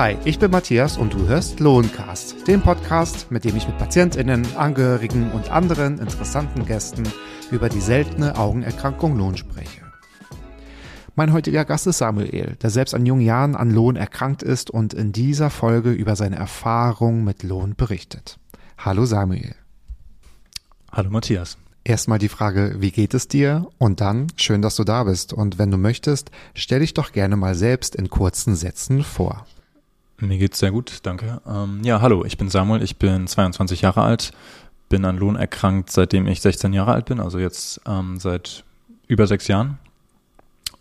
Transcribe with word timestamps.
Hi, 0.00 0.16
ich 0.24 0.38
bin 0.38 0.50
Matthias 0.50 0.96
und 0.96 1.12
du 1.12 1.28
hörst 1.28 1.60
Lohncast, 1.60 2.48
den 2.48 2.62
Podcast, 2.62 3.30
mit 3.30 3.44
dem 3.44 3.54
ich 3.54 3.68
mit 3.68 3.76
PatientInnen, 3.76 4.56
Angehörigen 4.56 5.30
und 5.30 5.50
anderen 5.50 5.98
interessanten 5.98 6.64
Gästen 6.64 7.02
über 7.50 7.68
die 7.68 7.82
seltene 7.82 8.38
Augenerkrankung 8.38 9.18
Lohn 9.18 9.36
spreche. 9.36 9.82
Mein 11.16 11.34
heutiger 11.34 11.66
Gast 11.66 11.86
ist 11.86 11.98
Samuel, 11.98 12.56
der 12.62 12.70
selbst 12.70 12.94
an 12.94 13.04
jungen 13.04 13.20
Jahren 13.20 13.54
an 13.54 13.70
Lohn 13.70 13.96
erkrankt 13.96 14.42
ist 14.42 14.70
und 14.70 14.94
in 14.94 15.12
dieser 15.12 15.50
Folge 15.50 15.90
über 15.90 16.16
seine 16.16 16.36
Erfahrung 16.36 17.22
mit 17.22 17.42
Lohn 17.42 17.74
berichtet. 17.76 18.38
Hallo 18.78 19.04
Samuel. 19.04 19.54
Hallo 20.90 21.10
Matthias. 21.10 21.58
Erstmal 21.84 22.18
die 22.18 22.30
Frage, 22.30 22.76
wie 22.78 22.90
geht 22.90 23.12
es 23.12 23.28
dir? 23.28 23.68
Und 23.76 24.00
dann, 24.00 24.28
schön, 24.36 24.62
dass 24.62 24.76
du 24.76 24.84
da 24.84 25.04
bist. 25.04 25.34
Und 25.34 25.58
wenn 25.58 25.70
du 25.70 25.76
möchtest, 25.76 26.30
stell 26.54 26.80
dich 26.80 26.94
doch 26.94 27.12
gerne 27.12 27.36
mal 27.36 27.54
selbst 27.54 27.94
in 27.94 28.08
kurzen 28.08 28.56
Sätzen 28.56 29.02
vor. 29.02 29.44
Mir 30.20 30.38
geht's 30.38 30.58
sehr 30.58 30.70
gut, 30.70 30.98
danke. 31.02 31.40
Ähm, 31.46 31.80
ja, 31.82 32.00
hallo, 32.02 32.24
ich 32.24 32.36
bin 32.36 32.50
Samuel, 32.50 32.82
ich 32.82 32.96
bin 32.96 33.26
22 33.26 33.80
Jahre 33.80 34.02
alt, 34.02 34.32
bin 34.90 35.04
an 35.04 35.16
Lohn 35.16 35.36
erkrankt, 35.36 35.90
seitdem 35.90 36.26
ich 36.26 36.42
16 36.42 36.74
Jahre 36.74 36.92
alt 36.92 37.06
bin, 37.06 37.20
also 37.20 37.38
jetzt 37.38 37.80
ähm, 37.86 38.18
seit 38.18 38.64
über 39.08 39.26
sechs 39.26 39.48
Jahren. 39.48 39.78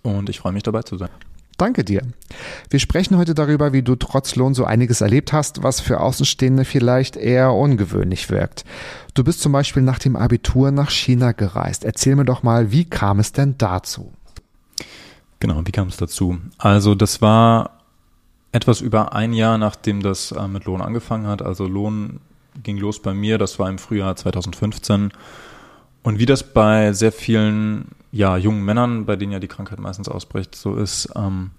Und 0.01 0.29
ich 0.29 0.39
freue 0.39 0.51
mich 0.51 0.63
dabei 0.63 0.81
zu 0.83 0.97
sein. 0.97 1.09
Danke 1.57 1.83
dir. 1.83 2.01
Wir 2.69 2.79
sprechen 2.79 3.17
heute 3.17 3.33
darüber, 3.33 3.73
wie 3.73 3.81
du 3.81 3.95
trotz 3.95 4.35
Lohn 4.35 4.53
so 4.53 4.63
einiges 4.63 5.01
erlebt 5.01 5.33
hast, 5.33 5.61
was 5.61 5.81
für 5.81 5.99
Außenstehende 5.99 6.63
vielleicht 6.63 7.17
eher 7.17 7.53
ungewöhnlich 7.53 8.29
wirkt. 8.29 8.63
Du 9.13 9.25
bist 9.25 9.41
zum 9.41 9.51
Beispiel 9.51 9.83
nach 9.83 9.99
dem 9.99 10.15
Abitur 10.15 10.71
nach 10.71 10.89
China 10.89 11.33
gereist. 11.33 11.83
Erzähl 11.83 12.15
mir 12.15 12.23
doch 12.23 12.43
mal, 12.43 12.71
wie 12.71 12.85
kam 12.85 13.19
es 13.19 13.33
denn 13.33 13.55
dazu? 13.57 14.13
Genau, 15.41 15.61
wie 15.65 15.71
kam 15.71 15.89
es 15.89 15.97
dazu? 15.97 16.37
Also 16.57 16.95
das 16.95 17.21
war 17.21 17.78
etwas 18.51 18.81
über 18.81 19.13
ein 19.13 19.33
Jahr, 19.33 19.57
nachdem 19.57 20.01
das 20.01 20.31
äh, 20.31 20.47
mit 20.47 20.65
Lohn 20.65 20.81
angefangen 20.81 21.27
hat. 21.27 21.41
Also 21.41 21.67
Lohn 21.67 22.19
ging 22.63 22.77
los 22.77 23.01
bei 23.01 23.13
mir, 23.13 23.37
das 23.37 23.59
war 23.59 23.69
im 23.69 23.77
Frühjahr 23.77 24.15
2015. 24.15 25.11
Und 26.03 26.19
wie 26.19 26.25
das 26.25 26.43
bei 26.43 26.93
sehr 26.93 27.11
vielen 27.11 27.89
ja, 28.11 28.37
jungen 28.37 28.63
Männern, 28.63 29.05
bei 29.05 29.15
denen 29.15 29.31
ja 29.31 29.39
die 29.39 29.47
Krankheit 29.47 29.79
meistens 29.79 30.09
ausbricht, 30.09 30.55
so 30.55 30.75
ist, 30.75 31.09
ähm, 31.15 31.51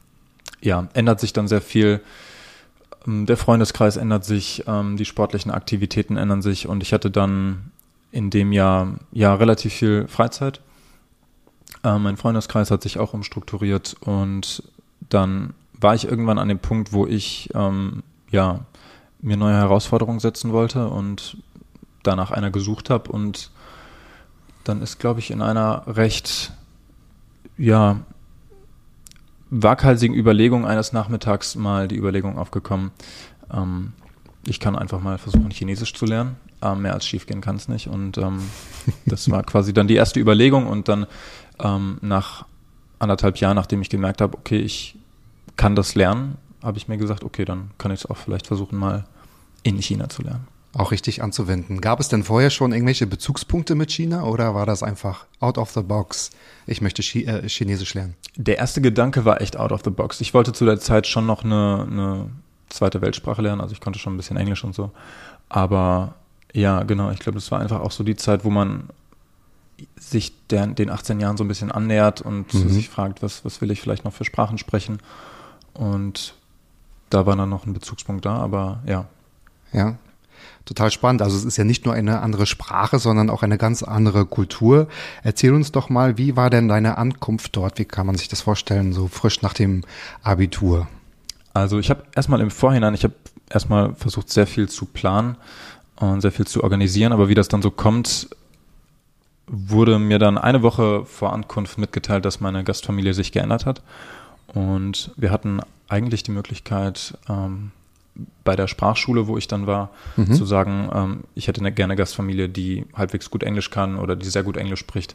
ja, 0.60 0.88
ändert 0.94 1.20
sich 1.20 1.32
dann 1.32 1.48
sehr 1.48 1.60
viel. 1.60 2.00
Ähm, 3.06 3.26
der 3.26 3.36
Freundeskreis 3.36 3.96
ändert 3.96 4.24
sich, 4.24 4.64
ähm, 4.66 4.96
die 4.96 5.04
sportlichen 5.04 5.50
Aktivitäten 5.50 6.16
ändern 6.16 6.42
sich 6.42 6.66
und 6.66 6.82
ich 6.82 6.92
hatte 6.92 7.10
dann 7.10 7.70
in 8.12 8.30
dem 8.30 8.52
Jahr 8.52 8.94
ja 9.12 9.34
relativ 9.34 9.74
viel 9.74 10.08
Freizeit. 10.08 10.60
Äh, 11.84 11.98
mein 11.98 12.16
Freundeskreis 12.16 12.70
hat 12.70 12.82
sich 12.82 12.98
auch 12.98 13.14
umstrukturiert 13.14 13.96
und 14.00 14.62
dann 15.08 15.54
war 15.80 15.94
ich 15.94 16.06
irgendwann 16.06 16.38
an 16.38 16.48
dem 16.48 16.58
Punkt, 16.58 16.92
wo 16.92 17.06
ich 17.06 17.50
ähm, 17.54 18.02
ja 18.30 18.60
mir 19.20 19.36
neue 19.36 19.54
Herausforderungen 19.54 20.20
setzen 20.20 20.52
wollte 20.52 20.88
und 20.88 21.36
danach 22.02 22.30
einer 22.30 22.50
gesucht 22.50 22.90
habe 22.90 23.10
und 23.12 23.50
dann 24.64 24.82
ist, 24.82 24.98
glaube 24.98 25.20
ich, 25.20 25.30
in 25.30 25.42
einer 25.42 25.84
recht, 25.86 26.52
ja, 27.56 28.00
waghalsigen 29.50 30.14
Überlegung 30.14 30.64
eines 30.64 30.92
Nachmittags 30.92 31.56
mal 31.56 31.88
die 31.88 31.96
Überlegung 31.96 32.38
aufgekommen, 32.38 32.92
ähm, 33.52 33.92
ich 34.46 34.60
kann 34.60 34.76
einfach 34.76 35.00
mal 35.00 35.18
versuchen, 35.18 35.50
Chinesisch 35.50 35.94
zu 35.94 36.06
lernen. 36.06 36.36
Äh, 36.62 36.74
mehr 36.74 36.94
als 36.94 37.06
schief 37.06 37.26
gehen 37.26 37.40
kann 37.40 37.56
es 37.56 37.68
nicht. 37.68 37.88
Und 37.88 38.18
ähm, 38.18 38.40
das 39.06 39.30
war 39.30 39.42
quasi 39.42 39.72
dann 39.72 39.88
die 39.88 39.96
erste 39.96 40.20
Überlegung. 40.20 40.66
Und 40.66 40.88
dann 40.88 41.06
ähm, 41.62 41.98
nach 42.00 42.46
anderthalb 42.98 43.38
Jahren, 43.38 43.56
nachdem 43.56 43.82
ich 43.82 43.90
gemerkt 43.90 44.20
habe, 44.20 44.36
okay, 44.36 44.58
ich 44.58 44.96
kann 45.56 45.76
das 45.76 45.94
lernen, 45.94 46.38
habe 46.62 46.78
ich 46.78 46.88
mir 46.88 46.96
gesagt, 46.96 47.24
okay, 47.24 47.44
dann 47.44 47.70
kann 47.78 47.90
ich 47.90 48.00
es 48.00 48.06
auch 48.06 48.16
vielleicht 48.16 48.46
versuchen, 48.46 48.78
mal 48.78 49.04
in 49.62 49.80
China 49.80 50.08
zu 50.08 50.22
lernen 50.22 50.46
auch 50.72 50.92
richtig 50.92 51.22
anzuwenden. 51.22 51.80
Gab 51.80 52.00
es 52.00 52.08
denn 52.08 52.22
vorher 52.22 52.50
schon 52.50 52.72
irgendwelche 52.72 53.06
Bezugspunkte 53.06 53.74
mit 53.74 53.90
China 53.90 54.24
oder 54.24 54.54
war 54.54 54.66
das 54.66 54.82
einfach 54.82 55.26
out 55.40 55.58
of 55.58 55.72
the 55.72 55.82
box? 55.82 56.30
Ich 56.66 56.80
möchte 56.80 57.02
Chi 57.02 57.24
äh, 57.24 57.48
Chinesisch 57.48 57.94
lernen. 57.94 58.14
Der 58.36 58.58
erste 58.58 58.80
Gedanke 58.80 59.24
war 59.24 59.40
echt 59.40 59.56
out 59.56 59.72
of 59.72 59.80
the 59.84 59.90
box. 59.90 60.20
Ich 60.20 60.32
wollte 60.32 60.52
zu 60.52 60.64
der 60.64 60.78
Zeit 60.78 61.06
schon 61.06 61.26
noch 61.26 61.42
eine, 61.42 61.86
eine 61.90 62.30
zweite 62.68 63.00
Weltsprache 63.00 63.42
lernen, 63.42 63.60
also 63.60 63.72
ich 63.72 63.80
konnte 63.80 63.98
schon 63.98 64.14
ein 64.14 64.16
bisschen 64.16 64.36
Englisch 64.36 64.62
und 64.62 64.74
so. 64.74 64.92
Aber 65.48 66.14
ja, 66.52 66.84
genau, 66.84 67.10
ich 67.10 67.18
glaube, 67.18 67.38
das 67.38 67.50
war 67.50 67.60
einfach 67.60 67.80
auch 67.80 67.92
so 67.92 68.04
die 68.04 68.16
Zeit, 68.16 68.44
wo 68.44 68.50
man 68.50 68.90
sich 69.98 70.32
der, 70.48 70.68
den 70.68 70.90
18 70.90 71.18
Jahren 71.18 71.36
so 71.36 71.42
ein 71.42 71.48
bisschen 71.48 71.72
annähert 71.72 72.20
und 72.20 72.52
mhm. 72.54 72.68
sich 72.68 72.88
fragt, 72.88 73.22
was, 73.22 73.44
was 73.44 73.60
will 73.60 73.70
ich 73.70 73.80
vielleicht 73.80 74.04
noch 74.04 74.12
für 74.12 74.24
Sprachen 74.24 74.58
sprechen. 74.58 74.98
Und 75.74 76.34
da 77.10 77.26
war 77.26 77.36
dann 77.36 77.48
noch 77.48 77.66
ein 77.66 77.72
Bezugspunkt 77.72 78.24
da, 78.24 78.36
aber 78.36 78.82
ja. 78.86 79.06
Ja, 79.72 79.96
total 80.64 80.90
spannend. 80.90 81.22
Also 81.22 81.36
es 81.36 81.44
ist 81.44 81.56
ja 81.56 81.64
nicht 81.64 81.84
nur 81.84 81.94
eine 81.94 82.20
andere 82.20 82.46
Sprache, 82.46 82.98
sondern 82.98 83.30
auch 83.30 83.42
eine 83.42 83.58
ganz 83.58 83.82
andere 83.82 84.26
Kultur. 84.26 84.88
Erzähl 85.22 85.54
uns 85.54 85.72
doch 85.72 85.88
mal, 85.88 86.18
wie 86.18 86.36
war 86.36 86.50
denn 86.50 86.68
deine 86.68 86.98
Ankunft 86.98 87.56
dort? 87.56 87.78
Wie 87.78 87.84
kann 87.84 88.06
man 88.06 88.16
sich 88.16 88.28
das 88.28 88.40
vorstellen, 88.40 88.92
so 88.92 89.06
frisch 89.08 89.42
nach 89.42 89.54
dem 89.54 89.82
Abitur? 90.22 90.88
Also 91.52 91.78
ich 91.78 91.90
habe 91.90 92.04
erstmal 92.14 92.40
im 92.40 92.50
Vorhinein, 92.50 92.94
ich 92.94 93.04
habe 93.04 93.14
erstmal 93.48 93.94
versucht, 93.94 94.30
sehr 94.30 94.46
viel 94.46 94.68
zu 94.68 94.86
planen 94.86 95.36
und 95.96 96.20
sehr 96.20 96.32
viel 96.32 96.46
zu 96.46 96.62
organisieren, 96.62 97.12
aber 97.12 97.28
wie 97.28 97.34
das 97.34 97.48
dann 97.48 97.62
so 97.62 97.70
kommt, 97.70 98.28
wurde 99.46 99.98
mir 99.98 100.18
dann 100.18 100.38
eine 100.38 100.62
Woche 100.62 101.04
vor 101.04 101.32
Ankunft 101.32 101.76
mitgeteilt, 101.76 102.24
dass 102.24 102.40
meine 102.40 102.62
Gastfamilie 102.62 103.14
sich 103.14 103.32
geändert 103.32 103.66
hat. 103.66 103.82
Und 104.54 105.12
wir 105.16 105.30
hatten 105.30 105.60
eigentlich 105.88 106.22
die 106.22 106.32
Möglichkeit, 106.32 107.16
ähm, 107.28 107.72
bei 108.44 108.56
der 108.56 108.66
Sprachschule, 108.66 109.26
wo 109.26 109.38
ich 109.38 109.48
dann 109.48 109.66
war, 109.66 109.90
mhm. 110.16 110.34
zu 110.34 110.44
sagen, 110.44 110.90
ähm, 110.92 111.20
ich 111.34 111.48
hätte 111.48 111.60
eine, 111.60 111.72
gerne 111.72 111.96
Gastfamilie, 111.96 112.48
die 112.48 112.86
halbwegs 112.94 113.30
gut 113.30 113.42
Englisch 113.42 113.70
kann 113.70 113.98
oder 113.98 114.16
die 114.16 114.28
sehr 114.28 114.42
gut 114.42 114.56
Englisch 114.56 114.80
spricht. 114.80 115.14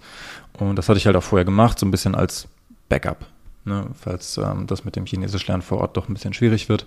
Und 0.53 0.75
das 0.75 0.90
hatte 0.90 0.97
ich 0.97 1.06
halt 1.06 1.16
auch 1.16 1.23
vorher 1.23 1.46
gemacht, 1.46 1.78
so 1.78 1.85
ein 1.85 1.91
bisschen 1.91 2.16
als 2.16 2.47
Backup, 2.90 3.25
ne, 3.66 3.88
falls 3.94 4.38
ähm, 4.38 4.68
das 4.68 4.85
mit 4.85 4.96
dem 4.96 5.06
Chinesisch 5.06 5.47
lernen 5.47 5.62
vor 5.62 5.79
Ort 5.79 5.97
doch 5.97 6.07
ein 6.07 6.13
bisschen 6.13 6.34
schwierig 6.34 6.69
wird. 6.69 6.85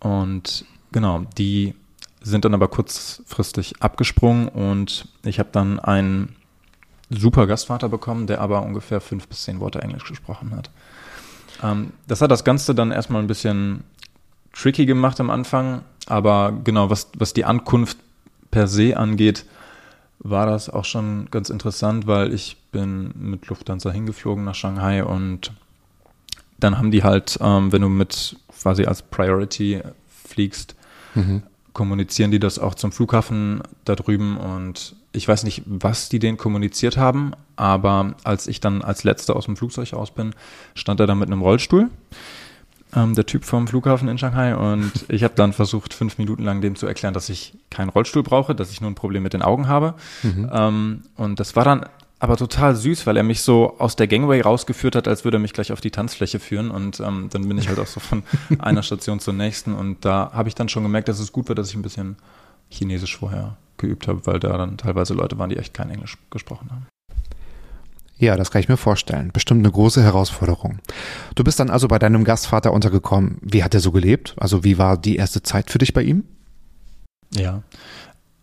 Und 0.00 0.64
genau, 0.92 1.24
die 1.38 1.74
sind 2.20 2.44
dann 2.44 2.54
aber 2.54 2.68
kurzfristig 2.68 3.74
abgesprungen 3.80 4.48
und 4.48 5.08
ich 5.24 5.38
habe 5.38 5.50
dann 5.52 5.78
einen 5.78 6.36
super 7.10 7.46
Gastvater 7.46 7.88
bekommen, 7.88 8.26
der 8.26 8.40
aber 8.40 8.62
ungefähr 8.62 9.00
fünf 9.00 9.28
bis 9.28 9.44
zehn 9.44 9.60
Worte 9.60 9.82
Englisch 9.82 10.04
gesprochen 10.04 10.54
hat. 10.56 10.70
Ähm, 11.62 11.92
das 12.06 12.20
hat 12.20 12.30
das 12.30 12.44
Ganze 12.44 12.74
dann 12.74 12.90
erstmal 12.90 13.22
ein 13.22 13.26
bisschen 13.26 13.84
tricky 14.52 14.86
gemacht 14.86 15.20
am 15.20 15.30
Anfang, 15.30 15.82
aber 16.06 16.52
genau, 16.64 16.90
was, 16.90 17.08
was 17.16 17.32
die 17.32 17.44
Ankunft 17.44 17.98
per 18.50 18.68
se 18.68 18.96
angeht, 18.96 19.46
war 20.20 20.46
das 20.46 20.70
auch 20.70 20.84
schon 20.84 21.28
ganz 21.30 21.50
interessant, 21.50 22.06
weil 22.06 22.32
ich 22.32 22.56
bin 22.72 23.12
mit 23.16 23.46
Lufthansa 23.48 23.90
hingeflogen 23.90 24.44
nach 24.44 24.54
Shanghai 24.54 25.04
und 25.04 25.52
dann 26.58 26.78
haben 26.78 26.90
die 26.90 27.02
halt, 27.02 27.38
ähm, 27.40 27.72
wenn 27.72 27.82
du 27.82 27.88
mit 27.88 28.36
quasi 28.60 28.84
als 28.86 29.02
Priority 29.02 29.82
fliegst, 30.08 30.76
mhm. 31.14 31.42
kommunizieren 31.72 32.30
die 32.30 32.40
das 32.40 32.58
auch 32.58 32.74
zum 32.74 32.92
Flughafen 32.92 33.62
da 33.84 33.96
drüben 33.96 34.36
und 34.38 34.96
ich 35.14 35.28
weiß 35.28 35.44
nicht, 35.44 35.62
was 35.66 36.08
die 36.08 36.18
denen 36.18 36.36
kommuniziert 36.36 36.96
haben, 36.96 37.32
aber 37.56 38.14
als 38.24 38.46
ich 38.46 38.60
dann 38.60 38.82
als 38.82 39.04
letzter 39.04 39.36
aus 39.36 39.46
dem 39.46 39.56
Flugzeug 39.56 39.92
raus 39.92 40.10
bin, 40.10 40.34
stand 40.74 41.00
er 41.00 41.06
da 41.06 41.14
mit 41.14 41.28
einem 41.28 41.42
Rollstuhl 41.42 41.88
ähm, 42.96 43.14
der 43.14 43.26
Typ 43.26 43.44
vom 43.44 43.66
Flughafen 43.66 44.08
in 44.08 44.18
Shanghai. 44.18 44.54
Und 44.54 44.92
ich 45.08 45.24
habe 45.24 45.34
dann 45.34 45.52
versucht, 45.52 45.94
fünf 45.94 46.18
Minuten 46.18 46.44
lang 46.44 46.60
dem 46.60 46.76
zu 46.76 46.86
erklären, 46.86 47.14
dass 47.14 47.28
ich 47.28 47.54
keinen 47.70 47.88
Rollstuhl 47.88 48.22
brauche, 48.22 48.54
dass 48.54 48.70
ich 48.70 48.80
nur 48.80 48.90
ein 48.90 48.94
Problem 48.94 49.22
mit 49.22 49.32
den 49.32 49.42
Augen 49.42 49.68
habe. 49.68 49.94
Mhm. 50.22 50.50
Ähm, 50.52 51.02
und 51.16 51.40
das 51.40 51.56
war 51.56 51.64
dann 51.64 51.86
aber 52.20 52.36
total 52.36 52.74
süß, 52.74 53.06
weil 53.06 53.16
er 53.16 53.22
mich 53.22 53.42
so 53.42 53.78
aus 53.78 53.96
der 53.96 54.06
Gangway 54.06 54.40
rausgeführt 54.40 54.96
hat, 54.96 55.08
als 55.08 55.24
würde 55.24 55.36
er 55.36 55.40
mich 55.40 55.52
gleich 55.52 55.72
auf 55.72 55.80
die 55.80 55.90
Tanzfläche 55.90 56.38
führen. 56.38 56.70
Und 56.70 57.00
ähm, 57.00 57.28
dann 57.30 57.46
bin 57.46 57.58
ich 57.58 57.68
halt 57.68 57.78
auch 57.78 57.86
so 57.86 58.00
von 58.00 58.22
einer 58.58 58.82
Station 58.82 59.20
zur 59.20 59.34
nächsten. 59.34 59.74
Und 59.74 60.04
da 60.04 60.30
habe 60.32 60.48
ich 60.48 60.54
dann 60.54 60.68
schon 60.68 60.82
gemerkt, 60.82 61.08
dass 61.08 61.18
es 61.18 61.32
gut 61.32 61.48
wird, 61.48 61.58
dass 61.58 61.70
ich 61.70 61.76
ein 61.76 61.82
bisschen 61.82 62.16
Chinesisch 62.70 63.16
vorher 63.16 63.56
geübt 63.78 64.08
habe, 64.08 64.26
weil 64.26 64.40
da 64.40 64.56
dann 64.56 64.76
teilweise 64.78 65.14
Leute 65.14 65.38
waren, 65.38 65.50
die 65.50 65.56
echt 65.56 65.74
kein 65.74 65.90
Englisch 65.90 66.18
gesprochen 66.30 66.70
haben. 66.70 66.86
Ja, 68.16 68.36
das 68.36 68.50
kann 68.50 68.60
ich 68.60 68.68
mir 68.68 68.76
vorstellen. 68.76 69.30
Bestimmt 69.32 69.60
eine 69.60 69.72
große 69.72 70.02
Herausforderung. 70.02 70.78
Du 71.34 71.42
bist 71.42 71.58
dann 71.58 71.68
also 71.68 71.88
bei 71.88 71.98
deinem 71.98 72.24
Gastvater 72.24 72.72
untergekommen. 72.72 73.38
Wie 73.42 73.64
hat 73.64 73.74
er 73.74 73.80
so 73.80 73.90
gelebt? 73.90 74.34
Also 74.38 74.62
wie 74.62 74.78
war 74.78 74.96
die 74.96 75.16
erste 75.16 75.42
Zeit 75.42 75.70
für 75.70 75.78
dich 75.78 75.92
bei 75.92 76.02
ihm? 76.02 76.24
Ja, 77.34 77.62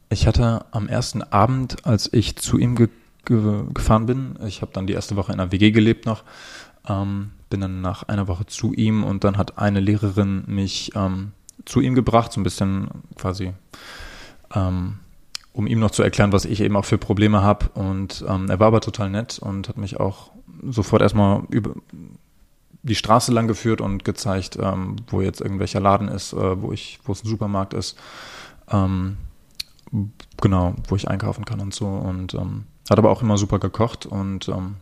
ich 0.10 0.28
hatte 0.28 0.66
am 0.72 0.90
ersten 0.90 1.24
Abend, 1.24 1.86
als 1.86 2.12
ich 2.12 2.36
zu 2.36 2.58
ihm 2.58 2.76
ge 2.76 2.90
ge 3.24 3.64
gefahren 3.74 4.08
bin, 4.08 4.38
ich 4.46 4.62
habe 4.62 4.72
dann 4.74 4.88
die 4.88 4.94
erste 4.94 5.16
Woche 5.16 5.32
in 5.32 5.40
einer 5.40 5.52
WG 5.52 5.72
gelebt 5.72 6.06
noch, 6.06 6.24
ähm, 6.90 7.32
bin 7.50 7.62
dann 7.62 7.82
nach 7.82 8.04
einer 8.04 8.28
Woche 8.28 8.48
zu 8.48 8.74
ihm 8.74 9.04
und 9.04 9.24
dann 9.24 9.38
hat 9.38 9.60
eine 9.60 9.80
Lehrerin 9.80 10.44
mich 10.48 10.92
ähm, 10.96 11.32
zu 11.66 11.82
ihm 11.82 11.94
gebracht, 11.94 12.34
so 12.34 12.40
ein 12.40 12.44
bisschen 12.44 12.90
quasi 13.16 13.54
ähm, 14.54 15.00
um 15.54 15.68
ihm 15.68 15.80
noch 15.80 15.92
zu 15.92 16.04
erklären, 16.04 16.32
was 16.32 16.46
ich 16.46 16.62
eben 16.62 16.76
auch 16.76 16.86
für 16.86 16.98
Probleme 16.98 17.42
habe. 17.42 17.70
Und 17.74 18.24
ähm, 18.28 18.50
er 18.50 18.60
war 18.60 18.68
aber 18.68 18.82
total 18.82 19.10
nett 19.10 19.40
und 19.40 19.68
hat 19.70 19.78
mich 19.78 20.00
auch 20.00 20.32
sofort 20.64 21.02
erstmal 21.02 21.44
über 21.50 21.74
die 22.84 22.96
Straße 22.96 23.32
lang 23.32 23.48
geführt 23.48 23.82
und 23.82 24.04
gezeigt, 24.06 24.58
ähm, 24.60 24.96
wo 25.08 25.22
jetzt 25.22 25.42
irgendwelcher 25.42 25.80
Laden 25.80 26.08
ist, 26.08 26.34
äh, 26.34 26.62
wo 26.62 26.72
ich, 26.72 27.00
wo 27.04 27.12
es 27.12 27.24
ein 27.24 27.28
Supermarkt 27.28 27.74
ist, 27.74 27.98
ähm, 28.70 29.18
genau, 30.42 30.76
wo 30.88 30.96
ich 30.96 31.08
einkaufen 31.08 31.46
kann 31.46 31.60
und 31.60 31.74
so. 31.74 31.88
Und 31.88 32.34
ähm, 32.34 32.64
hat 32.90 32.98
aber 32.98 33.12
auch 33.12 33.22
immer 33.22 33.38
super 33.38 33.60
gekocht 33.60 34.06
und 34.06 34.48
ähm, 34.48 34.76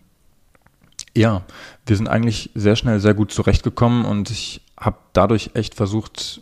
ja, 1.16 1.44
wir 1.86 1.98
sind 1.98 2.08
eigentlich 2.08 2.52
sehr 2.56 2.76
schnell 2.76 3.00
sehr 3.00 3.14
gut 3.14 3.32
zurechtgekommen 3.32 4.06
und 4.06 4.30
ich 4.30 4.62
habe 4.80 4.98
dadurch 5.14 5.52
echt 5.54 5.76
versucht, 5.76 6.42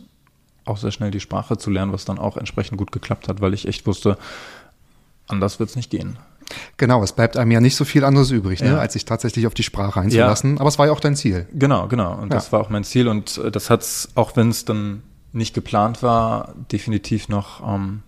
auch 0.68 0.76
sehr 0.76 0.90
schnell 0.90 1.10
die 1.10 1.20
Sprache 1.20 1.56
zu 1.56 1.70
lernen, 1.70 1.92
was 1.92 2.04
dann 2.04 2.18
auch 2.18 2.36
entsprechend 2.36 2.78
gut 2.78 2.92
geklappt 2.92 3.28
hat, 3.28 3.40
weil 3.40 3.54
ich 3.54 3.66
echt 3.66 3.86
wusste, 3.86 4.18
anders 5.26 5.58
wird 5.58 5.70
es 5.70 5.76
nicht 5.76 5.90
gehen. 5.90 6.18
Genau, 6.76 7.02
es 7.02 7.12
bleibt 7.12 7.36
einem 7.36 7.50
ja 7.50 7.60
nicht 7.60 7.76
so 7.76 7.84
viel 7.84 8.04
anderes 8.04 8.30
übrig, 8.30 8.62
ne, 8.62 8.78
als 8.78 8.94
sich 8.94 9.04
tatsächlich 9.04 9.46
auf 9.46 9.54
die 9.54 9.62
Sprache 9.62 10.00
einzulassen. 10.00 10.54
Ja. 10.54 10.60
Aber 10.60 10.68
es 10.68 10.78
war 10.78 10.86
ja 10.86 10.92
auch 10.92 11.00
dein 11.00 11.14
Ziel. 11.14 11.46
Genau, 11.52 11.88
genau. 11.88 12.14
Und 12.14 12.30
ja. 12.30 12.36
das 12.36 12.52
war 12.52 12.60
auch 12.60 12.70
mein 12.70 12.84
Ziel. 12.84 13.08
Und 13.08 13.38
äh, 13.38 13.50
das 13.50 13.68
hat 13.68 13.82
es, 13.82 14.08
auch 14.14 14.36
wenn 14.36 14.48
es 14.48 14.64
dann 14.64 15.02
nicht 15.32 15.54
geplant 15.54 16.02
war, 16.02 16.54
definitiv 16.72 17.28
noch 17.28 17.62
ähm, 17.66 18.02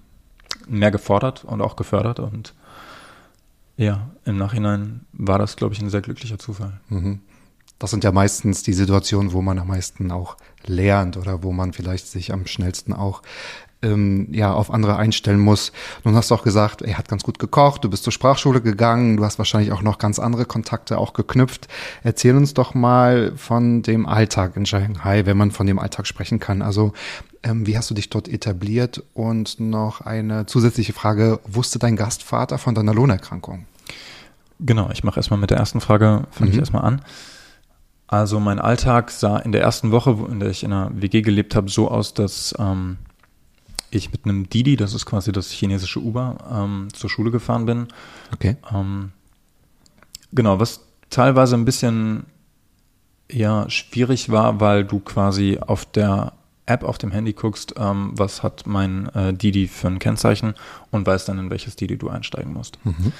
mehr 0.66 0.90
gefordert 0.90 1.44
und 1.44 1.60
auch 1.60 1.76
gefördert. 1.76 2.18
Und 2.18 2.54
ja, 3.76 4.08
im 4.24 4.38
Nachhinein 4.38 5.06
war 5.12 5.38
das, 5.38 5.56
glaube 5.56 5.74
ich, 5.74 5.82
ein 5.82 5.90
sehr 5.90 6.00
glücklicher 6.00 6.38
Zufall. 6.38 6.80
Mhm. 6.88 7.20
Das 7.80 7.90
sind 7.90 8.04
ja 8.04 8.12
meistens 8.12 8.62
die 8.62 8.74
Situationen, 8.74 9.32
wo 9.32 9.42
man 9.42 9.58
am 9.58 9.68
meisten 9.68 10.12
auch 10.12 10.36
lernt 10.66 11.16
oder 11.16 11.42
wo 11.42 11.50
man 11.50 11.72
vielleicht 11.72 12.06
sich 12.06 12.32
am 12.32 12.46
schnellsten 12.46 12.92
auch 12.92 13.22
ähm, 13.82 14.28
ja 14.32 14.52
auf 14.52 14.70
andere 14.70 14.96
einstellen 14.96 15.40
muss. 15.40 15.72
Nun 16.04 16.14
hast 16.14 16.30
du 16.30 16.34
auch 16.34 16.42
gesagt, 16.42 16.82
er 16.82 16.98
hat 16.98 17.08
ganz 17.08 17.22
gut 17.22 17.38
gekocht, 17.38 17.82
du 17.82 17.88
bist 17.88 18.04
zur 18.04 18.12
Sprachschule 18.12 18.60
gegangen, 18.60 19.16
du 19.16 19.24
hast 19.24 19.38
wahrscheinlich 19.38 19.72
auch 19.72 19.80
noch 19.80 19.96
ganz 19.96 20.18
andere 20.18 20.44
Kontakte 20.44 20.98
auch 20.98 21.14
geknüpft. 21.14 21.68
Erzähl 22.02 22.36
uns 22.36 22.52
doch 22.52 22.74
mal 22.74 23.32
von 23.36 23.80
dem 23.80 24.04
Alltag 24.04 24.56
in 24.56 24.66
Shanghai, 24.66 25.24
wenn 25.24 25.38
man 25.38 25.50
von 25.50 25.66
dem 25.66 25.78
Alltag 25.78 26.06
sprechen 26.06 26.38
kann. 26.38 26.60
Also 26.60 26.92
ähm, 27.42 27.66
wie 27.66 27.78
hast 27.78 27.88
du 27.88 27.94
dich 27.94 28.10
dort 28.10 28.28
etabliert? 28.28 29.02
Und 29.14 29.58
noch 29.58 30.02
eine 30.02 30.44
zusätzliche 30.44 30.92
Frage, 30.92 31.40
wusste 31.46 31.78
dein 31.78 31.96
Gastvater 31.96 32.58
von 32.58 32.74
deiner 32.74 32.92
Lohnerkrankung? 32.92 33.64
Genau, 34.58 34.90
ich 34.92 35.02
mache 35.02 35.18
erstmal 35.18 35.40
mit 35.40 35.50
der 35.50 35.56
ersten 35.56 35.80
Frage, 35.80 36.24
fange 36.30 36.50
mhm. 36.50 36.52
ich 36.52 36.58
erstmal 36.58 36.84
an. 36.84 37.00
Also 38.10 38.40
mein 38.40 38.58
Alltag 38.58 39.12
sah 39.12 39.38
in 39.38 39.52
der 39.52 39.62
ersten 39.62 39.92
Woche, 39.92 40.18
in 40.28 40.40
der 40.40 40.50
ich 40.50 40.64
in 40.64 40.72
einer 40.72 40.90
WG 41.00 41.22
gelebt 41.22 41.54
habe, 41.54 41.70
so 41.70 41.88
aus, 41.88 42.12
dass 42.12 42.52
ähm, 42.58 42.98
ich 43.92 44.10
mit 44.10 44.24
einem 44.24 44.50
Didi, 44.50 44.74
das 44.74 44.94
ist 44.94 45.06
quasi 45.06 45.30
das 45.30 45.52
chinesische 45.52 46.00
Uber, 46.00 46.38
ähm, 46.52 46.88
zur 46.92 47.08
Schule 47.08 47.30
gefahren 47.30 47.66
bin. 47.66 47.86
Okay. 48.34 48.56
Ähm, 48.74 49.12
genau, 50.32 50.58
was 50.58 50.80
teilweise 51.08 51.54
ein 51.54 51.64
bisschen 51.64 52.24
ja 53.30 53.70
schwierig 53.70 54.28
war, 54.28 54.58
weil 54.58 54.84
du 54.84 54.98
quasi 54.98 55.60
auf 55.64 55.84
der 55.84 56.32
App 56.66 56.82
auf 56.82 56.98
dem 56.98 57.12
Handy 57.12 57.32
guckst, 57.32 57.74
ähm, 57.78 58.10
was 58.14 58.42
hat 58.42 58.66
mein 58.66 59.06
äh, 59.14 59.32
Didi 59.32 59.68
für 59.68 59.86
ein 59.86 60.00
Kennzeichen 60.00 60.54
und 60.90 61.06
weißt 61.06 61.28
dann, 61.28 61.38
in 61.38 61.50
welches 61.50 61.76
Didi 61.76 61.96
du 61.96 62.08
einsteigen 62.08 62.52
musst. 62.52 62.84
Mhm. 62.84 63.12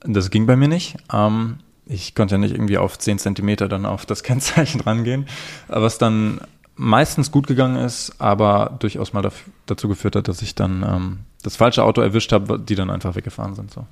Das 0.00 0.30
ging 0.30 0.46
bei 0.46 0.56
mir 0.56 0.66
nicht. 0.66 0.96
Ähm, 1.12 1.58
ich 1.92 2.14
konnte 2.14 2.34
ja 2.34 2.38
nicht 2.38 2.54
irgendwie 2.54 2.78
auf 2.78 2.98
10 2.98 3.18
Zentimeter 3.18 3.68
dann 3.68 3.86
auf 3.86 4.06
das 4.06 4.22
Kennzeichen 4.24 4.80
rangehen, 4.80 5.26
was 5.68 5.98
dann 5.98 6.40
meistens 6.74 7.30
gut 7.30 7.46
gegangen 7.46 7.76
ist, 7.76 8.14
aber 8.18 8.76
durchaus 8.78 9.12
mal 9.12 9.28
dazu 9.66 9.88
geführt 9.88 10.16
hat, 10.16 10.28
dass 10.28 10.42
ich 10.42 10.54
dann 10.54 10.82
ähm, 10.82 11.18
das 11.42 11.56
falsche 11.56 11.84
Auto 11.84 12.00
erwischt 12.00 12.32
habe, 12.32 12.58
die 12.58 12.74
dann 12.74 12.90
einfach 12.90 13.14
weggefahren 13.14 13.54
sind. 13.54 13.70
So. 13.72 13.86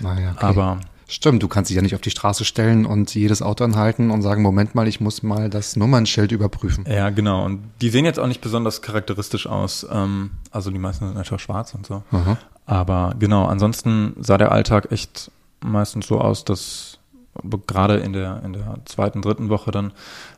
Naja, 0.00 0.32
okay. 0.32 0.46
Aber 0.46 0.78
Stimmt, 1.12 1.42
du 1.42 1.48
kannst 1.48 1.68
dich 1.68 1.76
ja 1.76 1.82
nicht 1.82 1.94
auf 1.94 2.00
die 2.00 2.10
Straße 2.10 2.42
stellen 2.46 2.86
und 2.86 3.14
jedes 3.14 3.42
Auto 3.42 3.64
anhalten 3.64 4.10
und 4.10 4.22
sagen, 4.22 4.40
Moment 4.40 4.74
mal, 4.74 4.88
ich 4.88 4.98
muss 4.98 5.22
mal 5.22 5.50
das 5.50 5.76
Nummernschild 5.76 6.32
überprüfen. 6.32 6.86
Ja, 6.88 7.10
genau. 7.10 7.44
Und 7.44 7.60
die 7.82 7.90
sehen 7.90 8.06
jetzt 8.06 8.18
auch 8.18 8.26
nicht 8.26 8.40
besonders 8.40 8.80
charakteristisch 8.80 9.46
aus. 9.46 9.86
Ähm, 9.92 10.30
also 10.50 10.70
die 10.70 10.78
meisten 10.78 11.06
sind 11.06 11.18
einfach 11.18 11.38
schwarz 11.38 11.74
und 11.74 11.84
so. 11.84 12.02
Aha. 12.12 12.38
Aber 12.64 13.14
genau, 13.18 13.44
ansonsten 13.44 14.14
sah 14.20 14.38
der 14.38 14.52
Alltag 14.52 14.90
echt 14.90 15.30
meistens 15.60 16.06
so 16.06 16.18
aus, 16.18 16.46
dass 16.46 16.98
gerade 17.66 17.96
in 17.96 18.12
der, 18.12 18.42
in 18.44 18.52
der 18.52 18.78
zweiten, 18.84 19.22
dritten 19.22 19.48
Woche 19.48 19.70
dann 19.70 19.92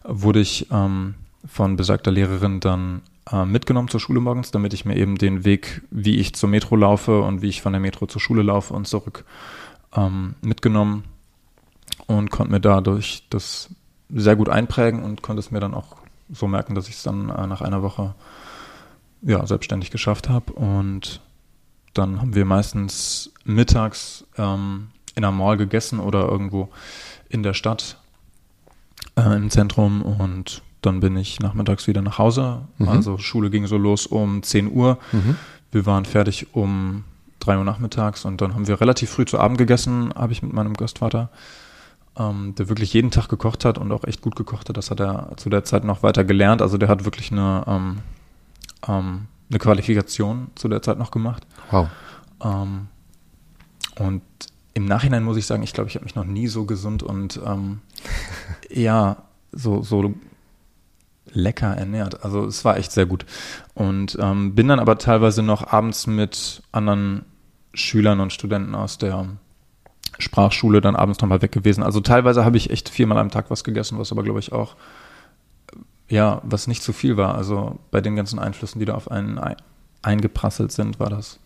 wurde 0.05 0.41
ich 0.41 0.69
ähm, 0.71 1.15
von 1.47 1.77
besagter 1.77 2.11
Lehrerin 2.11 2.61
dann 2.61 3.03
äh, 3.31 3.45
mitgenommen 3.45 3.89
zur 3.89 4.01
Schule 4.01 4.21
morgens, 4.21 4.51
damit 4.51 4.75
ich 4.75 4.85
mir 4.85 4.97
eben 4.97 5.17
den 5.17 5.45
Weg, 5.45 5.83
wie 5.91 6.17
ich 6.17 6.35
zur 6.35 6.49
Metro 6.49 6.77
laufe 6.77 7.21
und 7.23 7.43
wie 7.43 7.49
ich 7.49 7.63
von 7.63 7.73
der 7.73 7.81
Metro 7.81 8.07
zur 8.07 8.21
Schule 8.21 8.43
laufe 8.43 8.75
und 8.75 8.87
zurück 8.87 9.25
ähm, 9.95 10.35
mitgenommen 10.43 11.05
und 12.07 12.31
konnte 12.31 12.53
mir 12.53 12.61
dadurch 12.61 13.27
das 13.31 13.71
sehr 14.11 14.37
gut 14.37 14.49
einprägen 14.49 15.03
und 15.03 15.23
konnte 15.23 15.41
es 15.41 15.51
mir 15.51 15.61
dann 15.61 15.75
auch 15.75 15.97
so 16.31 16.47
merken, 16.47 16.75
dass 16.75 16.89
ich 16.89 16.97
es 16.97 17.03
dann 17.03 17.29
äh, 17.29 17.47
nach 17.47 17.61
einer 17.61 17.83
Woche 17.83 18.15
ja, 19.23 19.47
selbstständig 19.47 19.91
geschafft 19.91 20.29
habe. 20.29 20.53
Und 20.53 21.21
dann 21.95 22.21
haben 22.21 22.35
wir 22.35 22.45
meistens 22.45 23.33
mittags 23.45 24.25
ähm, 24.37 24.89
in 25.15 25.25
einer 25.25 25.33
Mall 25.33 25.57
gegessen 25.57 26.01
oder 26.01 26.29
irgendwo 26.29 26.69
in 27.29 27.43
der 27.43 27.55
Stadt 27.55 27.99
äh, 29.17 29.37
im 29.37 29.51
Zentrum 29.51 30.03
und 30.03 30.63
dann 30.83 31.01
bin 31.01 31.17
ich 31.17 31.41
nachmittags 31.41 31.87
wieder 31.87 32.03
nach 32.03 32.19
Hause. 32.19 32.63
Mhm. 32.79 32.89
Also 32.89 33.19
Schule 33.19 33.51
ging 33.51 33.67
so 33.67 33.79
los 33.79 34.07
um 34.07 34.43
10 34.43 34.71
Uhr. 34.71 34.99
Mhm. 35.13 35.37
Wir 35.73 35.87
waren 35.87 36.05
fertig 36.05 36.55
um 36.55 37.05
3 37.41 37.59
Uhr 37.59 37.65
nachmittags 37.65 38.25
und 38.25 38.41
dann 38.41 38.55
haben 38.55 38.67
wir 38.67 38.81
relativ 38.81 39.11
früh 39.11 39.25
zu 39.25 39.39
Abend 39.39 39.59
gegessen, 39.59 40.13
habe 40.15 40.33
ich 40.33 40.43
mit 40.43 40.53
meinem 40.53 40.75
Gastvater, 40.75 41.31
ähm, 42.17 42.55
der 42.57 42.69
wirklich 42.69 42.93
jeden 42.93 43.11
Tag 43.11 43.29
gekocht 43.29 43.65
hat 43.65 43.79
und 43.79 43.93
auch 43.93 44.05
echt 44.05 44.21
gut 44.21 44.37
gekocht 44.37 44.69
hat. 44.69 44.77
Das 44.77 44.91
hat 44.91 45.01
er 45.01 45.33
zu 45.37 45.49
der 45.49 45.65
Zeit 45.65 45.85
noch 45.85 46.03
weiter 46.03 46.25
gelernt. 46.25 46.63
Also 46.63 46.79
der 46.79 46.89
hat 46.89 47.05
wirklich 47.05 47.33
eine, 47.33 47.65
ähm, 47.67 47.99
ähm, 48.87 49.27
eine 49.51 49.59
Qualifikation 49.59 50.49
zu 50.55 50.69
der 50.69 50.83
Zeit 50.83 50.99
noch 50.99 51.11
gemacht. 51.11 51.47
Wow. 51.71 51.89
Ähm, 52.43 52.89
und 53.99 54.23
im 54.75 54.85
Nachhinein 54.85 55.25
muss 55.25 55.37
ich 55.37 55.47
sagen, 55.47 55.63
ich 55.63 55.73
glaube, 55.73 55.89
ich 55.89 55.95
habe 55.95 56.05
mich 56.05 56.17
noch 56.17 56.25
nie 56.25 56.49
so 56.49 56.65
gesund 56.65 57.03
und 57.03 57.41
ähm, 57.47 57.81
ja, 58.71 59.23
so, 59.53 59.83
so 59.83 60.15
lecker 61.33 61.77
ernährt. 61.77 62.25
Also 62.25 62.45
es 62.45 62.65
war 62.65 62.77
echt 62.77 62.93
sehr 62.93 63.07
gut. 63.07 63.25
Und 63.75 64.19
ähm, 64.21 64.55
bin 64.55 64.69
dann 64.69 64.81
aber 64.81 64.99
teilweise 64.99 65.43
noch 65.43 65.73
abends 65.73 66.07
mit 66.07 66.63
anderen 66.73 67.25
Schülern 67.73 68.21
und 68.21 68.33
Studenten 68.33 68.75
aus 68.75 68.99
der 68.99 69.27
Sprachschule 70.19 70.81
dann 70.81 70.97
abends 70.97 71.21
nochmal 71.21 71.43
weg 71.43 71.53
gewesen. 71.53 71.83
Also 71.83 72.01
teilweise 72.01 72.45
habe 72.45 72.57
ich 72.57 72.71
echt 72.71 72.89
viermal 72.89 73.19
am 73.19 73.31
Tag 73.31 73.51
was 73.51 73.65
gegessen, 73.65 73.99
was 73.99 74.13
aber 74.13 74.23
glaube 74.23 74.41
ich 74.41 74.53
auch, 74.53 74.77
ja, 76.09 76.41
was 76.45 76.67
nicht 76.67 76.83
zu 76.83 76.93
viel 76.93 77.17
war. 77.17 77.35
Also 77.35 77.79
bei 77.91 78.01
den 78.01 78.17
ganzen 78.17 78.39
Einflüssen, 78.39 78.79
die 78.79 78.85
da 78.85 78.95
auf 78.95 79.11
einen 79.11 79.41
eingeprasselt 80.03 80.71
sind, 80.71 81.01
war 81.01 81.11
das, 81.11 81.41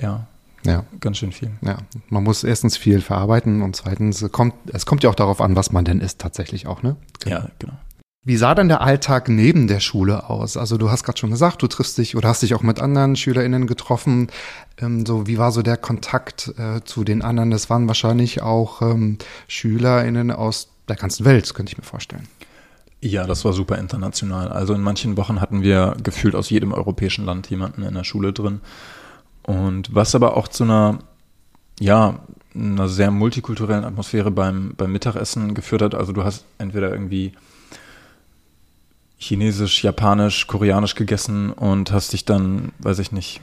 ja, 0.00 0.26
ja. 0.68 0.84
Ganz 1.00 1.18
schön 1.18 1.32
viel. 1.32 1.50
Ja, 1.62 1.78
man 2.08 2.22
muss 2.22 2.44
erstens 2.44 2.76
viel 2.76 3.00
verarbeiten 3.00 3.62
und 3.62 3.76
zweitens 3.76 4.24
kommt, 4.32 4.54
es 4.72 4.86
kommt 4.86 5.02
ja 5.02 5.10
auch 5.10 5.14
darauf 5.14 5.40
an, 5.40 5.56
was 5.56 5.72
man 5.72 5.84
denn 5.84 6.00
isst 6.00 6.20
tatsächlich 6.20 6.66
auch, 6.66 6.82
ne? 6.82 6.96
Genau. 7.20 7.36
Ja, 7.36 7.48
genau. 7.58 7.74
Wie 8.24 8.36
sah 8.36 8.54
denn 8.54 8.68
der 8.68 8.82
Alltag 8.82 9.30
neben 9.30 9.68
der 9.68 9.80
Schule 9.80 10.28
aus? 10.28 10.58
Also 10.58 10.76
du 10.76 10.90
hast 10.90 11.02
gerade 11.02 11.18
schon 11.18 11.30
gesagt, 11.30 11.62
du 11.62 11.66
triffst 11.66 11.96
dich 11.96 12.14
oder 12.14 12.28
hast 12.28 12.42
dich 12.42 12.54
auch 12.54 12.62
mit 12.62 12.78
anderen 12.78 13.16
SchülerInnen 13.16 13.66
getroffen. 13.66 14.28
Ähm, 14.76 15.06
so, 15.06 15.26
wie 15.26 15.38
war 15.38 15.50
so 15.50 15.62
der 15.62 15.78
Kontakt 15.78 16.52
äh, 16.58 16.82
zu 16.84 17.04
den 17.04 17.22
anderen? 17.22 17.50
Das 17.50 17.70
waren 17.70 17.88
wahrscheinlich 17.88 18.42
auch 18.42 18.82
ähm, 18.82 19.16
SchülerInnen 19.46 20.30
aus 20.30 20.68
der 20.88 20.96
ganzen 20.96 21.24
Welt, 21.24 21.54
könnte 21.54 21.72
ich 21.72 21.78
mir 21.78 21.84
vorstellen. 21.84 22.28
Ja, 23.00 23.26
das 23.26 23.44
war 23.44 23.52
super 23.52 23.78
international. 23.78 24.48
Also 24.48 24.74
in 24.74 24.82
manchen 24.82 25.16
Wochen 25.16 25.40
hatten 25.40 25.62
wir 25.62 25.96
gefühlt 26.02 26.34
aus 26.34 26.50
jedem 26.50 26.72
europäischen 26.72 27.24
Land 27.24 27.48
jemanden 27.48 27.82
in 27.82 27.94
der 27.94 28.04
Schule 28.04 28.32
drin. 28.32 28.60
Und 29.48 29.94
was 29.94 30.14
aber 30.14 30.36
auch 30.36 30.46
zu 30.48 30.64
einer, 30.64 30.98
ja, 31.80 32.20
einer 32.54 32.86
sehr 32.86 33.10
multikulturellen 33.10 33.84
Atmosphäre 33.84 34.30
beim, 34.30 34.74
beim 34.76 34.92
Mittagessen 34.92 35.54
geführt 35.54 35.80
hat. 35.80 35.94
Also 35.94 36.12
du 36.12 36.22
hast 36.22 36.44
entweder 36.58 36.92
irgendwie 36.92 37.32
Chinesisch, 39.16 39.82
Japanisch, 39.82 40.48
Koreanisch 40.48 40.94
gegessen 40.94 41.50
und 41.50 41.92
hast 41.92 42.12
dich 42.12 42.26
dann, 42.26 42.72
weiß 42.80 42.98
ich 42.98 43.10
nicht, 43.10 43.40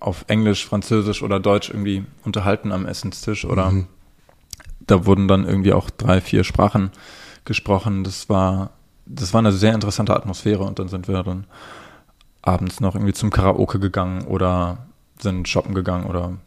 auf 0.00 0.24
Englisch, 0.28 0.64
Französisch 0.64 1.22
oder 1.22 1.40
Deutsch 1.40 1.68
irgendwie 1.68 2.06
unterhalten 2.24 2.72
am 2.72 2.86
Essenstisch 2.86 3.44
oder 3.44 3.70
mhm. 3.70 3.86
da 4.80 5.04
wurden 5.04 5.28
dann 5.28 5.44
irgendwie 5.44 5.74
auch 5.74 5.90
drei, 5.90 6.22
vier 6.22 6.44
Sprachen 6.44 6.90
gesprochen. 7.44 8.02
Das 8.02 8.30
war, 8.30 8.70
das 9.04 9.34
war 9.34 9.40
eine 9.40 9.52
sehr 9.52 9.74
interessante 9.74 10.16
Atmosphäre 10.16 10.64
und 10.64 10.78
dann 10.78 10.88
sind 10.88 11.06
wir 11.06 11.22
dann 11.22 11.44
abends 12.40 12.80
noch 12.80 12.94
irgendwie 12.94 13.12
zum 13.12 13.28
Karaoke 13.28 13.78
gegangen 13.78 14.22
oder 14.22 14.78
sind 15.20 15.48
shoppen 15.48 15.74
gegangen 15.74 16.06
oder 16.06 16.38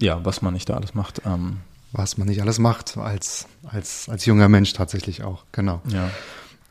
ja, 0.00 0.24
was 0.24 0.42
man 0.42 0.54
nicht 0.54 0.68
da 0.68 0.74
alles 0.74 0.94
macht. 0.94 1.22
Ähm, 1.24 1.58
was 1.92 2.18
man 2.18 2.28
nicht 2.28 2.42
alles 2.42 2.58
macht 2.58 2.98
als, 2.98 3.46
als, 3.64 4.08
als 4.08 4.26
junger 4.26 4.48
Mensch 4.48 4.72
tatsächlich 4.72 5.22
auch, 5.22 5.44
genau. 5.52 5.80
Ja. 5.88 6.10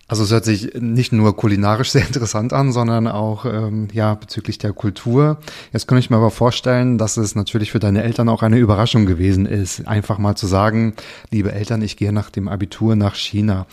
Also 0.08 0.24
es 0.24 0.32
hört 0.32 0.46
sich 0.46 0.74
nicht 0.80 1.12
nur 1.14 1.36
kulinarisch 1.36 1.92
sehr 1.92 2.06
interessant 2.06 2.54
an, 2.54 2.72
sondern 2.72 3.08
auch 3.08 3.46
ähm, 3.46 3.88
ja 3.92 4.14
bezüglich 4.14 4.58
der 4.58 4.74
Kultur. 4.74 5.40
Jetzt 5.74 5.88
kann 5.88 5.98
ich 5.98 6.10
mir 6.10 6.18
aber 6.18 6.32
vorstellen, 6.32 6.98
dass 6.98 7.18
es 7.18 7.36
natürlich 7.36 7.72
für 7.72 7.80
deine 7.80 8.04
Eltern 8.04 8.30
auch 8.30 8.44
eine 8.44 8.58
Überraschung 8.58 9.06
gewesen 9.06 9.46
ist, 9.46 9.88
einfach 9.88 10.20
mal 10.20 10.36
zu 10.36 10.46
sagen, 10.46 10.94
liebe 11.32 11.52
Eltern, 11.52 11.82
ich 11.82 11.98
gehe 11.98 12.14
nach 12.14 12.30
dem 12.30 12.48
Abitur 12.48 12.96
nach 12.96 13.16
China. 13.16 13.66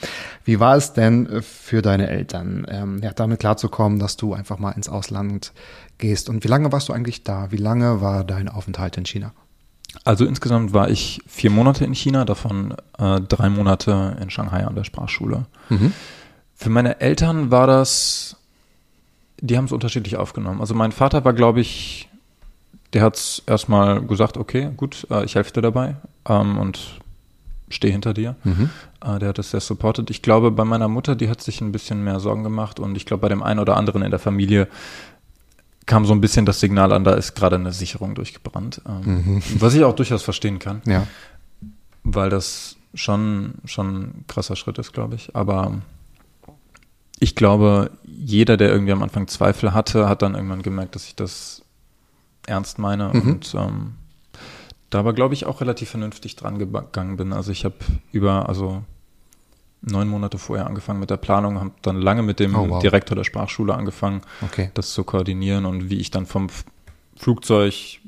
Wie 0.45 0.59
war 0.59 0.77
es 0.77 0.95
denn 0.95 1.43
für 1.43 1.83
deine 1.83 2.09
Eltern, 2.09 2.67
ähm, 2.69 3.01
ja, 3.03 3.13
damit 3.13 3.41
klarzukommen, 3.41 3.99
dass 3.99 4.17
du 4.17 4.33
einfach 4.33 4.59
mal 4.59 4.71
ins 4.71 4.89
Ausland 4.89 5.53
gehst? 5.99 6.31
Und 6.31 6.45
wie 6.45 6.49
lange 6.49 6.73
warst 6.73 6.89
du 6.89 6.95
eigentlich 6.95 7.25
da? 7.25 7.49
Wie 7.51 7.59
lange 7.59 8.01
war 8.01 8.25
dein 8.25 8.49
Aufenthalt 8.49 8.97
in 8.97 9.05
China? 9.05 9.33
Also 10.05 10.25
insgesamt 10.25 10.73
war 10.73 10.89
ich 10.89 11.21
vier 11.27 11.51
Monate 11.51 11.85
in 11.85 11.95
China, 11.95 12.25
davon 12.25 12.75
äh, 12.99 13.21
drei 13.21 13.51
Monate 13.51 14.17
in 14.23 14.31
Shanghai 14.31 14.67
an 14.67 14.75
der 14.75 14.85
Sprachschule. 14.85 15.45
Mhm. 15.69 15.93
Für 16.63 16.71
meine 16.71 17.01
Eltern 17.01 17.51
war 17.51 17.67
das, 17.67 18.37
die 19.41 19.57
haben 19.57 19.65
es 19.65 19.73
unterschiedlich 19.73 20.17
aufgenommen. 20.17 20.61
Also 20.61 20.75
mein 20.75 20.93
Vater 20.93 21.25
war, 21.25 21.33
glaube 21.33 21.61
ich, 21.61 22.09
der 22.93 23.03
hat 23.03 23.17
es 23.17 23.43
erstmal 23.47 24.01
gesagt, 24.03 24.37
okay, 24.37 24.71
gut, 24.77 25.05
äh, 25.11 25.25
ich 25.25 25.35
helfe 25.35 25.53
dir 25.53 25.63
dabei 25.63 25.97
ähm, 26.29 26.59
und 26.59 27.01
stehe 27.69 27.93
hinter 27.93 28.15
dir. 28.15 28.37
Mhm. 28.45 28.71
Äh, 29.05 29.19
der 29.19 29.31
hat 29.31 29.41
es 29.41 29.51
sehr 29.51 29.59
supportet. 29.59 30.09
Ich 30.11 30.23
glaube, 30.23 30.53
bei 30.53 30.65
meiner 30.65 30.87
Mutter, 30.87 31.17
die 31.17 31.29
hat 31.29 31.41
sich 31.41 31.61
ein 31.61 31.73
bisschen 31.73 32.05
mehr 32.05 32.21
Sorgen 32.21 32.45
gemacht 32.45 32.79
und 32.79 32.97
ich 32.97 33.07
glaube, 33.07 33.23
bei 33.23 33.29
dem 33.29 33.43
einen 33.43 33.59
oder 33.59 33.77
anderen 33.77 34.03
in 34.03 34.13
der 34.13 34.21
Familie 34.21 34.69
kam 35.87 36.07
so 36.07 36.13
ein 36.13 36.21
bisschen 36.21 36.47
das 36.47 36.61
Signal 36.61 36.93
an, 36.93 37.03
da 37.03 37.15
ist 37.15 37.35
gerade 37.35 37.57
eine 37.57 37.73
Sicherung 37.73 38.15
durchgebrannt. 38.15 38.83
Ähm, 38.87 39.03
mhm. 39.05 39.43
Was 39.59 39.75
ich 39.75 39.83
auch 39.83 39.97
durchaus 39.97 40.23
verstehen 40.23 40.61
kann. 40.61 40.81
Ja. 40.87 41.09
Weil 42.05 42.31
das 42.31 42.77
schon, 42.95 43.55
schon 43.65 43.87
ein 43.95 44.25
krasser 44.29 44.55
Schritt 44.55 44.79
ist, 44.79 44.93
glaube 44.93 45.17
ich. 45.17 45.35
Aber 45.35 45.81
ich 47.19 47.35
glaube, 47.35 47.91
jeder, 48.05 48.57
der 48.57 48.71
irgendwie 48.71 48.93
am 48.93 49.03
Anfang 49.03 49.29
Zweifel 49.29 49.73
hatte, 49.73 50.09
hat 50.09 50.23
dann 50.23 50.35
irgendwann 50.35 50.63
gemerkt, 50.63 50.95
dass 50.95 51.07
ich 51.07 51.15
das 51.15 51.63
ernst 52.47 52.79
meine 52.79 53.11
mhm. 53.13 53.21
und 53.21 53.55
ähm, 53.55 53.95
da 54.91 54.99
aber, 54.99 55.15
glaube 55.15 55.35
ich, 55.35 55.47
auch 55.47 55.61
relativ 55.61 55.91
vernünftig 55.91 56.37
dran 56.37 56.59
gegangen 56.59 57.17
bin. 57.17 57.33
Also 57.33 57.51
ich 57.51 57.65
habe 57.65 57.77
über, 58.13 58.49
also 58.49 58.83
neun 59.81 60.09
Monate 60.09 60.39
vorher 60.39 60.67
angefangen 60.67 61.01
mit 61.01 61.11
der 61.11 61.17
Planung, 61.17 61.59
habe 61.59 61.73
dann 61.83 61.97
lange 61.97 62.23
mit 62.23 62.41
dem 62.41 62.55
oh, 62.55 62.69
wow. 62.69 62.83
Direktor 62.83 63.17
der 63.17 63.25
Sprachschule 63.25 63.75
angefangen, 63.75 64.21
okay. 64.43 64.71
das 64.75 64.93
zu 64.93 65.05
koordinieren 65.05 65.65
und 65.65 65.91
wie 65.91 65.99
ich 65.99 66.11
dann 66.11 66.27
vom 66.27 66.49
Flugzeug 67.17 68.01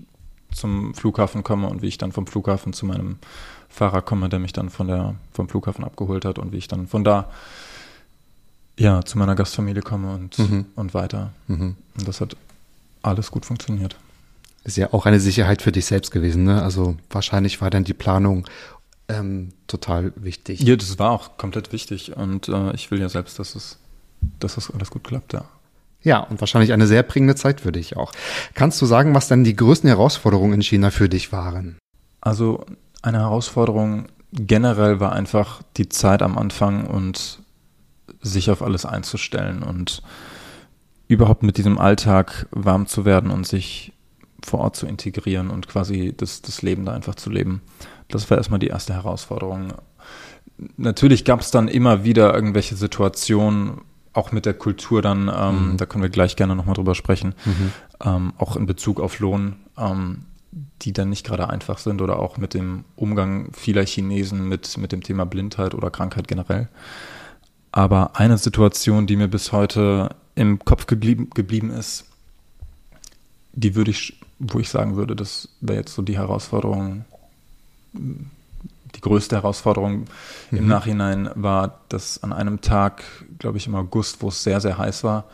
zum 0.52 0.94
Flughafen 0.94 1.42
komme 1.42 1.68
und 1.68 1.82
wie 1.82 1.88
ich 1.88 1.98
dann 1.98 2.12
vom 2.12 2.26
Flughafen 2.26 2.72
zu 2.72 2.86
meinem 2.86 3.18
Fahrer 3.68 4.02
komme, 4.02 4.28
der 4.28 4.38
mich 4.38 4.52
dann 4.52 4.70
von 4.70 4.86
der, 4.86 5.16
vom 5.32 5.48
Flughafen 5.48 5.84
abgeholt 5.84 6.24
hat 6.24 6.38
und 6.38 6.52
wie 6.52 6.58
ich 6.58 6.68
dann 6.68 6.86
von 6.86 7.02
da 7.02 7.30
ja, 8.78 9.04
zu 9.04 9.18
meiner 9.18 9.34
Gastfamilie 9.34 9.82
komme 9.82 10.14
und, 10.14 10.38
mhm. 10.38 10.66
und 10.74 10.94
weiter. 10.94 11.32
Mhm. 11.46 11.76
Und 11.96 12.08
das 12.08 12.20
hat 12.20 12.36
alles 13.02 13.30
gut 13.30 13.46
funktioniert. 13.46 13.96
Ist 14.64 14.76
ja 14.76 14.92
auch 14.92 15.06
eine 15.06 15.20
Sicherheit 15.20 15.62
für 15.62 15.72
dich 15.72 15.86
selbst 15.86 16.10
gewesen, 16.10 16.44
ne? 16.44 16.62
Also 16.62 16.96
wahrscheinlich 17.10 17.60
war 17.60 17.70
dann 17.70 17.84
die 17.84 17.92
Planung 17.92 18.46
ähm, 19.08 19.52
total 19.66 20.12
wichtig. 20.16 20.60
Ja, 20.60 20.76
das 20.76 20.98
war 20.98 21.10
auch 21.10 21.36
komplett 21.36 21.72
wichtig 21.72 22.16
und 22.16 22.48
äh, 22.48 22.74
ich 22.74 22.90
will 22.90 23.00
ja 23.00 23.08
selbst, 23.08 23.38
dass 23.38 23.54
es, 23.54 23.78
dass 24.40 24.54
das 24.54 24.70
alles 24.70 24.90
gut 24.90 25.04
klappt, 25.04 25.34
ja. 25.34 25.44
Ja, 26.02 26.20
und 26.20 26.40
wahrscheinlich 26.40 26.72
eine 26.72 26.86
sehr 26.86 27.02
prägende 27.02 27.34
Zeit 27.34 27.62
für 27.62 27.72
dich 27.72 27.96
auch. 27.96 28.12
Kannst 28.54 28.80
du 28.80 28.86
sagen, 28.86 29.14
was 29.14 29.28
denn 29.28 29.42
die 29.42 29.56
größten 29.56 29.88
Herausforderungen 29.88 30.54
in 30.54 30.62
China 30.62 30.90
für 30.90 31.08
dich 31.08 31.32
waren? 31.32 31.78
Also 32.20 32.66
eine 33.00 33.20
Herausforderung 33.20 34.06
generell 34.32 35.00
war 35.00 35.12
einfach 35.12 35.62
die 35.76 35.88
Zeit 35.88 36.20
am 36.22 36.36
Anfang 36.36 36.86
und 36.86 37.38
sich 38.20 38.50
auf 38.50 38.62
alles 38.62 38.84
einzustellen 38.84 39.62
und 39.62 40.02
überhaupt 41.08 41.42
mit 41.42 41.58
diesem 41.58 41.78
Alltag 41.78 42.46
warm 42.50 42.86
zu 42.86 43.04
werden 43.04 43.30
und 43.30 43.46
sich 43.46 43.92
vor 44.42 44.60
Ort 44.60 44.76
zu 44.76 44.86
integrieren 44.86 45.50
und 45.50 45.68
quasi 45.68 46.14
das, 46.16 46.42
das 46.42 46.62
Leben 46.62 46.84
da 46.84 46.92
einfach 46.92 47.14
zu 47.14 47.30
leben. 47.30 47.62
Das 48.08 48.30
war 48.30 48.38
erstmal 48.38 48.60
die 48.60 48.68
erste 48.68 48.94
Herausforderung. 48.94 49.74
Natürlich 50.76 51.24
gab 51.24 51.40
es 51.40 51.50
dann 51.50 51.68
immer 51.68 52.04
wieder 52.04 52.34
irgendwelche 52.34 52.76
Situationen, 52.76 53.80
auch 54.12 54.30
mit 54.30 54.46
der 54.46 54.54
Kultur 54.54 55.02
dann, 55.02 55.30
ähm, 55.34 55.72
mhm. 55.72 55.76
da 55.76 55.86
können 55.86 56.02
wir 56.02 56.10
gleich 56.10 56.36
gerne 56.36 56.54
nochmal 56.54 56.74
drüber 56.74 56.94
sprechen, 56.94 57.34
mhm. 57.44 57.72
ähm, 58.04 58.32
auch 58.38 58.56
in 58.56 58.66
Bezug 58.66 59.00
auf 59.00 59.18
Lohn, 59.18 59.56
ähm, 59.76 60.26
die 60.82 60.92
dann 60.92 61.10
nicht 61.10 61.26
gerade 61.26 61.50
einfach 61.50 61.78
sind 61.78 62.00
oder 62.00 62.20
auch 62.20 62.36
mit 62.36 62.54
dem 62.54 62.84
Umgang 62.94 63.50
vieler 63.52 63.84
Chinesen 63.84 64.48
mit, 64.48 64.78
mit 64.78 64.92
dem 64.92 65.02
Thema 65.02 65.26
Blindheit 65.26 65.74
oder 65.74 65.90
Krankheit 65.90 66.28
generell. 66.28 66.68
Aber 67.76 68.14
eine 68.14 68.38
Situation, 68.38 69.08
die 69.08 69.16
mir 69.16 69.26
bis 69.26 69.50
heute 69.50 70.14
im 70.36 70.60
Kopf 70.60 70.86
geblieben, 70.86 71.30
geblieben 71.34 71.70
ist, 71.72 72.04
die 73.52 73.74
würde 73.74 73.90
ich, 73.90 74.20
wo 74.38 74.60
ich 74.60 74.68
sagen 74.68 74.94
würde, 74.94 75.16
das 75.16 75.48
wäre 75.60 75.80
jetzt 75.80 75.92
so 75.92 76.00
die 76.00 76.16
Herausforderung, 76.16 77.04
die 77.92 79.00
größte 79.00 79.34
Herausforderung 79.34 80.04
mhm. 80.52 80.58
im 80.58 80.68
Nachhinein 80.68 81.30
war, 81.34 81.80
dass 81.88 82.22
an 82.22 82.32
einem 82.32 82.60
Tag, 82.60 83.02
glaube 83.40 83.58
ich 83.58 83.66
im 83.66 83.74
August, 83.74 84.22
wo 84.22 84.28
es 84.28 84.44
sehr, 84.44 84.60
sehr 84.60 84.78
heiß 84.78 85.02
war, 85.02 85.24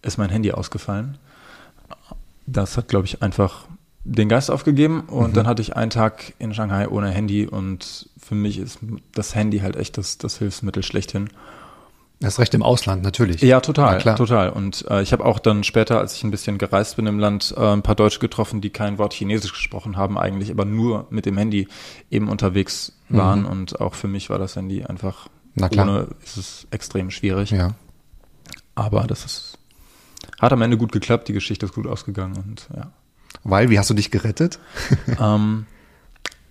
ist 0.00 0.18
mein 0.18 0.30
Handy 0.30 0.52
ausgefallen. 0.52 1.18
Das 2.46 2.76
hat, 2.76 2.86
glaube 2.86 3.06
ich, 3.06 3.22
einfach 3.24 3.64
den 4.04 4.28
Geist 4.28 4.52
aufgegeben 4.52 5.00
und 5.00 5.30
mhm. 5.30 5.34
dann 5.34 5.46
hatte 5.48 5.62
ich 5.62 5.74
einen 5.74 5.90
Tag 5.90 6.32
in 6.38 6.54
Shanghai 6.54 6.86
ohne 6.86 7.10
Handy 7.10 7.48
und 7.48 8.08
für 8.22 8.36
mich 8.36 8.58
ist 8.58 8.78
das 9.16 9.34
Handy 9.34 9.58
halt 9.58 9.74
echt 9.74 9.98
das, 9.98 10.16
das 10.16 10.38
Hilfsmittel 10.38 10.84
schlechthin. 10.84 11.30
Das 12.20 12.40
Recht 12.40 12.52
im 12.54 12.64
Ausland, 12.64 13.04
natürlich. 13.04 13.42
Ja, 13.42 13.60
total, 13.60 14.02
ja, 14.02 14.14
total. 14.14 14.50
Und 14.50 14.84
äh, 14.90 15.02
ich 15.02 15.12
habe 15.12 15.24
auch 15.24 15.38
dann 15.38 15.62
später, 15.62 16.00
als 16.00 16.14
ich 16.14 16.24
ein 16.24 16.32
bisschen 16.32 16.58
gereist 16.58 16.96
bin 16.96 17.06
im 17.06 17.20
Land, 17.20 17.54
äh, 17.56 17.60
ein 17.60 17.82
paar 17.82 17.94
Deutsche 17.94 18.18
getroffen, 18.18 18.60
die 18.60 18.70
kein 18.70 18.98
Wort 18.98 19.14
Chinesisch 19.14 19.52
gesprochen 19.52 19.96
haben, 19.96 20.18
eigentlich, 20.18 20.50
aber 20.50 20.64
nur 20.64 21.06
mit 21.10 21.26
dem 21.26 21.38
Handy 21.38 21.68
eben 22.10 22.28
unterwegs 22.28 22.92
waren. 23.08 23.42
Mhm. 23.42 23.46
Und 23.46 23.80
auch 23.80 23.94
für 23.94 24.08
mich 24.08 24.30
war 24.30 24.38
das 24.38 24.56
Handy 24.56 24.84
einfach 24.84 25.28
Na 25.54 25.68
klar. 25.68 25.86
ohne 25.86 26.08
ist 26.24 26.36
es 26.36 26.66
extrem 26.72 27.12
schwierig. 27.12 27.50
Ja. 27.50 27.74
Aber 28.74 29.06
das 29.06 29.24
ist, 29.24 29.58
hat 30.40 30.52
am 30.52 30.62
Ende 30.62 30.76
gut 30.76 30.90
geklappt, 30.90 31.28
die 31.28 31.32
Geschichte 31.32 31.66
ist 31.66 31.74
gut 31.74 31.86
ausgegangen 31.86 32.36
und 32.36 32.68
ja. 32.76 32.90
Weil, 33.44 33.70
wie 33.70 33.78
hast 33.78 33.90
du 33.90 33.94
dich 33.94 34.10
gerettet? 34.10 34.58
ähm, 35.20 35.66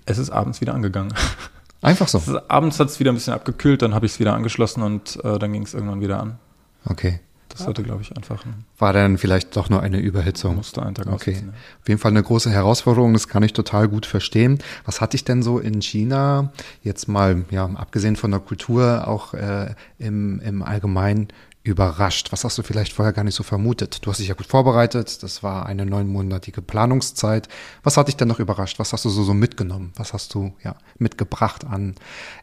es 0.06 0.18
ist 0.18 0.30
abends 0.30 0.62
wieder 0.62 0.74
angegangen. 0.74 1.14
Einfach 1.82 2.08
so. 2.08 2.22
Abends 2.48 2.80
hat 2.80 2.90
es 2.90 3.00
wieder 3.00 3.12
ein 3.12 3.16
bisschen 3.16 3.34
abgekühlt, 3.34 3.82
dann 3.82 3.94
habe 3.94 4.06
ich 4.06 4.14
es 4.14 4.20
wieder 4.20 4.34
angeschlossen 4.34 4.82
und 4.84 5.24
äh, 5.24 5.38
dann 5.40 5.54
ging 5.54 5.64
es 5.64 5.74
irgendwann 5.74 6.02
wieder 6.02 6.20
an. 6.20 6.40
Okay. 6.86 7.20
Das 7.50 7.66
hatte, 7.66 7.82
glaube 7.82 8.02
ich, 8.02 8.16
einfach. 8.16 8.46
Ein 8.46 8.66
War 8.78 8.94
dann 8.94 9.18
vielleicht 9.18 9.56
doch 9.56 9.70
nur 9.70 9.82
eine 9.82 10.00
Überhitzung? 10.00 10.58
Musste 10.58 10.84
einen 10.84 10.96
Tag 10.96 11.08
Okay. 11.08 11.34
Ja. 11.34 11.54
Auf 11.82 11.88
jeden 11.88 12.00
Fall 12.00 12.12
eine 12.12 12.22
große 12.22 12.52
Herausforderung, 12.52 13.14
das 13.14 13.28
kann 13.28 13.42
ich 13.42 13.54
total 13.54 13.88
gut 13.88 14.06
verstehen. 14.06 14.60
Was 14.86 15.02
hatte 15.02 15.16
ich 15.16 15.24
denn 15.24 15.42
so 15.42 15.58
in 15.60 15.82
China, 15.82 16.52
jetzt 16.84 17.08
mal, 17.08 17.46
ja, 17.50 17.66
abgesehen 17.66 18.16
von 18.16 18.32
der 18.32 18.42
Kultur, 18.42 19.08
auch 19.08 19.34
äh, 19.34 19.74
im, 19.98 20.40
im 20.42 20.62
Allgemeinen 20.62 21.30
überrascht? 21.68 22.32
Was 22.32 22.44
hast 22.44 22.58
du 22.58 22.64
vielleicht 22.64 22.94
vorher 22.94 23.14
gar 23.14 23.24
nicht 23.24 23.36
so 23.36 23.44
vermutet? 23.44 24.06
Du 24.06 24.10
hast 24.10 24.20
dich 24.20 24.28
ja 24.28 24.34
gut 24.34 24.48
vorbereitet, 24.48 25.22
das 25.24 25.44
war 25.44 25.66
eine 25.66 25.86
neunmonatige 25.86 26.62
Planungszeit. 26.62 27.48
Was 27.84 27.98
hat 27.98 28.08
dich 28.08 28.18
denn 28.18 28.28
noch 28.28 28.40
überrascht? 28.40 28.80
Was 28.80 28.94
hast 28.94 29.06
du 29.06 29.10
so, 29.10 29.24
so 29.24 29.34
mitgenommen? 29.34 29.94
Was 29.96 30.14
hast 30.14 30.34
du 30.34 30.54
ja 30.64 30.76
mitgebracht 30.98 31.66
an 31.66 31.96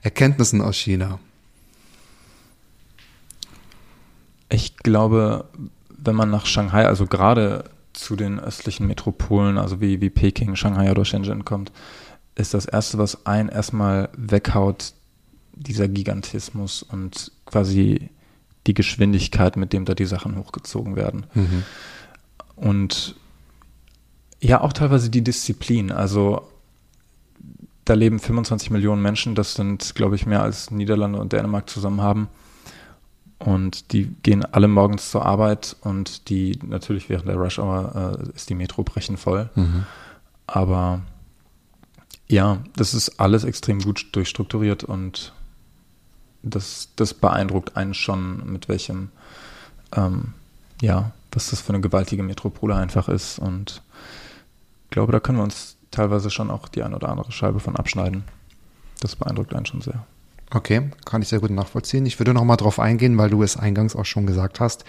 Erkenntnissen 0.02 0.60
aus 0.60 0.76
China? 0.76 1.18
Ich 4.48 4.76
glaube, 4.76 5.46
wenn 5.88 6.14
man 6.14 6.30
nach 6.30 6.46
Shanghai, 6.46 6.86
also 6.86 7.06
gerade 7.06 7.64
zu 7.92 8.16
den 8.16 8.38
östlichen 8.38 8.86
Metropolen, 8.86 9.58
also 9.58 9.80
wie, 9.80 10.00
wie 10.00 10.10
Peking, 10.10 10.56
Shanghai 10.56 10.90
oder 10.90 11.04
Shenzhen 11.04 11.44
kommt, 11.44 11.72
ist 12.34 12.54
das 12.54 12.66
Erste, 12.66 12.98
was 12.98 13.26
einen 13.26 13.48
erstmal 13.48 14.08
weghaut, 14.16 14.92
dieser 15.56 15.88
Gigantismus 15.88 16.82
und 16.82 17.30
quasi 17.46 18.10
die 18.66 18.74
Geschwindigkeit, 18.74 19.56
mit 19.56 19.72
dem 19.72 19.84
da 19.84 19.94
die 19.94 20.06
Sachen 20.06 20.36
hochgezogen 20.36 20.96
werden. 20.96 21.26
Mhm. 21.34 21.62
Und 22.56 23.16
ja, 24.40 24.60
auch 24.60 24.72
teilweise 24.72 25.10
die 25.10 25.22
Disziplin. 25.22 25.90
Also 25.90 26.48
da 27.84 27.94
leben 27.94 28.18
25 28.18 28.70
Millionen 28.70 29.02
Menschen, 29.02 29.34
das 29.34 29.54
sind, 29.54 29.94
glaube 29.94 30.16
ich, 30.16 30.26
mehr 30.26 30.42
als 30.42 30.70
Niederlande 30.70 31.18
und 31.18 31.32
Dänemark 31.32 31.68
zusammen 31.68 32.00
haben. 32.00 32.28
Und 33.38 33.92
die 33.92 34.10
gehen 34.22 34.44
alle 34.44 34.68
morgens 34.68 35.10
zur 35.10 35.26
Arbeit 35.26 35.76
und 35.82 36.30
die, 36.30 36.58
natürlich 36.66 37.08
während 37.10 37.28
der 37.28 37.36
Rush 37.36 37.58
Hour 37.58 38.18
äh, 38.18 38.34
ist 38.34 38.48
die 38.48 38.54
Metro 38.54 38.82
brechen 38.82 39.16
voll. 39.16 39.50
Mhm. 39.54 39.84
Aber 40.46 41.02
ja, 42.26 42.58
das 42.76 42.94
ist 42.94 43.20
alles 43.20 43.44
extrem 43.44 43.80
gut 43.80 44.08
durchstrukturiert 44.12 44.84
und 44.84 45.34
das, 46.44 46.88
das 46.96 47.14
beeindruckt 47.14 47.76
einen 47.76 47.94
schon, 47.94 48.52
mit 48.52 48.68
welchem, 48.68 49.08
ähm, 49.96 50.34
ja, 50.80 51.12
was 51.32 51.50
das 51.50 51.60
für 51.60 51.70
eine 51.70 51.80
gewaltige 51.80 52.22
Metropole 52.22 52.74
einfach 52.74 53.08
ist. 53.08 53.38
Und 53.38 53.82
ich 54.84 54.90
glaube, 54.90 55.12
da 55.12 55.20
können 55.20 55.38
wir 55.38 55.44
uns 55.44 55.76
teilweise 55.90 56.30
schon 56.30 56.50
auch 56.50 56.68
die 56.68 56.82
eine 56.82 56.96
oder 56.96 57.08
andere 57.08 57.32
Scheibe 57.32 57.60
von 57.60 57.76
abschneiden. 57.76 58.24
Das 59.00 59.16
beeindruckt 59.16 59.54
einen 59.54 59.66
schon 59.66 59.80
sehr. 59.80 60.04
Okay, 60.50 60.90
kann 61.04 61.20
ich 61.20 61.28
sehr 61.28 61.40
gut 61.40 61.50
nachvollziehen. 61.50 62.06
Ich 62.06 62.20
würde 62.20 62.32
noch 62.32 62.44
mal 62.44 62.56
darauf 62.56 62.78
eingehen, 62.78 63.18
weil 63.18 63.28
du 63.28 63.42
es 63.42 63.56
eingangs 63.56 63.96
auch 63.96 64.04
schon 64.04 64.24
gesagt 64.24 64.60
hast. 64.60 64.84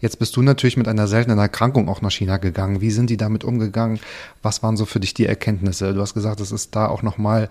Jetzt 0.00 0.20
bist 0.20 0.36
du 0.36 0.42
natürlich 0.42 0.76
mit 0.76 0.86
einer 0.86 1.08
seltenen 1.08 1.38
Erkrankung 1.38 1.88
auch 1.88 2.02
nach 2.02 2.12
China 2.12 2.36
gegangen. 2.36 2.80
Wie 2.80 2.92
sind 2.92 3.10
die 3.10 3.16
damit 3.16 3.42
umgegangen? 3.42 3.98
Was 4.42 4.62
waren 4.62 4.76
so 4.76 4.86
für 4.86 5.00
dich 5.00 5.14
die 5.14 5.26
Erkenntnisse? 5.26 5.92
Du 5.92 6.00
hast 6.00 6.14
gesagt, 6.14 6.40
es 6.40 6.52
ist 6.52 6.76
da 6.76 6.86
auch 6.86 7.02
noch 7.02 7.18
mal 7.18 7.48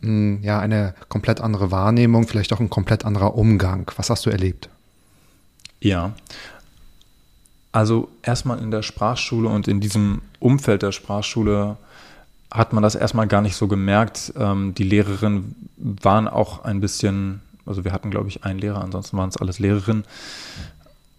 ja 0.00 0.60
eine 0.60 0.94
komplett 1.08 1.40
andere 1.40 1.70
Wahrnehmung, 1.70 2.26
vielleicht 2.26 2.52
auch 2.52 2.60
ein 2.60 2.70
komplett 2.70 3.04
anderer 3.04 3.34
Umgang. 3.34 3.90
Was 3.96 4.10
hast 4.10 4.26
du 4.26 4.30
erlebt? 4.30 4.68
Ja, 5.80 6.12
also 7.72 8.08
erstmal 8.22 8.58
in 8.60 8.70
der 8.70 8.82
Sprachschule 8.82 9.48
und 9.48 9.68
in 9.68 9.80
diesem 9.80 10.22
Umfeld 10.40 10.82
der 10.82 10.92
Sprachschule 10.92 11.76
hat 12.50 12.72
man 12.72 12.82
das 12.82 12.94
erstmal 12.94 13.26
gar 13.26 13.42
nicht 13.42 13.56
so 13.56 13.68
gemerkt. 13.68 14.32
Ähm, 14.36 14.74
die 14.74 14.84
Lehrerinnen 14.84 15.54
waren 15.76 16.28
auch 16.28 16.64
ein 16.64 16.80
bisschen, 16.80 17.40
also 17.66 17.84
wir 17.84 17.92
hatten, 17.92 18.10
glaube 18.10 18.28
ich, 18.28 18.44
einen 18.44 18.58
Lehrer, 18.58 18.82
ansonsten 18.82 19.16
waren 19.18 19.28
es 19.28 19.36
alles 19.36 19.58
Lehrerinnen, 19.58 20.04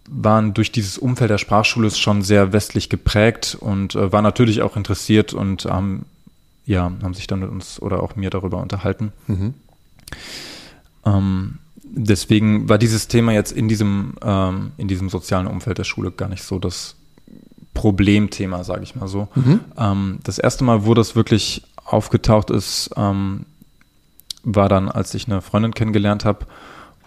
waren 0.08 0.52
durch 0.54 0.72
dieses 0.72 0.98
Umfeld 0.98 1.30
der 1.30 1.38
Sprachschule 1.38 1.90
schon 1.92 2.22
sehr 2.22 2.52
westlich 2.52 2.88
geprägt 2.88 3.56
und 3.58 3.94
äh, 3.94 4.12
waren 4.12 4.24
natürlich 4.24 4.62
auch 4.62 4.76
interessiert 4.76 5.32
und 5.32 5.66
ähm, 5.70 6.02
ja, 6.64 6.92
haben 7.02 7.14
sich 7.14 7.26
dann 7.26 7.40
mit 7.40 7.50
uns 7.50 7.80
oder 7.80 8.02
auch 8.02 8.16
mir 8.16 8.30
darüber 8.30 8.58
unterhalten. 8.58 9.12
Mhm. 9.26 9.54
Ähm, 11.04 11.58
deswegen 11.82 12.68
war 12.68 12.78
dieses 12.78 13.08
Thema 13.08 13.32
jetzt 13.32 13.52
in 13.52 13.68
diesem, 13.68 14.14
ähm, 14.22 14.72
in 14.76 14.88
diesem 14.88 15.08
sozialen 15.08 15.46
Umfeld 15.46 15.78
der 15.78 15.84
Schule 15.84 16.10
gar 16.10 16.28
nicht 16.28 16.42
so 16.42 16.58
das 16.58 16.96
Problemthema, 17.74 18.64
sage 18.64 18.82
ich 18.82 18.94
mal 18.94 19.08
so. 19.08 19.28
Mhm. 19.34 19.60
Ähm, 19.76 20.18
das 20.24 20.38
erste 20.38 20.64
Mal, 20.64 20.84
wo 20.84 20.94
das 20.94 21.16
wirklich 21.16 21.62
aufgetaucht 21.84 22.50
ist, 22.50 22.90
ähm, 22.96 23.46
war 24.42 24.68
dann, 24.68 24.88
als 24.88 25.14
ich 25.14 25.26
eine 25.26 25.42
Freundin 25.42 25.74
kennengelernt 25.74 26.24
habe 26.24 26.46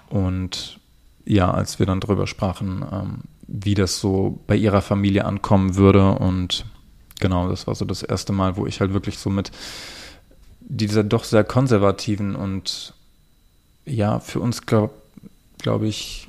und 0.10 0.80
ja, 1.26 1.50
als 1.52 1.80
wir 1.80 1.86
dann 1.86 2.00
darüber 2.00 2.28
sprachen, 2.28 2.86
ähm, 2.92 3.20
wie 3.48 3.76
das 3.76 4.00
so 4.00 4.40
bei 4.48 4.56
ihrer 4.56 4.82
Familie 4.82 5.26
ankommen 5.26 5.76
würde 5.76 6.12
und 6.12 6.66
genau, 7.24 7.48
das 7.48 7.68
war 7.68 7.74
so 7.74 7.86
das 7.86 8.04
erste 8.04 8.34
Mal, 8.34 8.58
wo 8.58 8.68
ich 8.68 8.82
halt 8.82 8.94
wirklich 8.94 9.18
so 9.18 9.30
mit 9.30 9.50
dieser 10.60 11.06
doch 11.06 11.24
sehr 11.24 11.46
konservativen 11.46 12.36
und 12.36 12.94
ja, 13.86 14.20
für 14.20 14.42
uns 14.42 14.66
glaube 14.66 14.94
glaub 15.58 15.84
ich 15.84 16.28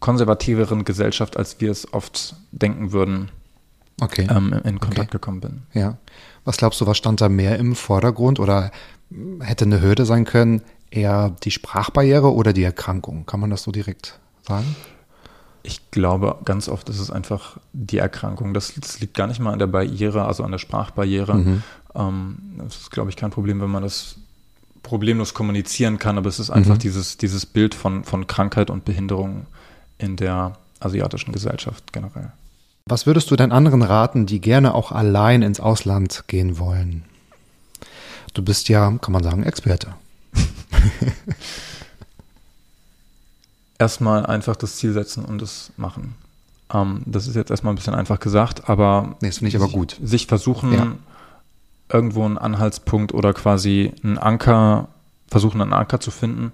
konservativeren 0.00 0.84
Gesellschaft, 0.84 1.38
als 1.38 1.60
wir 1.62 1.70
es 1.70 1.90
oft 1.94 2.34
denken 2.50 2.92
würden, 2.92 3.30
okay. 4.02 4.26
ähm, 4.28 4.52
in 4.64 4.80
Kontakt 4.80 5.08
okay. 5.08 5.12
gekommen 5.12 5.40
bin. 5.40 5.62
Ja. 5.72 5.96
Was 6.44 6.58
glaubst 6.58 6.80
du, 6.82 6.86
was 6.86 6.98
stand 6.98 7.22
da 7.22 7.30
mehr 7.30 7.58
im 7.58 7.74
Vordergrund 7.74 8.38
oder 8.38 8.70
hätte 9.40 9.64
eine 9.64 9.80
Hürde 9.80 10.04
sein 10.04 10.26
können? 10.26 10.60
Eher 10.90 11.34
die 11.44 11.50
Sprachbarriere 11.50 12.34
oder 12.34 12.52
die 12.52 12.64
Erkrankung? 12.64 13.24
Kann 13.24 13.40
man 13.40 13.48
das 13.48 13.62
so 13.62 13.72
direkt 13.72 14.18
sagen? 14.46 14.76
Ich 15.62 15.90
glaube, 15.90 16.38
ganz 16.44 16.68
oft 16.68 16.88
ist 16.88 16.98
es 16.98 17.10
einfach 17.10 17.58
die 17.72 17.98
Erkrankung. 17.98 18.52
Das, 18.52 18.74
das 18.74 19.00
liegt 19.00 19.14
gar 19.14 19.26
nicht 19.26 19.40
mal 19.40 19.52
an 19.52 19.58
der 19.58 19.68
Barriere, 19.68 20.24
also 20.24 20.42
an 20.42 20.50
der 20.50 20.58
Sprachbarriere. 20.58 21.34
Mhm. 21.34 21.62
Ähm, 21.94 22.38
das 22.58 22.76
ist, 22.78 22.90
glaube 22.90 23.10
ich, 23.10 23.16
kein 23.16 23.30
Problem, 23.30 23.60
wenn 23.60 23.70
man 23.70 23.82
das 23.82 24.16
problemlos 24.82 25.34
kommunizieren 25.34 25.98
kann, 25.98 26.18
aber 26.18 26.28
es 26.28 26.40
ist 26.40 26.50
einfach 26.50 26.74
mhm. 26.74 26.80
dieses, 26.80 27.16
dieses 27.16 27.46
Bild 27.46 27.74
von, 27.74 28.04
von 28.04 28.26
Krankheit 28.26 28.70
und 28.70 28.84
Behinderung 28.84 29.46
in 29.98 30.16
der 30.16 30.58
asiatischen 30.80 31.32
Gesellschaft 31.32 31.92
generell. 31.92 32.32
Was 32.86 33.06
würdest 33.06 33.30
du 33.30 33.36
denn 33.36 33.52
anderen 33.52 33.82
raten, 33.82 34.26
die 34.26 34.40
gerne 34.40 34.74
auch 34.74 34.90
allein 34.90 35.42
ins 35.42 35.60
Ausland 35.60 36.24
gehen 36.26 36.58
wollen? 36.58 37.04
Du 38.34 38.42
bist 38.42 38.68
ja, 38.68 38.90
kann 39.00 39.12
man 39.12 39.22
sagen, 39.22 39.44
Experte. 39.44 39.94
erstmal 43.82 44.24
einfach 44.24 44.56
das 44.56 44.76
Ziel 44.76 44.92
setzen 44.92 45.24
und 45.24 45.42
es 45.42 45.72
machen. 45.76 46.14
Ähm, 46.72 47.02
das 47.04 47.26
ist 47.26 47.36
jetzt 47.36 47.50
erstmal 47.50 47.72
ein 47.72 47.76
bisschen 47.76 47.94
einfach 47.94 48.20
gesagt, 48.20 48.68
aber. 48.68 49.16
Nee, 49.20 49.28
das 49.28 49.38
finde 49.38 49.48
ich 49.48 49.56
aber 49.56 49.68
gut. 49.68 49.98
Sich 50.02 50.26
versuchen, 50.26 50.72
ja. 50.72 50.92
irgendwo 51.88 52.24
einen 52.24 52.38
Anhaltspunkt 52.38 53.12
oder 53.12 53.34
quasi 53.34 53.92
einen 54.02 54.18
Anker, 54.18 54.88
versuchen 55.28 55.60
einen 55.60 55.72
Anker 55.72 56.00
zu 56.00 56.10
finden, 56.10 56.52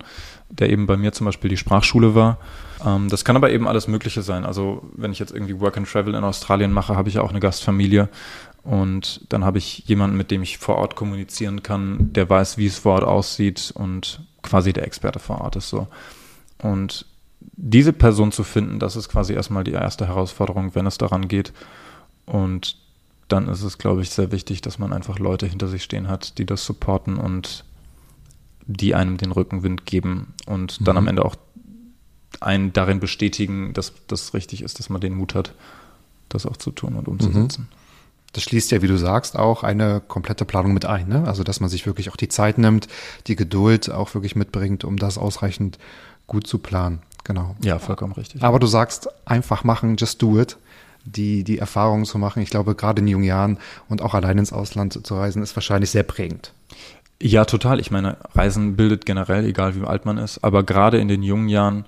der 0.49 0.71
eben 0.71 0.87
bei 0.87 0.97
mir 0.97 1.13
zum 1.13 1.27
Beispiel 1.27 1.51
die 1.51 1.57
Sprachschule 1.57 2.15
war 2.15 2.39
ähm, 2.85 3.09
das 3.09 3.25
kann 3.25 3.37
aber 3.37 3.51
eben 3.51 3.67
alles 3.67 3.89
Mögliche 3.89 4.23
sein. 4.23 4.45
Also 4.45 4.83
wenn 4.95 5.13
ich 5.13 5.19
jetzt 5.19 5.33
irgendwie 5.33 5.61
Work 5.61 5.77
and 5.77 5.91
Travel 5.91 6.15
in 6.15 6.25
Australien 6.25 6.73
mache, 6.73 6.97
habe 6.97 7.09
ich 7.09 7.17
ja 7.17 7.23
auch 7.23 7.31
eine 7.31 7.41
Gastfamilie 7.41 8.09
und 8.63 9.21
dann 9.29 9.45
habe 9.45 9.59
ich 9.59 9.85
jemanden, 9.87 10.17
mit 10.17 10.31
dem 10.31 10.43
ich 10.43 10.59
vor 10.59 10.77
Ort 10.77 10.97
kommunizieren 10.97 11.63
kann, 11.63 12.13
der 12.13 12.29
weiß, 12.29 12.59
wie 12.59 12.67
es 12.67 12.79
vor 12.79 12.95
Ort 12.95 13.05
aussieht 13.05 13.73
und 13.75 14.21
quasi 14.43 14.73
der 14.73 14.85
Experte 14.85 15.19
vor 15.19 15.41
Ort 15.41 15.57
ist 15.57 15.69
so. 15.69 15.89
Und 16.59 17.07
diese 17.41 17.93
Person 17.93 18.33
zu 18.33 18.45
finden, 18.45 18.79
das 18.79 18.97
ist 18.97 19.09
quasi 19.09 19.33
erstmal 19.33 19.65
die 19.65 19.73
erste 19.73 20.07
Herausforderung, 20.07 20.75
wenn 20.75 20.87
es 20.87 20.99
daran 20.99 21.29
geht. 21.29 21.53
Und 22.27 22.77
dann 23.29 23.49
ist 23.49 23.63
es, 23.63 23.79
glaube 23.79 24.03
ich, 24.03 24.11
sehr 24.11 24.33
wichtig, 24.33 24.61
dass 24.61 24.79
man 24.79 24.93
einfach 24.93 25.19
Leute 25.19 25.47
hinter 25.47 25.69
sich 25.69 25.83
stehen 25.83 26.09
hat, 26.09 26.39
die 26.39 26.47
das 26.47 26.65
supporten 26.65 27.17
und 27.17 27.65
die 28.67 28.95
einem 28.95 29.17
den 29.17 29.33
Rückenwind 29.33 29.87
geben 29.87 30.35
und 30.47 30.87
dann 30.87 30.95
mhm. 30.95 30.99
am 30.99 31.09
Ende 31.09 31.25
auch 31.25 31.37
einen 32.41 32.73
darin 32.73 33.01
bestätigen, 33.01 33.73
dass 33.73 33.93
das 34.07 34.35
richtig 34.35 34.63
ist, 34.63 34.79
dass 34.79 34.91
man 34.91 35.01
den 35.01 35.15
Mut 35.15 35.35
hat, 35.35 35.55
das 36.29 36.47
auch 36.47 36.57
zu 36.57 36.71
tun 36.71 36.95
und 36.95 37.09
umzusetzen. 37.09 37.69
Mhm. 37.71 37.77
Das 38.33 38.43
schließt 38.43 38.71
ja, 38.71 38.83
wie 38.83 38.89
du 38.89 38.99
sagst, 38.99 39.37
auch 39.37 39.63
eine 39.65 40.03
komplette 40.07 40.45
Planung 40.45 40.75
mit 40.75 40.85
ein. 40.85 41.09
Ne? 41.09 41.25
Also, 41.27 41.45
dass 41.45 41.61
man 41.61 41.71
sich 41.71 41.87
wirklich 41.87 42.11
auch 42.11 42.17
die 42.17 42.29
Zeit 42.29 42.59
nimmt, 42.59 42.87
die 43.27 43.37
Geduld 43.37 43.91
auch 43.91 44.15
wirklich 44.15 44.37
mitbringt, 44.37 44.85
um 44.85 44.99
das 44.99 45.17
ausreichend 45.17 45.79
gut 46.27 46.47
zu 46.47 46.59
planen. 46.59 47.01
Genau. 47.29 47.55
Ja, 47.63 47.79
vollkommen 47.79 48.15
richtig. 48.15 48.43
Aber 48.43 48.59
du 48.59 48.67
sagst, 48.67 49.11
einfach 49.27 49.63
machen, 49.63 49.97
just 49.99 50.23
do 50.23 50.41
it. 50.41 50.57
Die, 51.05 51.45
die 51.45 51.59
Erfahrungen 51.59 52.07
zu 52.07 52.19
machen, 52.19 52.43
ich 52.43 52.49
glaube, 52.49 52.75
gerade 52.75 53.03
in 53.03 53.07
jungen 53.07 53.25
Jahren 53.25 53.59
und 53.89 54.01
auch 54.01 54.15
allein 54.15 54.39
ins 54.39 54.53
Ausland 54.53 55.07
zu 55.07 55.15
reisen, 55.15 55.43
ist 55.43 55.55
wahrscheinlich 55.55 55.91
sehr 55.91 56.05
prägend. 56.05 56.55
Ja, 57.23 57.45
total. 57.45 57.81
Ich 57.81 57.91
meine, 57.91 58.17
Reisen 58.35 58.77
bildet 58.77 59.05
generell, 59.05 59.45
egal 59.45 59.77
wie 59.77 59.87
alt 59.87 60.07
man 60.07 60.17
ist, 60.17 60.43
aber 60.43 60.63
gerade 60.63 60.99
in 60.99 61.09
den 61.09 61.23
jungen 61.23 61.51
Jahren 61.51 61.85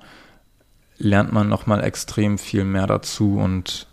lernt 0.98 1.33
man 1.33 1.48
nochmal 1.48 1.83
extrem 1.85 2.37
viel 2.37 2.64
mehr 2.64 2.87
dazu 2.87 3.38
und 3.38 3.88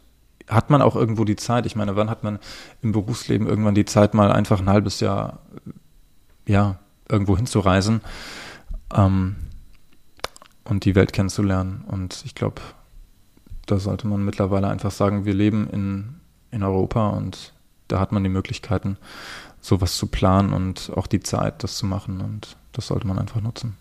hat 0.50 0.70
man 0.70 0.82
auch 0.82 0.98
irgendwo 0.98 1.24
die 1.24 1.38
Zeit. 1.38 1.66
Ich 1.66 1.78
meine, 1.78 1.96
wann 1.96 2.10
hat 2.10 2.24
man 2.24 2.40
im 2.82 2.92
Berufsleben 2.92 3.48
irgendwann 3.48 3.76
die 3.76 3.86
Zeit, 3.86 4.14
mal 4.14 4.34
einfach 4.34 4.60
ein 4.60 4.70
halbes 4.70 5.00
Jahr, 5.00 5.40
ja, 6.46 6.80
irgendwo 7.08 7.38
hinzureisen 7.38 8.02
ähm, 8.94 9.36
und 10.69 10.86
die 10.86 10.95
Welt 10.95 11.13
kennenzulernen? 11.13 11.84
Und 11.88 12.23
ich 12.25 12.36
glaube, 12.36 12.62
da 13.65 13.80
sollte 13.80 14.08
man 14.08 14.23
mittlerweile 14.23 14.67
einfach 14.67 14.91
sagen, 14.91 15.25
wir 15.25 15.34
leben 15.34 15.69
in, 15.69 16.15
in 16.51 16.63
Europa 16.63 17.10
und 17.10 17.53
da 17.88 17.99
hat 17.99 18.12
man 18.12 18.23
die 18.23 18.30
Möglichkeiten, 18.30 18.97
sowas 19.62 19.97
zu 19.97 20.08
planen 20.08 20.53
und 20.53 20.91
auch 20.95 21.08
die 21.08 21.21
Zeit, 21.21 21.63
das 21.63 21.77
zu 21.77 21.86
machen. 21.86 22.21
Und 22.21 22.58
das 22.73 22.88
sollte 22.88 23.08
man 23.08 23.19
einfach 23.19 23.41
nutzen. 23.41 23.75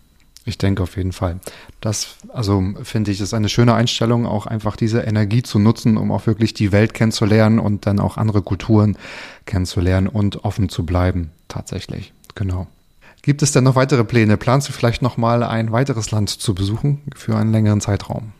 Ich 0.47 0.57
denke 0.57 0.81
auf 0.81 0.95
jeden 0.95 1.11
Fall. 1.11 1.41
Das, 1.81 2.15
also 2.29 2.63
finde 2.83 3.11
ich, 3.11 3.19
ist 3.19 3.33
eine 3.33 3.49
schöne 3.49 3.73
Einstellung, 3.73 4.25
auch 4.25 4.45
einfach 4.45 4.77
diese 4.77 5.01
Energie 5.01 5.43
zu 5.43 5.59
nutzen, 5.59 5.97
um 5.97 6.09
auch 6.09 6.25
wirklich 6.25 6.53
die 6.53 6.71
Welt 6.71 6.93
kennenzulernen 6.93 7.59
und 7.59 7.85
dann 7.85 7.99
auch 7.99 8.15
andere 8.15 8.41
Kulturen 8.41 8.97
kennenzulernen 9.45 10.07
und 10.07 10.45
offen 10.45 10.69
zu 10.69 10.85
bleiben. 10.85 11.31
Tatsächlich. 11.49 12.13
Genau. 12.35 12.67
Gibt 13.27 13.41
es 13.41 13.51
denn 13.51 13.65
noch 13.65 13.75
weitere 13.75 14.05
Pläne? 14.05 14.37
Planst 14.37 14.69
du 14.69 14.71
vielleicht 14.71 15.01
noch 15.01 15.17
mal 15.17 15.43
ein 15.43 15.73
weiteres 15.73 16.11
Land 16.11 16.29
zu 16.29 16.55
besuchen 16.55 17.01
für 17.13 17.35
einen 17.35 17.51
längeren 17.51 17.81
Zeitraum? 17.81 18.31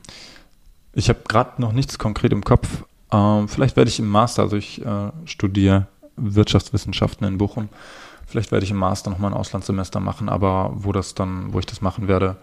Ich 0.93 1.09
habe 1.09 1.19
gerade 1.27 1.61
noch 1.61 1.73
nichts 1.73 1.99
konkret 1.99 2.31
im 2.31 2.41
Kopf. 2.41 2.85
Ähm, 3.11 3.49
vielleicht 3.49 3.75
werde 3.75 3.89
ich 3.89 3.99
im 3.99 4.07
Master, 4.07 4.43
also 4.43 4.55
ich 4.55 4.81
äh, 4.85 5.11
studiere 5.25 5.87
Wirtschaftswissenschaften 6.15 7.27
in 7.27 7.37
Bochum. 7.37 7.67
Vielleicht 8.27 8.53
werde 8.53 8.63
ich 8.63 8.71
im 8.71 8.77
Master 8.77 9.09
nochmal 9.09 9.31
ein 9.31 9.37
Auslandssemester 9.37 9.99
machen, 9.99 10.29
aber 10.29 10.71
wo 10.73 10.93
das 10.93 11.13
dann, 11.13 11.51
wo 11.51 11.59
ich 11.59 11.65
das 11.65 11.81
machen 11.81 12.07
werde, 12.07 12.37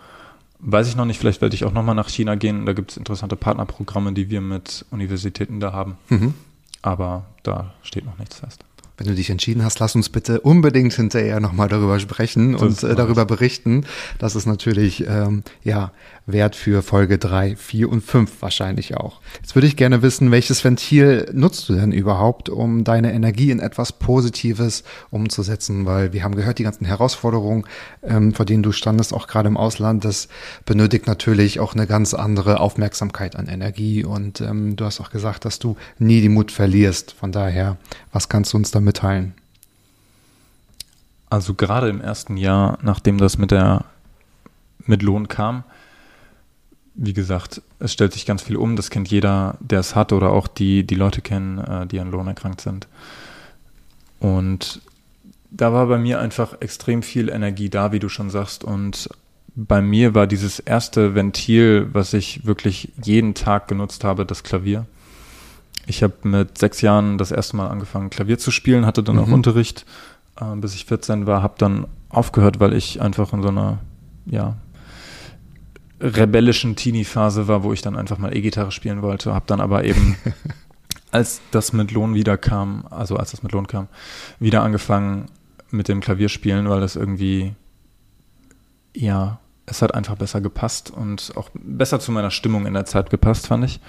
weiß 0.59 0.87
ich 0.87 0.96
noch 0.96 1.07
nicht. 1.07 1.18
Vielleicht 1.18 1.40
werde 1.40 1.54
ich 1.54 1.64
auch 1.64 1.72
nochmal 1.72 1.94
nach 1.94 2.11
China 2.11 2.35
gehen. 2.35 2.66
Da 2.66 2.74
gibt 2.74 2.90
es 2.90 2.98
interessante 2.98 3.37
Partnerprogramme, 3.37 4.12
die 4.12 4.28
wir 4.28 4.42
mit 4.42 4.85
Universitäten 4.90 5.61
da 5.61 5.72
haben. 5.72 5.96
Mhm. 6.11 6.35
Aber 6.83 7.24
da 7.42 7.72
steht 7.83 8.04
noch 8.04 8.18
nichts 8.18 8.40
fest. 8.40 8.66
Wenn 8.96 9.09
du 9.09 9.14
dich 9.14 9.28
entschieden 9.28 9.64
hast, 9.64 9.80
lass 9.80 9.96
uns 9.96 10.09
bitte 10.09 10.40
unbedingt 10.40 10.92
hinterher 10.92 11.40
nochmal 11.40 11.68
darüber 11.68 11.98
sprechen 11.98 12.52
das 12.52 12.62
und 12.62 12.83
äh, 12.85 12.94
darüber 12.94 13.24
berichten. 13.24 13.87
Das 14.18 14.37
ist 14.37 14.46
natürlich 14.46 15.04
ähm, 15.09 15.42
ja 15.64 15.92
Wert 16.26 16.54
für 16.54 16.83
Folge 16.83 17.18
drei, 17.18 17.57
vier 17.57 17.90
und 17.90 18.02
fünf 18.02 18.40
wahrscheinlich 18.40 18.96
auch. 18.96 19.20
Jetzt 19.42 19.54
würde 19.57 19.66
ich 19.66 19.76
gerne 19.76 20.00
wissen, 20.02 20.30
welches 20.30 20.64
Ventil 20.64 21.28
nutzt 21.33 21.68
du 21.68 21.74
denn 21.74 21.92
überhaupt, 21.92 22.48
um 22.48 22.85
deine 22.85 23.12
Energie 23.12 23.50
in 23.50 23.59
etwas 23.59 23.92
Positives 23.92 24.85
umzusetzen? 25.11 25.87
Weil 25.87 26.12
wir 26.12 26.22
haben 26.22 26.37
gehört, 26.37 26.59
die 26.59 26.62
ganzen 26.62 26.85
Herausforderungen, 26.85 27.64
ähm, 28.02 28.33
vor 28.33 28.46
denen 28.46 28.62
du 28.62 28.72
standest, 28.72 29.12
auch 29.12 29.26
gerade 29.26 29.48
im 29.48 29.57
Ausland, 29.57 30.04
das 30.04 30.28
benötigt 30.64 31.07
natürlich 31.07 31.61
auch 31.61 31.74
eine 31.74 31.87
ganz 31.87 32.14
andere 32.14 32.61
Aufmerksamkeit 32.61 33.37
an 33.37 33.46
Energie. 33.46 34.04
Und 34.04 34.40
ähm, 34.40 34.76
du 34.76 34.85
hast 34.85 35.00
auch 35.00 35.11
gesagt, 35.11 35.44
dass 35.44 35.59
du 35.59 35.76
nie 35.98 36.20
die 36.20 36.28
Mut 36.28 36.52
verlierst. 36.52 37.12
Von 37.12 37.33
daher, 37.33 37.76
was 38.12 38.28
kannst 38.28 38.52
du 38.52 38.57
uns 38.57 38.70
da 38.70 38.80
mitteilen? 38.85 39.35
Also 41.31 41.55
gerade 41.55 41.88
im 41.88 42.01
ersten 42.01 42.37
Jahr, 42.37 42.79
nachdem 42.83 43.18
das 43.18 43.38
mit 43.38 43.51
der 43.51 43.85
mit 44.87 45.03
Lohn 45.03 45.29
kam. 45.29 45.64
Wie 46.94 47.12
gesagt, 47.12 47.62
es 47.81 47.92
stellt 47.92 48.12
sich 48.12 48.27
ganz 48.27 48.42
viel 48.42 48.57
um. 48.57 48.77
Das 48.77 48.90
kennt 48.90 49.11
jeder, 49.11 49.57
der 49.61 49.81
es 49.81 49.97
hat 49.97 50.12
oder 50.12 50.31
auch 50.31 50.47
die, 50.47 50.85
die 50.85 50.94
Leute 50.94 51.23
kennen, 51.23 51.59
äh, 51.59 51.87
die 51.87 51.99
an 51.99 52.11
Lohn 52.11 52.29
erkrankt 52.29 52.61
sind. 52.61 52.87
Und 54.20 54.81
da 55.51 55.73
war 55.73 55.87
bei 55.87 55.99
mir 55.99 56.20
einfach 56.20 56.61
extrem 56.61 57.03
viel 57.03 57.29
Energie 57.29 57.68
da, 57.68 57.92
wie 57.92 57.99
du 57.99 58.09
schon 58.09 58.31
sagst. 58.31 58.64
Und 58.64 59.09
bei 59.57 59.81
mir 59.81 60.14
war 60.14 60.27
dieses 60.27 60.61
erste 60.61 61.14
Ventil, 61.14 61.88
was 61.92 62.12
ich 62.12 62.47
wirklich 62.47 62.92
jeden 63.03 63.35
Tag 63.35 63.68
genutzt 63.68 64.05
habe, 64.05 64.25
das 64.25 64.42
Klavier. 64.42 64.87
Ich 65.87 66.03
habe 66.03 66.14
mit 66.23 66.59
sechs 66.59 66.81
Jahren 66.81 67.18
das 67.18 67.31
erste 67.31 67.57
Mal 67.57 67.68
angefangen, 67.68 68.11
Klavier 68.11 68.38
zu 68.38 68.51
spielen, 68.51 68.87
hatte 68.87 69.03
dann 69.03 69.16
mhm. 69.16 69.23
auch 69.23 69.29
Unterricht, 69.29 69.85
äh, 70.40 70.57
bis 70.57 70.75
ich 70.75 70.87
14 70.87 71.27
war, 71.27 71.42
habe 71.42 71.55
dann 71.59 71.87
aufgehört, 72.09 72.61
weil 72.61 72.73
ich 72.73 73.01
einfach 73.01 73.33
in 73.33 73.42
so 73.42 73.49
einer, 73.49 73.79
ja, 74.27 74.57
rebellischen 76.01 76.77
Teenie-Phase 76.77 77.49
war, 77.49 77.62
wo 77.62 77.73
ich 77.73 77.83
dann 77.83 77.97
einfach 77.97 78.18
mal 78.18 78.37
E-Gitarre 78.37 78.73
spielen 78.73 79.03
wollte, 79.03 79.33
habe 79.35 79.47
dann 79.47 79.61
aber 79.61 79.85
eben, 79.85 80.16
als 81.11 81.40
das 81.51 81.73
mit 81.73 81.92
Lohn 81.92 82.14
wieder 82.14 82.37
kam, 82.37 82.87
also 82.90 83.16
als 83.16 83.31
das 83.31 83.42
mit 83.42 83.53
Lohn 83.53 83.66
kam, 83.66 83.88
wieder 84.38 84.62
angefangen 84.62 85.27
mit 85.70 85.88
dem 85.88 86.01
Klavierspielen, 86.01 86.68
weil 86.68 86.81
das 86.81 86.97
irgendwie, 86.97 87.55
ja, 88.94 89.38
es 89.66 89.81
hat 89.81 89.94
einfach 89.94 90.16
besser 90.16 90.40
gepasst 90.40 90.90
und 90.90 91.33
auch 91.37 91.51
besser 91.55 92.01
zu 92.01 92.12
meiner 92.12 92.31
Stimmung 92.31 92.66
in 92.66 92.75
der 92.75 92.85
Zeit 92.85 93.11
gepasst, 93.11 93.47
fand 93.47 93.64
ich. 93.64 93.81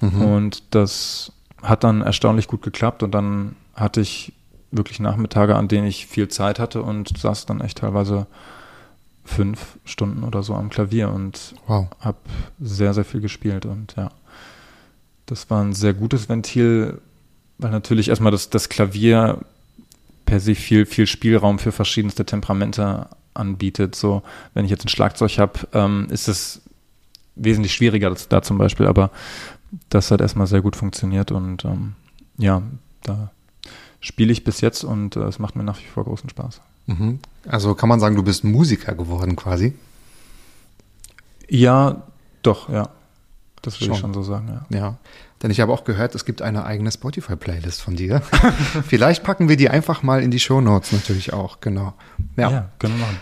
Mhm. 0.00 0.22
Und 0.22 0.74
das 0.74 1.32
hat 1.62 1.84
dann 1.84 2.00
erstaunlich 2.02 2.48
gut 2.48 2.62
geklappt 2.62 3.02
und 3.02 3.12
dann 3.12 3.56
hatte 3.74 4.00
ich 4.00 4.32
wirklich 4.70 5.00
Nachmittage, 5.00 5.56
an 5.56 5.68
denen 5.68 5.86
ich 5.86 6.06
viel 6.06 6.28
Zeit 6.28 6.58
hatte 6.58 6.82
und 6.82 7.16
saß 7.18 7.46
dann 7.46 7.60
echt 7.60 7.78
teilweise 7.78 8.26
fünf 9.24 9.78
Stunden 9.84 10.24
oder 10.24 10.42
so 10.42 10.54
am 10.54 10.70
Klavier 10.70 11.10
und 11.10 11.54
wow. 11.66 11.88
habe 12.00 12.18
sehr, 12.60 12.94
sehr 12.94 13.04
viel 13.04 13.20
gespielt 13.20 13.66
und 13.66 13.94
ja, 13.96 14.10
das 15.26 15.50
war 15.50 15.62
ein 15.62 15.72
sehr 15.72 15.94
gutes 15.94 16.28
Ventil, 16.28 17.00
weil 17.58 17.70
natürlich 17.70 18.08
erstmal 18.08 18.32
das, 18.32 18.50
das 18.50 18.68
Klavier 18.68 19.38
per 20.24 20.40
se 20.40 20.54
viel, 20.54 20.86
viel 20.86 21.06
Spielraum 21.06 21.58
für 21.58 21.72
verschiedenste 21.72 22.24
Temperamente 22.24 23.08
anbietet. 23.34 23.94
So, 23.94 24.22
wenn 24.54 24.64
ich 24.64 24.70
jetzt 24.70 24.84
ein 24.84 24.88
Schlagzeug 24.88 25.38
habe, 25.38 25.60
ähm, 25.72 26.06
ist 26.10 26.28
es 26.28 26.62
wesentlich 27.36 27.74
schwieriger 27.74 28.14
da 28.28 28.42
zum 28.42 28.58
Beispiel, 28.58 28.86
aber 28.86 29.10
das 29.88 30.10
hat 30.10 30.20
erstmal 30.20 30.46
sehr 30.46 30.62
gut 30.62 30.76
funktioniert 30.76 31.30
und 31.30 31.64
ähm, 31.64 31.94
ja, 32.38 32.62
da 33.02 33.30
spiele 34.00 34.32
ich 34.32 34.44
bis 34.44 34.60
jetzt 34.60 34.84
und 34.84 35.16
äh, 35.16 35.20
es 35.24 35.38
macht 35.38 35.56
mir 35.56 35.62
nach 35.62 35.78
wie 35.78 35.86
vor 35.86 36.04
großen 36.04 36.30
Spaß. 36.30 36.60
Mhm. 36.86 37.20
Also 37.46 37.74
kann 37.74 37.88
man 37.88 38.00
sagen, 38.00 38.16
du 38.16 38.22
bist 38.22 38.44
Musiker 38.44 38.94
geworden 38.94 39.36
quasi? 39.36 39.74
Ja, 41.48 42.02
doch, 42.42 42.68
ja. 42.68 42.90
Das 43.62 43.80
würde 43.80 43.92
ich 43.92 43.98
schon 43.98 44.14
so 44.14 44.22
sagen, 44.22 44.48
ja. 44.70 44.78
Ja. 44.78 44.98
Denn 45.42 45.50
ich 45.50 45.60
habe 45.60 45.72
auch 45.72 45.84
gehört, 45.84 46.14
es 46.14 46.24
gibt 46.24 46.42
eine 46.42 46.64
eigene 46.64 46.90
Spotify-Playlist 46.90 47.80
von 47.80 47.96
dir. 47.96 48.20
Vielleicht 48.86 49.22
packen 49.22 49.48
wir 49.48 49.56
die 49.56 49.70
einfach 49.70 50.02
mal 50.02 50.22
in 50.22 50.30
die 50.30 50.40
Show 50.40 50.60
Notes 50.60 50.92
natürlich 50.92 51.32
auch, 51.32 51.60
genau. 51.60 51.94
Ja, 52.36 52.50
ja 52.50 52.68
können 52.78 52.98
wir 52.98 53.06
machen. 53.06 53.20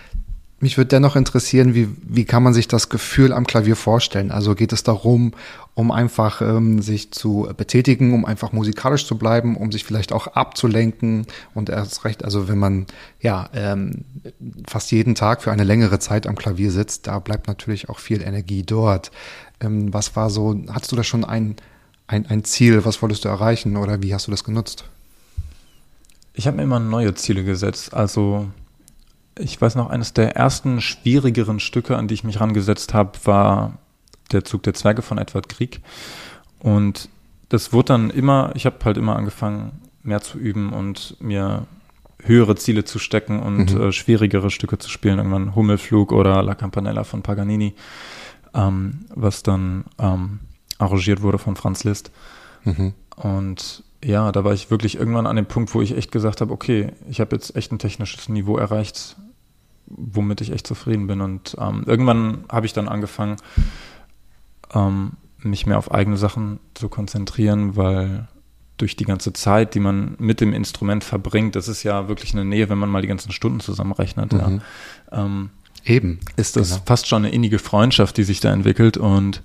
Mich 0.61 0.77
würde 0.77 0.88
dennoch 0.88 1.14
interessieren, 1.14 1.75
wie, 1.75 1.88
wie 2.03 2.25
kann 2.25 2.42
man 2.42 2.53
sich 2.53 2.66
das 2.66 2.88
Gefühl 2.88 3.33
am 3.33 3.47
Klavier 3.47 3.77
vorstellen? 3.77 4.33
Also 4.33 4.57
geht 4.57 4.73
es 4.73 4.83
darum, 4.83 5.33
um 5.75 5.92
einfach 5.92 6.42
ähm, 6.42 6.83
sich 6.83 7.12
zu 7.12 7.49
betätigen, 7.57 8.12
um 8.12 8.25
einfach 8.25 8.51
musikalisch 8.51 9.07
zu 9.07 9.16
bleiben, 9.16 9.57
um 9.57 9.71
sich 9.71 9.85
vielleicht 9.85 10.12
auch 10.12 10.27
abzulenken 10.27 11.27
und 11.55 11.68
erst 11.68 12.05
recht, 12.05 12.25
also 12.25 12.49
wenn 12.49 12.59
man 12.59 12.87
ja 13.21 13.49
ähm, 13.55 14.05
fast 14.66 14.90
jeden 14.90 15.14
Tag 15.14 15.42
für 15.42 15.53
eine 15.53 15.62
längere 15.62 16.01
Zeit 16.01 16.27
am 16.27 16.35
Klavier 16.35 16.73
sitzt, 16.73 17.07
da 17.07 17.21
bleibt 17.21 17.47
natürlich 17.47 17.88
auch 17.88 18.01
viel 18.01 18.21
Energie 18.21 18.64
dort. 18.64 19.12
Ähm, 19.61 19.94
was 19.94 20.16
war 20.16 20.29
so, 20.29 20.61
hattest 20.71 20.90
du 20.90 20.97
da 20.97 21.05
schon 21.05 21.25
ein, 21.25 21.55
ein, 22.09 22.27
ein 22.27 22.42
Ziel, 22.42 22.85
was 22.85 23.01
wolltest 23.01 23.25
du 23.25 23.29
erreichen 23.29 23.77
oder 23.77 24.03
wie 24.03 24.12
hast 24.12 24.27
du 24.27 24.33
das 24.33 24.42
genutzt? 24.42 24.87
Ich 26.35 26.49
habe 26.49 26.57
mir 26.57 26.64
immer 26.64 26.81
neue 26.81 27.14
Ziele 27.14 27.44
gesetzt, 27.44 27.94
also 27.94 28.49
ich 29.38 29.61
weiß 29.61 29.74
noch, 29.74 29.90
eines 29.90 30.12
der 30.12 30.37
ersten 30.37 30.81
schwierigeren 30.81 31.61
Stücke, 31.61 31.96
an 31.96 32.09
die 32.09 32.14
ich 32.14 32.24
mich 32.24 32.40
rangesetzt 32.40 32.94
habe, 32.94 33.12
war 33.24 33.79
der 34.33 34.44
Zug 34.44 34.62
der 34.62 34.74
Zwerge 34.74 35.03
von 35.03 35.18
Edward 35.18 35.48
Krieg. 35.48 35.81
Und 36.59 37.09
das 37.48 37.72
wurde 37.72 37.87
dann 37.87 38.11
immer, 38.11 38.53
ich 38.55 38.66
habe 38.66 38.77
halt 38.85 38.96
immer 38.96 39.16
angefangen, 39.16 39.81
mehr 40.03 40.20
zu 40.20 40.38
üben 40.38 40.72
und 40.72 41.16
mir 41.20 41.66
höhere 42.22 42.57
Ziele 42.57 42.85
zu 42.85 42.98
stecken 42.98 43.40
und 43.40 43.74
mhm. 43.74 43.81
äh, 43.81 43.92
schwierigere 43.92 44.51
Stücke 44.51 44.79
zu 44.79 44.90
spielen. 44.90 45.18
Irgendwann 45.18 45.55
Hummelflug 45.55 46.12
oder 46.12 46.42
La 46.42 46.55
Campanella 46.55 47.05
von 47.05 47.22
Paganini, 47.22 47.74
ähm, 48.55 49.07
was 49.14 49.42
dann 49.42 49.85
ähm, 49.98 50.40
arrangiert 50.79 51.22
wurde 51.22 51.38
von 51.38 51.57
Franz 51.57 51.85
Liszt. 51.85 52.11
Mhm. 52.64 52.94
Und 53.16 53.83
ja, 54.05 54.31
da 54.33 54.44
war 54.44 54.53
ich 54.53 54.70
wirklich 54.70 54.96
irgendwann 54.96 55.27
an 55.27 55.37
dem 55.37 55.46
Punkt, 55.46 55.74
wo 55.74 55.83
ich 55.83 55.96
echt 55.96 56.12
gesagt 56.12 56.40
habe, 56.40 56.53
okay, 56.53 56.92
ich 57.09 57.20
habe 57.20 57.35
jetzt 57.35 57.57
echt 57.57 57.72
ein 57.72 57.79
technisches 57.79 58.29
Niveau 58.29 58.57
erreicht, 58.57 59.16
womit 59.88 60.40
ich 60.40 60.53
echt 60.53 60.66
zufrieden 60.66 61.07
bin. 61.07 61.20
Und 61.20 61.57
ähm, 61.61 61.85
irgendwann 61.87 62.44
habe 62.51 62.66
ich 62.66 62.72
dann 62.72 62.88
angefangen, 62.88 63.37
ähm, 64.74 65.12
mich 65.38 65.66
mehr 65.66 65.79
auf 65.79 65.92
eigene 65.92 66.16
Sachen 66.16 66.61
zu 66.74 66.88
konzentrieren, 66.88 67.77
weil 67.77 68.29
durch 68.77 68.96
die 68.96 69.05
ganze 69.05 69.33
Zeit, 69.33 69.74
die 69.74 69.81
man 69.81 70.14
mit 70.18 70.40
dem 70.40 70.53
Instrument 70.53 71.05
verbringt, 71.05 71.57
das 71.57 71.68
ist 71.68 71.83
ja 71.83 72.09
wirklich 72.09 72.33
eine 72.33 72.44
Nähe, 72.44 72.68
wenn 72.68 72.79
man 72.79 72.90
mal 72.90 73.03
die 73.03 73.09
ganzen 73.09 73.33
Stunden 73.33 73.61
zusammenrechnet. 73.61 74.33
Mhm. 74.33 74.38
Ja. 74.38 75.24
Ähm, 75.24 75.51
Eben. 75.85 76.20
Ist 76.37 76.57
das 76.57 76.70
genau. 76.70 76.83
fast 76.87 77.07
schon 77.07 77.24
eine 77.24 77.35
innige 77.35 77.59
Freundschaft, 77.59 78.16
die 78.16 78.24
sich 78.24 78.40
da 78.40 78.53
entwickelt 78.53 78.96
und 78.96 79.42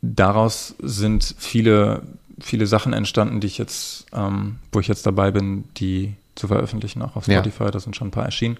daraus 0.00 0.74
sind 0.80 1.34
viele, 1.38 2.02
viele 2.40 2.66
Sachen 2.66 2.92
entstanden, 2.92 3.40
die 3.40 3.46
ich 3.46 3.58
jetzt, 3.58 4.06
ähm, 4.12 4.56
wo 4.70 4.80
ich 4.80 4.88
jetzt 4.88 5.06
dabei 5.06 5.30
bin, 5.30 5.64
die 5.76 6.14
zu 6.34 6.48
veröffentlichen, 6.48 7.02
auch 7.02 7.16
auf 7.16 7.24
Spotify. 7.24 7.64
Ja. 7.64 7.70
Da 7.70 7.80
sind 7.80 7.96
schon 7.96 8.08
ein 8.08 8.12
paar 8.12 8.24
erschienen. 8.24 8.58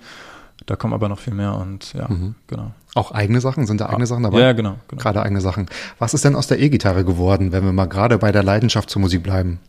Da 0.67 0.77
kommen 0.77 0.95
aber 0.95 1.09
noch 1.09 1.19
viel 1.19 1.35
mehr 1.35 1.55
und 1.57 1.93
ja, 1.95 2.09
mhm. 2.09 2.35
genau. 2.47 2.73
Auch 2.95 3.13
eigene 3.13 3.41
Sachen? 3.41 3.67
Sind 3.67 3.81
da 3.81 3.89
eigene 3.89 4.07
Sachen 4.07 4.23
dabei? 4.23 4.41
Ja, 4.41 4.53
genau, 4.53 4.77
genau. 4.89 5.03
Gerade 5.03 5.23
eigene 5.23 5.41
Sachen. 5.41 5.67
Was 5.99 6.15
ist 6.15 6.25
denn 6.25 6.37
aus 6.37 6.47
der 6.47 6.61
E-Gitarre 6.61 7.05
geworden, 7.05 7.53
wenn 7.53 7.65
wir 7.65 7.73
mal 7.73 7.87
gerade 7.87 8.19
bei 8.19 8.33
der 8.33 8.43
Leidenschaft 8.43 8.91
zur 8.91 9.01
Musik 9.01 9.23
bleiben? 9.23 9.61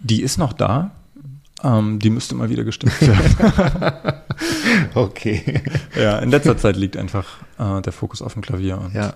Die 0.00 0.22
ist 0.22 0.38
noch 0.38 0.52
da. 0.52 0.90
Ähm, 1.64 1.98
die 2.00 2.10
müsste 2.10 2.34
mal 2.34 2.50
wieder 2.50 2.64
gestimmt 2.64 3.00
werden. 3.00 4.14
okay. 4.94 5.62
Ja, 5.96 6.18
in 6.18 6.30
letzter 6.30 6.58
Zeit 6.58 6.76
liegt 6.76 6.96
einfach 6.96 7.38
äh, 7.58 7.80
der 7.80 7.92
Fokus 7.92 8.20
auf 8.20 8.32
dem 8.34 8.42
Klavier. 8.42 8.78
Und, 8.78 8.94
ja, 8.94 9.14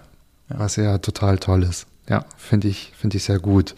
ja, 0.48 0.58
was 0.58 0.76
ja 0.76 0.98
total 0.98 1.38
toll 1.38 1.64
ist. 1.64 1.86
Ja, 2.08 2.24
finde 2.36 2.68
ich, 2.68 2.92
finde 2.96 3.16
ich 3.16 3.24
sehr 3.24 3.40
gut. 3.40 3.74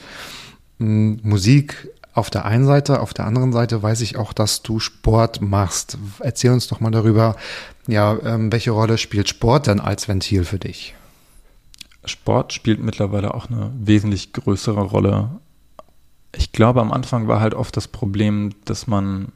Musik 0.79 1.89
auf 2.19 2.31
der 2.31 2.45
einen 2.45 2.67
Seite, 2.67 3.01
auf 3.01 3.15
der 3.15 3.27
anderen 3.27 3.53
Seite 3.53 3.83
weiß 3.83 4.01
ich 4.03 4.17
auch, 4.17 4.33
dass 4.33 4.63
du 4.63 4.81
Sport 4.81 5.41
machst. 5.41 5.99
Erzähl 6.21 6.53
uns 6.53 6.67
doch 6.67 6.81
mal 6.81 6.91
darüber, 6.91 7.37
ja, 7.87 8.19
ähm, 8.23 8.53
welche 8.53 8.73
Rolle 8.73 8.99
spielt 8.99 9.29
Sport 9.29 9.67
denn 9.67 9.81
als 9.81 10.09
Ventil 10.09 10.45
für 10.45 10.59
dich? 10.59 10.95
Sport 12.05 12.53
spielt 12.53 12.83
mittlerweile 12.83 13.35
auch 13.35 13.49
eine 13.51 13.73
wesentlich 13.79 14.33
größere 14.33 14.81
Rolle. 14.81 15.31
Ich 16.35 16.53
glaube, 16.53 16.81
am 16.81 16.93
Anfang 16.93 17.29
war 17.29 17.41
halt 17.41 17.55
oft 17.55 17.77
das 17.77 17.89
Problem, 17.89 18.51
dass 18.65 18.87
man 18.87 19.33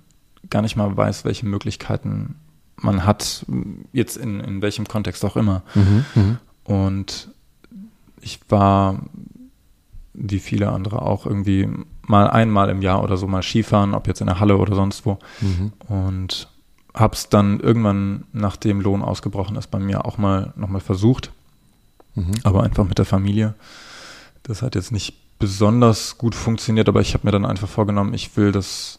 gar 0.51 0.63
nicht 0.63 0.77
mal 0.77 0.97
weiß, 0.97 1.25
welche 1.25 1.47
Möglichkeiten 1.47 2.37
man 2.77 3.07
hat, 3.07 3.47
jetzt 3.93 4.17
in, 4.17 4.41
in 4.41 4.61
welchem 4.61 4.89
Kontext 4.89 5.25
auch 5.25 5.37
immer. 5.37 5.63
Mhm, 5.75 6.05
mh. 6.15 6.39
Und 6.65 7.29
ich 8.21 8.41
war, 8.49 9.03
wie 10.15 10.39
viele 10.39 10.71
andere 10.71 11.03
auch, 11.03 11.27
irgendwie 11.27 11.69
mal 12.07 12.29
einmal 12.29 12.69
im 12.71 12.83
Jahr 12.83 13.03
oder 13.03 13.17
so 13.17 13.27
mal 13.27 13.43
Skifahren, 13.43 13.95
ob 13.95 14.07
jetzt 14.07 14.21
in 14.21 14.27
der 14.27 14.41
Halle 14.41 14.57
oder 14.57 14.75
sonst 14.75 15.07
wo. 15.07 15.19
Mhm. 15.41 15.73
Und 15.89 16.49
habe 16.95 17.15
es 17.15 17.29
dann 17.29 17.61
irgendwann, 17.61 18.25
nachdem 18.33 18.81
Lohn 18.81 19.03
ausgebrochen 19.03 19.57
ist, 19.57 19.71
bei 19.71 19.79
mir 19.79 20.05
auch 20.05 20.19
mal 20.19 20.53
nochmal 20.57 20.81
versucht. 20.81 21.31
Mhm. 22.15 22.33
Aber 22.45 22.63
einfach 22.63 22.85
mit 22.85 22.99
der 22.99 23.07
Familie. 23.07 23.55
Das 24.43 24.63
hat 24.63 24.75
jetzt 24.75 24.93
nicht 24.93 25.15
besonders 25.39 26.19
gut 26.19 26.35
funktioniert, 26.35 26.89
aber 26.89 27.01
ich 27.01 27.15
habe 27.15 27.27
mir 27.27 27.33
dann 27.33 27.47
einfach 27.47 27.69
vorgenommen, 27.69 28.15
ich 28.15 28.37
will 28.37 28.53
das 28.53 28.99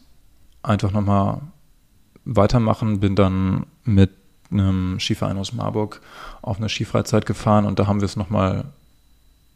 einfach 0.62 0.92
nochmal 0.92 1.42
weitermachen. 2.26 3.00
Bin 3.00 3.16
dann 3.16 3.66
mit 3.84 4.12
einem 4.52 5.00
Skiverein 5.00 5.38
aus 5.38 5.54
Marburg 5.54 6.02
auf 6.42 6.58
eine 6.58 6.70
Skifreizeit 6.70 7.26
gefahren 7.26 7.66
und 7.66 7.80
da 7.80 7.88
haben 7.88 8.02
wir 8.02 8.06
es 8.06 8.16
nochmal 8.16 8.66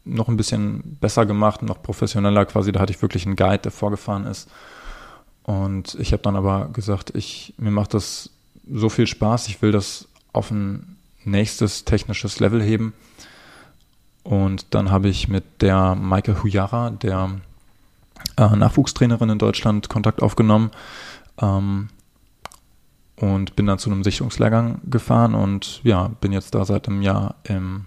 noch 0.08 0.28
ein 0.28 0.38
bisschen 0.38 0.98
besser 1.00 1.26
gemacht, 1.26 1.62
noch 1.62 1.82
professioneller 1.82 2.46
quasi. 2.46 2.72
Da 2.72 2.80
hatte 2.80 2.94
ich 2.94 3.02
wirklich 3.02 3.26
einen 3.26 3.36
Guide, 3.36 3.60
der 3.60 3.72
vorgefahren 3.72 4.26
ist. 4.26 4.50
Und 5.44 5.96
ich 6.00 6.12
habe 6.12 6.24
dann 6.24 6.36
aber 6.36 6.70
gesagt, 6.70 7.16
ich, 7.16 7.54
mir 7.58 7.72
macht 7.72 7.94
das 7.94 8.32
so 8.70 8.90
viel 8.90 9.08
Spaß, 9.08 9.48
ich 9.48 9.62
will 9.62 9.72
das 9.72 10.08
auf 10.34 10.52
ein 10.52 10.98
nächstes 11.24 11.86
technisches 11.86 12.40
Level 12.40 12.62
heben. 12.62 12.94
Und 14.24 14.66
dann 14.72 14.92
habe 14.92 15.08
ich 15.08 15.30
mit 15.30 15.62
der 15.62 15.96
Maike 15.96 16.44
Huyara, 16.44 16.90
der 16.90 17.32
äh, 18.36 18.56
Nachwuchstrainerin 18.56 19.30
in 19.30 19.40
Deutschland, 19.40 19.88
Kontakt 19.88 20.22
aufgenommen. 20.22 20.72
Ähm, 21.42 21.90
und 23.18 23.56
bin 23.56 23.66
dann 23.66 23.80
zu 23.80 23.90
einem 23.90 24.04
Sichtungslehrgang 24.04 24.80
gefahren 24.86 25.34
und 25.34 25.82
ja, 25.84 26.10
bin 26.22 26.32
jetzt 26.32 26.54
da 26.54 26.66
seit 26.66 26.88
einem 26.88 27.02
Jahr 27.02 27.36
im 27.44 27.86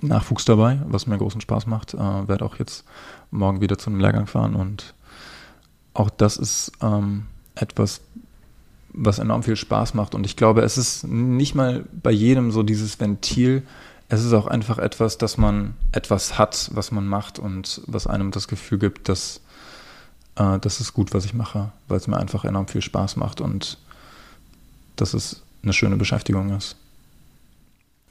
Nachwuchs 0.00 0.44
dabei, 0.44 0.80
was 0.86 1.06
mir 1.06 1.18
großen 1.18 1.40
Spaß 1.40 1.66
macht. 1.66 1.94
Äh, 1.94 1.98
Werde 1.98 2.44
auch 2.44 2.58
jetzt 2.58 2.84
morgen 3.30 3.60
wieder 3.60 3.78
zu 3.78 3.90
einem 3.90 4.00
Lehrgang 4.00 4.26
fahren 4.26 4.54
und 4.54 4.94
auch 5.94 6.10
das 6.10 6.36
ist 6.36 6.72
ähm, 6.82 7.26
etwas, 7.54 8.00
was 8.92 9.18
enorm 9.18 9.42
viel 9.42 9.56
Spaß 9.56 9.94
macht. 9.94 10.14
Und 10.14 10.24
ich 10.26 10.36
glaube, 10.36 10.62
es 10.62 10.76
ist 10.76 11.04
nicht 11.04 11.54
mal 11.54 11.84
bei 11.92 12.10
jedem 12.10 12.50
so 12.50 12.62
dieses 12.62 12.98
Ventil. 13.00 13.62
Es 14.08 14.24
ist 14.24 14.32
auch 14.32 14.46
einfach 14.46 14.78
etwas, 14.78 15.18
dass 15.18 15.38
man 15.38 15.74
etwas 15.92 16.38
hat, 16.38 16.70
was 16.74 16.90
man 16.90 17.06
macht 17.06 17.38
und 17.38 17.80
was 17.86 18.06
einem 18.06 18.30
das 18.30 18.48
Gefühl 18.48 18.78
gibt, 18.78 19.08
dass 19.08 19.40
äh, 20.36 20.58
das 20.58 20.80
ist 20.80 20.92
gut, 20.92 21.14
was 21.14 21.24
ich 21.24 21.34
mache, 21.34 21.72
weil 21.88 21.96
es 21.96 22.06
mir 22.06 22.18
einfach 22.18 22.44
enorm 22.44 22.68
viel 22.68 22.82
Spaß 22.82 23.16
macht 23.16 23.40
und 23.40 23.78
dass 24.96 25.14
es 25.14 25.42
eine 25.62 25.72
schöne 25.72 25.96
Beschäftigung 25.96 26.50
ist. 26.56 26.76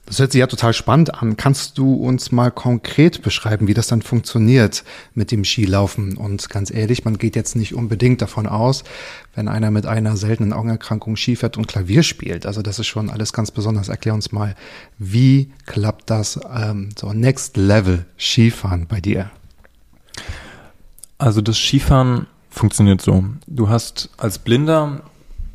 Das 0.06 0.20
hört 0.20 0.34
sich 0.34 0.40
ja 0.40 0.48
total 0.48 0.74
spannend 0.74 1.22
an. 1.22 1.38
Kannst 1.38 1.78
du 1.78 1.96
uns 1.96 2.32
mal 2.32 2.52
konkret 2.52 3.22
beschreiben, 3.22 3.68
wie 3.68 3.74
das 3.74 3.88
dann 3.88 4.02
funktioniert 4.02 4.84
mit 5.16 5.32
dem 5.32 5.46
Skilaufen? 5.46 6.18
Und 6.18 6.50
ganz 6.50 6.72
ehrlich, 6.72 7.06
man 7.06 7.18
geht 7.18 7.38
jetzt 7.38 7.56
nicht 7.56 7.74
unbedingt 7.74 8.22
davon 8.22 8.46
aus, 8.46 8.84
wenn 9.34 9.48
einer 9.48 9.72
mit 9.72 9.86
einer 9.86 10.18
seltenen 10.18 10.52
Augenerkrankung 10.52 11.16
Ski 11.16 11.38
fährt 11.38 11.58
und 11.58 11.68
Klavier 11.68 12.04
spielt. 12.04 12.46
Also 12.46 12.62
das 12.62 12.80
ist 12.80 12.88
schon 12.88 13.10
alles 13.10 13.32
ganz 13.32 13.52
besonders. 13.52 13.88
Erklär 13.88 14.14
uns 14.14 14.34
mal, 14.34 14.56
wie 15.00 15.52
klappt 15.66 16.10
das 16.10 16.38
ähm, 16.54 16.90
so 17.00 17.14
Next 17.14 17.56
Level 17.56 18.06
Skifahren 18.18 18.88
bei 18.88 19.00
dir? 19.00 19.32
Also 21.18 21.40
das 21.40 21.58
Skifahren 21.58 22.28
funktioniert 22.50 23.02
so. 23.02 23.24
Du 23.48 23.70
hast 23.70 24.10
als 24.18 24.38
Blinder, 24.38 25.02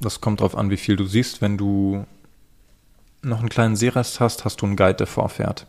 das 0.00 0.22
kommt 0.22 0.40
darauf 0.40 0.56
an, 0.56 0.70
wie 0.70 0.78
viel 0.78 0.96
du 0.96 1.04
siehst, 1.04 1.42
wenn 1.42 1.58
du 1.58 2.06
noch 3.22 3.40
einen 3.40 3.48
kleinen 3.48 3.76
Seerest 3.76 4.20
hast, 4.20 4.44
hast 4.44 4.60
du 4.60 4.66
einen 4.66 4.76
Guide, 4.76 4.94
der 4.94 5.06
vorfährt. 5.06 5.66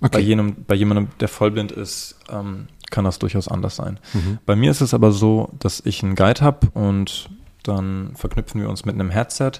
Okay. 0.00 0.10
Bei, 0.12 0.20
jenem, 0.20 0.64
bei 0.66 0.74
jemandem, 0.74 1.08
der 1.20 1.28
vollblind 1.28 1.72
ist, 1.72 2.16
ähm, 2.30 2.68
kann 2.90 3.04
das 3.04 3.18
durchaus 3.18 3.48
anders 3.48 3.76
sein. 3.76 3.98
Mhm. 4.12 4.38
Bei 4.44 4.54
mir 4.54 4.70
ist 4.70 4.80
es 4.80 4.94
aber 4.94 5.12
so, 5.12 5.52
dass 5.58 5.80
ich 5.84 6.02
einen 6.02 6.14
Guide 6.14 6.40
habe 6.42 6.68
und 6.74 7.30
dann 7.62 8.12
verknüpfen 8.14 8.60
wir 8.60 8.68
uns 8.68 8.84
mit 8.84 8.94
einem 8.94 9.10
Headset, 9.10 9.52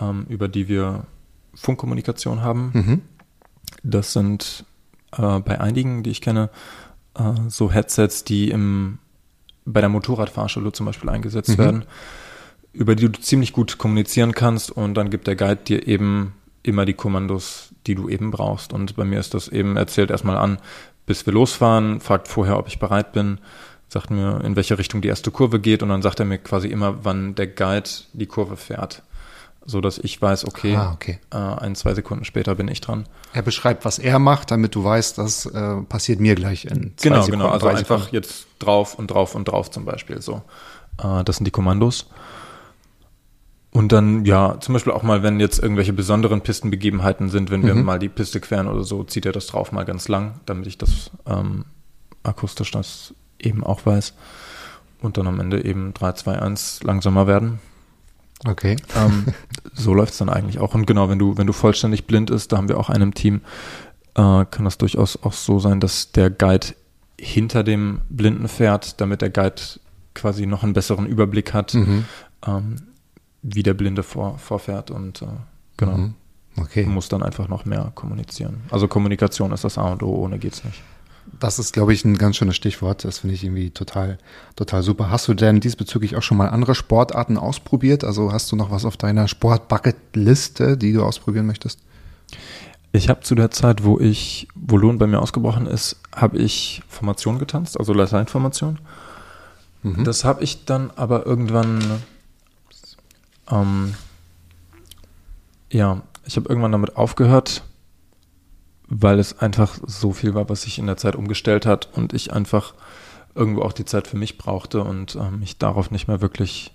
ähm, 0.00 0.26
über 0.28 0.48
die 0.48 0.68
wir 0.68 1.04
Funkkommunikation 1.54 2.42
haben. 2.42 2.70
Mhm. 2.72 3.02
Das 3.82 4.12
sind 4.12 4.64
äh, 5.16 5.40
bei 5.40 5.60
einigen, 5.60 6.02
die 6.02 6.10
ich 6.10 6.20
kenne, 6.20 6.50
äh, 7.18 7.32
so 7.48 7.72
Headsets, 7.72 8.24
die 8.24 8.50
im, 8.50 8.98
bei 9.64 9.80
der 9.80 9.90
Motorradfahrschule 9.90 10.72
zum 10.72 10.86
Beispiel 10.86 11.10
eingesetzt 11.10 11.50
mhm. 11.50 11.58
werden 11.58 11.84
über 12.76 12.94
die 12.94 13.10
du 13.10 13.18
ziemlich 13.18 13.52
gut 13.52 13.78
kommunizieren 13.78 14.32
kannst 14.32 14.70
und 14.70 14.94
dann 14.94 15.08
gibt 15.10 15.26
der 15.26 15.34
Guide 15.34 15.56
dir 15.56 15.88
eben 15.88 16.34
immer 16.66 16.84
die 16.84 16.94
Kommandos, 16.94 17.70
die 17.86 17.94
du 17.94 18.08
eben 18.08 18.30
brauchst. 18.30 18.72
Und 18.72 18.96
bei 18.96 19.04
mir 19.04 19.20
ist 19.20 19.34
das 19.34 19.48
eben, 19.48 19.76
erzählt 19.76 20.10
erstmal 20.10 20.36
an, 20.36 20.58
bis 21.06 21.24
wir 21.24 21.32
losfahren, 21.32 22.00
fragt 22.00 22.28
vorher, 22.28 22.58
ob 22.58 22.68
ich 22.68 22.78
bereit 22.78 23.12
bin, 23.12 23.38
sagt 23.88 24.10
mir, 24.10 24.40
in 24.44 24.56
welche 24.56 24.78
Richtung 24.78 25.00
die 25.00 25.08
erste 25.08 25.30
Kurve 25.30 25.60
geht 25.60 25.82
und 25.82 25.88
dann 25.88 26.02
sagt 26.02 26.18
er 26.18 26.26
mir 26.26 26.38
quasi 26.38 26.68
immer, 26.68 27.04
wann 27.04 27.34
der 27.34 27.46
Guide 27.46 27.88
die 28.12 28.26
Kurve 28.26 28.56
fährt. 28.56 29.02
So 29.68 29.80
dass 29.80 29.98
ich 29.98 30.20
weiß, 30.22 30.46
okay, 30.46 30.76
ah, 30.76 30.92
okay. 30.92 31.18
Äh, 31.32 31.36
ein, 31.36 31.74
zwei 31.74 31.92
Sekunden 31.94 32.24
später 32.24 32.54
bin 32.54 32.68
ich 32.68 32.80
dran. 32.80 33.06
Er 33.32 33.42
beschreibt, 33.42 33.84
was 33.84 33.98
er 33.98 34.20
macht, 34.20 34.52
damit 34.52 34.76
du 34.76 34.84
weißt, 34.84 35.18
das 35.18 35.46
äh, 35.46 35.76
passiert 35.88 36.20
mir 36.20 36.36
gleich 36.36 36.66
in 36.66 36.92
zwei 36.96 37.08
genau, 37.08 37.22
Sekunden. 37.22 37.30
Genau, 37.30 37.44
genau. 37.44 37.48
Also 37.52 37.66
einfach 37.68 38.12
jetzt 38.12 38.46
drauf 38.60 38.94
und 38.96 39.08
drauf 39.08 39.34
und 39.34 39.46
drauf 39.46 39.70
zum 39.72 39.84
Beispiel. 39.84 40.22
So, 40.22 40.42
äh, 41.02 41.24
das 41.24 41.36
sind 41.36 41.46
die 41.46 41.50
Kommandos. 41.50 42.06
Und 43.76 43.92
dann, 43.92 44.24
ja, 44.24 44.58
zum 44.58 44.72
Beispiel 44.72 44.94
auch 44.94 45.02
mal, 45.02 45.22
wenn 45.22 45.38
jetzt 45.38 45.62
irgendwelche 45.62 45.92
besonderen 45.92 46.40
Pistenbegebenheiten 46.40 47.28
sind, 47.28 47.50
wenn 47.50 47.62
wir 47.62 47.74
mhm. 47.74 47.84
mal 47.84 47.98
die 47.98 48.08
Piste 48.08 48.40
queren 48.40 48.68
oder 48.68 48.84
so, 48.84 49.04
zieht 49.04 49.26
er 49.26 49.32
das 49.32 49.48
drauf 49.48 49.70
mal 49.70 49.84
ganz 49.84 50.08
lang, 50.08 50.40
damit 50.46 50.66
ich 50.66 50.78
das 50.78 51.10
ähm, 51.26 51.66
akustisch 52.22 52.70
das 52.70 53.12
eben 53.38 53.62
auch 53.62 53.84
weiß. 53.84 54.14
Und 55.02 55.18
dann 55.18 55.26
am 55.26 55.40
Ende 55.40 55.62
eben 55.62 55.92
3, 55.92 56.12
2, 56.12 56.40
1 56.40 56.84
langsamer 56.84 57.26
werden. 57.26 57.58
Okay. 58.46 58.76
Ähm, 58.96 59.26
so 59.74 59.92
läuft 59.92 60.12
es 60.12 60.18
dann 60.20 60.30
eigentlich 60.30 60.58
auch. 60.58 60.74
Und 60.74 60.86
genau, 60.86 61.10
wenn 61.10 61.18
du, 61.18 61.36
wenn 61.36 61.46
du 61.46 61.52
vollständig 61.52 62.06
blind 62.06 62.30
ist, 62.30 62.52
da 62.52 62.56
haben 62.56 62.70
wir 62.70 62.80
auch 62.80 62.88
einen 62.88 63.02
im 63.02 63.14
Team, 63.14 63.42
äh, 64.14 64.46
kann 64.46 64.64
das 64.64 64.78
durchaus 64.78 65.22
auch 65.22 65.34
so 65.34 65.58
sein, 65.58 65.80
dass 65.80 66.12
der 66.12 66.30
Guide 66.30 66.68
hinter 67.20 67.62
dem 67.62 68.00
Blinden 68.08 68.48
fährt, 68.48 69.02
damit 69.02 69.20
der 69.20 69.28
Guide 69.28 69.60
quasi 70.14 70.46
noch 70.46 70.62
einen 70.62 70.72
besseren 70.72 71.04
Überblick 71.04 71.52
hat. 71.52 71.74
Mhm. 71.74 72.06
Ähm, 72.46 72.76
wie 73.54 73.62
der 73.62 73.74
Blinde 73.74 74.02
vor, 74.02 74.38
vorfährt 74.38 74.90
und 74.90 75.22
äh, 75.22 75.26
genau. 75.76 75.96
Mhm. 75.96 76.14
Okay. 76.58 76.86
Muss 76.86 77.08
dann 77.08 77.22
einfach 77.22 77.48
noch 77.48 77.64
mehr 77.66 77.92
kommunizieren. 77.94 78.62
Also 78.70 78.88
Kommunikation 78.88 79.52
ist 79.52 79.64
das 79.64 79.76
A 79.76 79.92
und 79.92 80.02
O, 80.02 80.14
ohne 80.14 80.38
geht's 80.38 80.64
nicht. 80.64 80.82
Das 81.38 81.58
ist, 81.58 81.74
glaube 81.74 81.92
ich, 81.92 82.04
ein 82.04 82.16
ganz 82.16 82.36
schönes 82.36 82.56
Stichwort. 82.56 83.04
Das 83.04 83.18
finde 83.18 83.34
ich 83.34 83.44
irgendwie 83.44 83.70
total, 83.70 84.16
total 84.54 84.82
super. 84.82 85.10
Hast 85.10 85.28
du 85.28 85.34
denn 85.34 85.60
diesbezüglich 85.60 86.16
auch 86.16 86.22
schon 86.22 86.38
mal 86.38 86.48
andere 86.48 86.74
Sportarten 86.74 87.36
ausprobiert? 87.36 88.04
Also 88.04 88.32
hast 88.32 88.50
du 88.52 88.56
noch 88.56 88.70
was 88.70 88.84
auf 88.84 88.96
deiner 88.96 89.28
Sport-Bucket-Liste, 89.28 90.78
die 90.78 90.92
du 90.92 91.02
ausprobieren 91.02 91.46
möchtest? 91.46 91.80
Ich 92.92 93.10
habe 93.10 93.20
zu 93.20 93.34
der 93.34 93.50
Zeit, 93.50 93.84
wo 93.84 93.98
ich, 93.98 94.48
wo 94.54 94.78
Lohn 94.78 94.98
bei 94.98 95.06
mir 95.06 95.20
ausgebrochen 95.20 95.66
ist, 95.66 95.96
habe 96.14 96.38
ich 96.38 96.82
Formation 96.88 97.38
getanzt, 97.38 97.78
also 97.78 97.92
Lateinformation. 97.92 98.78
Mhm. 99.82 100.04
Das 100.04 100.24
habe 100.24 100.42
ich 100.42 100.64
dann 100.64 100.90
aber 100.96 101.26
irgendwann 101.26 102.02
ähm, 103.50 103.94
ja, 105.70 106.02
ich 106.24 106.36
habe 106.36 106.48
irgendwann 106.48 106.72
damit 106.72 106.96
aufgehört, 106.96 107.62
weil 108.88 109.18
es 109.18 109.38
einfach 109.38 109.78
so 109.84 110.12
viel 110.12 110.34
war, 110.34 110.48
was 110.48 110.62
sich 110.62 110.78
in 110.78 110.86
der 110.86 110.96
Zeit 110.96 111.16
umgestellt 111.16 111.66
hat 111.66 111.88
und 111.96 112.12
ich 112.12 112.32
einfach 112.32 112.74
irgendwo 113.34 113.62
auch 113.62 113.72
die 113.72 113.84
Zeit 113.84 114.06
für 114.06 114.16
mich 114.16 114.38
brauchte 114.38 114.82
und 114.82 115.14
äh, 115.16 115.30
mich 115.30 115.58
darauf 115.58 115.90
nicht 115.90 116.08
mehr 116.08 116.20
wirklich 116.20 116.72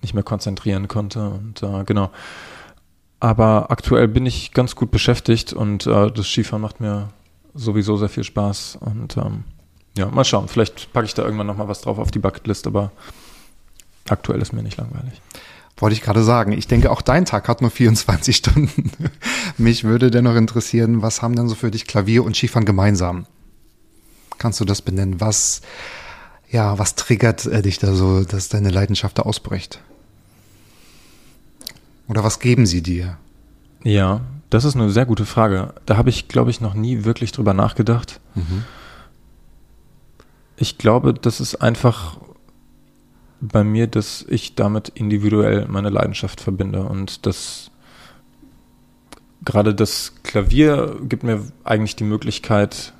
nicht 0.00 0.14
mehr 0.14 0.22
konzentrieren 0.22 0.86
konnte 0.86 1.28
und 1.30 1.62
äh, 1.62 1.84
genau. 1.84 2.10
Aber 3.20 3.70
aktuell 3.70 4.06
bin 4.06 4.26
ich 4.26 4.52
ganz 4.52 4.76
gut 4.76 4.92
beschäftigt 4.92 5.52
und 5.52 5.86
äh, 5.86 6.10
das 6.12 6.26
Skifahren 6.26 6.62
macht 6.62 6.80
mir 6.80 7.08
sowieso 7.52 7.96
sehr 7.96 8.08
viel 8.08 8.22
Spaß 8.22 8.78
und 8.80 9.16
ähm, 9.16 9.42
ja, 9.96 10.06
mal 10.06 10.24
schauen. 10.24 10.46
Vielleicht 10.46 10.92
packe 10.92 11.06
ich 11.06 11.14
da 11.14 11.24
irgendwann 11.24 11.48
nochmal 11.48 11.66
was 11.66 11.80
drauf 11.80 11.98
auf 11.98 12.12
die 12.12 12.20
Bucketlist, 12.20 12.68
aber 12.68 12.92
aktuell 14.08 14.40
ist 14.40 14.52
mir 14.52 14.62
nicht 14.62 14.76
langweilig. 14.76 15.20
Wollte 15.78 15.94
ich 15.94 16.02
gerade 16.02 16.24
sagen. 16.24 16.52
Ich 16.52 16.66
denke, 16.66 16.90
auch 16.90 17.02
dein 17.02 17.24
Tag 17.24 17.48
hat 17.48 17.60
nur 17.60 17.70
24 17.70 18.36
Stunden. 18.36 18.90
Mich 19.56 19.84
würde 19.84 20.10
dennoch 20.10 20.34
interessieren, 20.34 21.02
was 21.02 21.22
haben 21.22 21.36
denn 21.36 21.48
so 21.48 21.54
für 21.54 21.70
dich 21.70 21.86
Klavier 21.86 22.24
und 22.24 22.36
Skifahren 22.36 22.66
gemeinsam? 22.66 23.26
Kannst 24.38 24.60
du 24.60 24.64
das 24.64 24.82
benennen? 24.82 25.20
Was, 25.20 25.62
ja, 26.50 26.78
was 26.78 26.94
triggert 26.94 27.46
äh, 27.46 27.62
dich 27.62 27.78
da 27.78 27.92
so, 27.92 28.24
dass 28.24 28.48
deine 28.48 28.70
Leidenschaft 28.70 29.18
da 29.18 29.22
ausbricht? 29.22 29.80
Oder 32.08 32.24
was 32.24 32.40
geben 32.40 32.66
sie 32.66 32.82
dir? 32.82 33.18
Ja, 33.84 34.22
das 34.50 34.64
ist 34.64 34.74
eine 34.74 34.90
sehr 34.90 35.06
gute 35.06 35.26
Frage. 35.26 35.74
Da 35.86 35.96
habe 35.96 36.10
ich, 36.10 36.28
glaube 36.28 36.50
ich, 36.50 36.60
noch 36.60 36.74
nie 36.74 37.04
wirklich 37.04 37.32
drüber 37.32 37.54
nachgedacht. 37.54 38.20
Mhm. 38.34 38.64
Ich 40.56 40.78
glaube, 40.78 41.14
das 41.14 41.40
ist 41.40 41.56
einfach 41.56 42.18
bei 43.40 43.64
mir, 43.64 43.86
dass 43.86 44.24
ich 44.28 44.54
damit 44.54 44.88
individuell 44.88 45.66
meine 45.68 45.90
Leidenschaft 45.90 46.40
verbinde 46.40 46.82
und 46.82 47.26
das 47.26 47.70
gerade 49.44 49.74
das 49.74 50.14
Klavier 50.24 51.00
gibt 51.02 51.22
mir 51.22 51.40
eigentlich 51.64 51.96
die 51.96 52.04
Möglichkeit, 52.04 52.92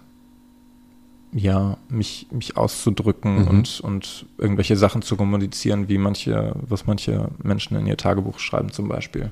ja, 1.32 1.76
mich, 1.88 2.26
mich 2.30 2.56
auszudrücken 2.56 3.42
mhm. 3.42 3.48
und, 3.48 3.80
und 3.80 4.26
irgendwelche 4.38 4.76
Sachen 4.76 5.02
zu 5.02 5.16
kommunizieren, 5.16 5.88
wie 5.88 5.98
manche, 5.98 6.54
was 6.60 6.86
manche 6.86 7.28
Menschen 7.42 7.76
in 7.76 7.86
ihr 7.86 7.96
Tagebuch 7.96 8.38
schreiben 8.38 8.72
zum 8.72 8.88
Beispiel. 8.88 9.30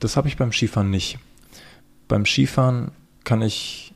Das 0.00 0.16
habe 0.16 0.28
ich 0.28 0.36
beim 0.36 0.50
Skifahren 0.50 0.90
nicht. 0.90 1.18
Beim 2.08 2.26
Skifahren 2.26 2.90
kann 3.22 3.42
ich 3.42 3.94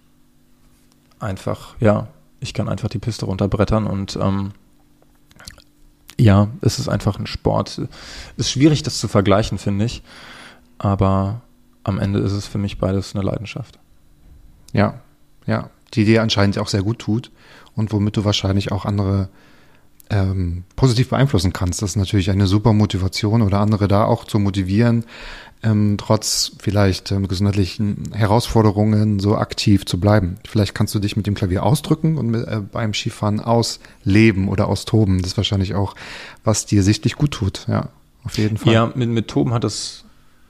einfach, 1.18 1.74
ja, 1.80 2.08
ich 2.40 2.54
kann 2.54 2.68
einfach 2.68 2.88
die 2.88 3.00
Piste 3.00 3.26
runterbrettern 3.26 3.86
und 3.86 4.16
ähm, 4.20 4.52
ja, 6.18 6.48
es 6.60 6.78
ist 6.78 6.88
einfach 6.88 7.18
ein 7.18 7.26
Sport. 7.26 7.78
Es 7.78 7.88
ist 8.36 8.50
schwierig, 8.50 8.82
das 8.82 8.98
zu 8.98 9.08
vergleichen, 9.08 9.58
finde 9.58 9.84
ich. 9.84 10.02
Aber 10.78 11.42
am 11.84 11.98
Ende 11.98 12.18
ist 12.20 12.32
es 12.32 12.46
für 12.46 12.58
mich 12.58 12.78
beides 12.78 13.14
eine 13.14 13.24
Leidenschaft. 13.24 13.78
Ja, 14.72 15.00
ja, 15.46 15.70
die 15.94 16.04
dir 16.04 16.22
anscheinend 16.22 16.58
auch 16.58 16.68
sehr 16.68 16.82
gut 16.82 16.98
tut 16.98 17.30
und 17.74 17.92
womit 17.92 18.16
du 18.16 18.24
wahrscheinlich 18.24 18.72
auch 18.72 18.84
andere 18.84 19.28
ähm, 20.10 20.64
positiv 20.76 21.10
beeinflussen 21.10 21.52
kannst. 21.52 21.82
Das 21.82 21.90
ist 21.90 21.96
natürlich 21.96 22.30
eine 22.30 22.46
super 22.46 22.72
Motivation 22.72 23.42
oder 23.42 23.60
andere 23.60 23.88
da 23.88 24.04
auch 24.04 24.24
zu 24.24 24.38
motivieren, 24.38 25.04
ähm, 25.62 25.96
trotz 25.98 26.52
vielleicht 26.58 27.10
ähm, 27.10 27.26
gesundheitlichen 27.28 28.12
Herausforderungen 28.12 29.18
so 29.18 29.36
aktiv 29.36 29.84
zu 29.86 29.98
bleiben. 29.98 30.38
Vielleicht 30.46 30.74
kannst 30.74 30.94
du 30.94 30.98
dich 30.98 31.16
mit 31.16 31.26
dem 31.26 31.34
Klavier 31.34 31.64
ausdrücken 31.64 32.16
und 32.16 32.28
mit, 32.28 32.46
äh, 32.46 32.60
beim 32.60 32.94
Skifahren 32.94 33.40
ausleben 33.40 34.48
oder 34.48 34.68
austoben. 34.68 35.18
Das 35.18 35.32
ist 35.32 35.36
wahrscheinlich 35.36 35.74
auch, 35.74 35.94
was 36.44 36.66
dir 36.66 36.82
sichtlich 36.82 37.16
gut 37.16 37.32
tut. 37.32 37.66
Ja, 37.68 37.88
auf 38.24 38.38
jeden 38.38 38.56
Fall. 38.56 38.72
Ja, 38.72 38.92
mit, 38.94 39.08
mit 39.08 39.28
Toben 39.28 39.52
hat 39.52 39.64
es 39.64 40.04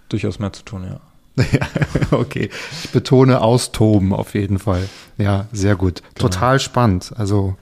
durchaus 0.08 0.38
mehr 0.38 0.52
zu 0.52 0.62
tun, 0.62 0.84
ja. 0.84 1.00
Ja, 1.52 1.66
okay. 2.10 2.50
Ich 2.82 2.90
betone 2.90 3.40
austoben 3.40 4.12
auf 4.12 4.34
jeden 4.34 4.58
Fall. 4.58 4.88
Ja, 5.18 5.46
sehr 5.52 5.76
gut. 5.76 6.02
Genau. 6.02 6.28
Total 6.28 6.58
spannend. 6.58 7.12
Also 7.16 7.56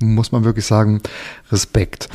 muss 0.00 0.32
man 0.32 0.44
wirklich 0.44 0.66
sagen, 0.66 1.00
Respekt. 1.52 2.08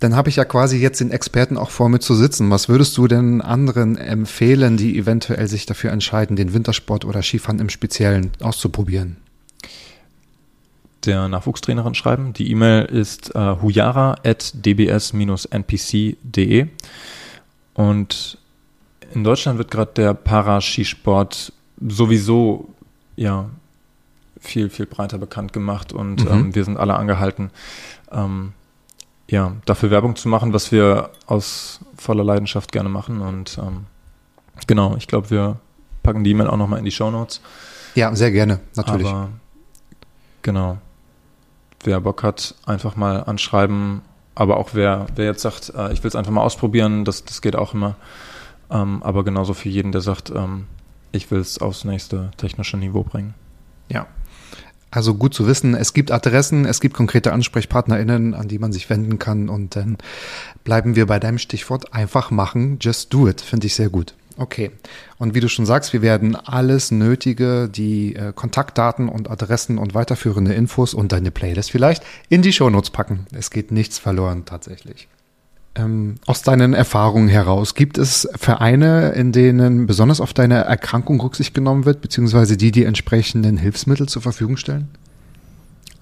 Dann 0.00 0.16
habe 0.16 0.28
ich 0.30 0.36
ja 0.36 0.44
quasi 0.46 0.78
jetzt 0.78 1.00
den 1.00 1.10
Experten 1.10 1.56
auch 1.58 1.70
vor 1.70 1.88
mir 1.90 2.00
zu 2.00 2.14
sitzen. 2.14 2.50
Was 2.50 2.68
würdest 2.70 2.96
du 2.96 3.06
denn 3.06 3.40
anderen 3.42 3.96
empfehlen, 3.98 4.76
die 4.78 4.96
eventuell 4.98 5.46
sich 5.46 5.66
dafür 5.66 5.92
entscheiden, 5.92 6.36
den 6.36 6.54
Wintersport 6.54 7.04
oder 7.04 7.22
Skifahren 7.22 7.58
im 7.60 7.68
Speziellen 7.68 8.30
auszuprobieren? 8.40 9.16
Der 11.04 11.28
Nachwuchstrainerin 11.28 11.94
schreiben. 11.94 12.32
Die 12.32 12.50
E-Mail 12.50 12.84
ist 12.86 13.34
äh, 13.34 13.56
huyara.dbs-npc.de 15.38 16.66
und 17.74 18.38
in 19.14 19.24
Deutschland 19.24 19.58
wird 19.58 19.70
gerade 19.70 19.92
der 19.96 20.14
Paraskisport 20.14 21.52
sowieso 21.86 22.68
ja 23.16 23.50
viel, 24.40 24.70
viel 24.70 24.86
breiter 24.86 25.18
bekannt 25.18 25.52
gemacht 25.52 25.92
und 25.92 26.24
Mhm. 26.24 26.30
ähm, 26.30 26.54
wir 26.54 26.64
sind 26.64 26.76
alle 26.76 26.94
angehalten, 26.94 27.50
ähm, 28.12 28.52
ja, 29.30 29.52
dafür 29.64 29.90
Werbung 29.90 30.16
zu 30.16 30.28
machen, 30.28 30.52
was 30.52 30.72
wir 30.72 31.10
aus 31.26 31.80
voller 31.96 32.24
Leidenschaft 32.24 32.72
gerne 32.72 32.88
machen. 32.88 33.20
Und 33.20 33.58
ähm, 33.58 33.86
genau, 34.66 34.96
ich 34.96 35.06
glaube, 35.06 35.30
wir 35.30 35.56
packen 36.02 36.24
die 36.24 36.30
E-Mail 36.30 36.48
auch 36.48 36.56
nochmal 36.56 36.80
in 36.80 36.84
die 36.84 36.90
Show 36.90 37.10
Notes. 37.10 37.40
Ja, 37.94 38.14
sehr 38.14 38.32
gerne, 38.32 38.60
natürlich. 38.74 39.06
Aber 39.06 39.30
genau. 40.42 40.78
Wer 41.82 42.00
Bock 42.00 42.22
hat, 42.24 42.56
einfach 42.66 42.96
mal 42.96 43.22
anschreiben. 43.22 44.02
Aber 44.34 44.56
auch 44.56 44.70
wer, 44.72 45.06
wer 45.14 45.26
jetzt 45.26 45.42
sagt, 45.42 45.72
äh, 45.76 45.92
ich 45.92 46.02
will 46.02 46.08
es 46.08 46.16
einfach 46.16 46.32
mal 46.32 46.42
ausprobieren, 46.42 47.04
das, 47.04 47.24
das 47.24 47.40
geht 47.40 47.56
auch 47.56 47.72
immer. 47.72 47.96
Ähm, 48.70 49.02
aber 49.02 49.24
genauso 49.24 49.54
für 49.54 49.68
jeden, 49.68 49.92
der 49.92 50.00
sagt, 50.00 50.30
ähm, 50.30 50.66
ich 51.12 51.30
will 51.30 51.40
es 51.40 51.58
aufs 51.58 51.84
nächste 51.84 52.30
technische 52.36 52.76
Niveau 52.76 53.02
bringen. 53.02 53.34
Ja. 53.88 54.06
Also 54.90 55.14
gut 55.14 55.34
zu 55.34 55.46
wissen, 55.46 55.74
es 55.74 55.94
gibt 55.94 56.10
Adressen, 56.10 56.64
es 56.64 56.80
gibt 56.80 56.94
konkrete 56.94 57.32
AnsprechpartnerInnen, 57.32 58.34
an 58.34 58.48
die 58.48 58.58
man 58.58 58.72
sich 58.72 58.90
wenden 58.90 59.18
kann 59.18 59.48
und 59.48 59.76
dann 59.76 59.98
bleiben 60.64 60.96
wir 60.96 61.06
bei 61.06 61.20
deinem 61.20 61.38
Stichwort 61.38 61.94
einfach 61.94 62.30
machen, 62.30 62.78
just 62.80 63.12
do 63.14 63.28
it, 63.28 63.40
finde 63.40 63.68
ich 63.68 63.74
sehr 63.74 63.88
gut. 63.88 64.14
Okay. 64.36 64.70
Und 65.18 65.34
wie 65.34 65.40
du 65.40 65.48
schon 65.48 65.66
sagst, 65.66 65.92
wir 65.92 66.00
werden 66.00 66.34
alles 66.34 66.90
Nötige, 66.90 67.68
die 67.68 68.16
äh, 68.16 68.32
Kontaktdaten 68.34 69.08
und 69.08 69.30
Adressen 69.30 69.76
und 69.76 69.94
weiterführende 69.94 70.54
Infos 70.54 70.94
und 70.94 71.12
deine 71.12 71.30
Playlist 71.30 71.70
vielleicht 71.70 72.02
in 72.30 72.40
die 72.40 72.52
Shownotes 72.52 72.90
packen. 72.90 73.26
Es 73.32 73.50
geht 73.50 73.70
nichts 73.70 73.98
verloren 73.98 74.46
tatsächlich. 74.46 75.08
Ähm, 75.76 76.16
aus 76.26 76.42
deinen 76.42 76.74
Erfahrungen 76.74 77.28
heraus, 77.28 77.74
gibt 77.74 77.96
es 77.96 78.28
Vereine, 78.34 79.10
in 79.10 79.30
denen 79.30 79.86
besonders 79.86 80.20
auf 80.20 80.34
deine 80.34 80.64
Erkrankung 80.64 81.20
Rücksicht 81.20 81.54
genommen 81.54 81.84
wird, 81.84 82.00
beziehungsweise 82.00 82.56
die 82.56 82.72
die 82.72 82.84
entsprechenden 82.84 83.56
Hilfsmittel 83.56 84.08
zur 84.08 84.22
Verfügung 84.22 84.56
stellen? 84.56 84.88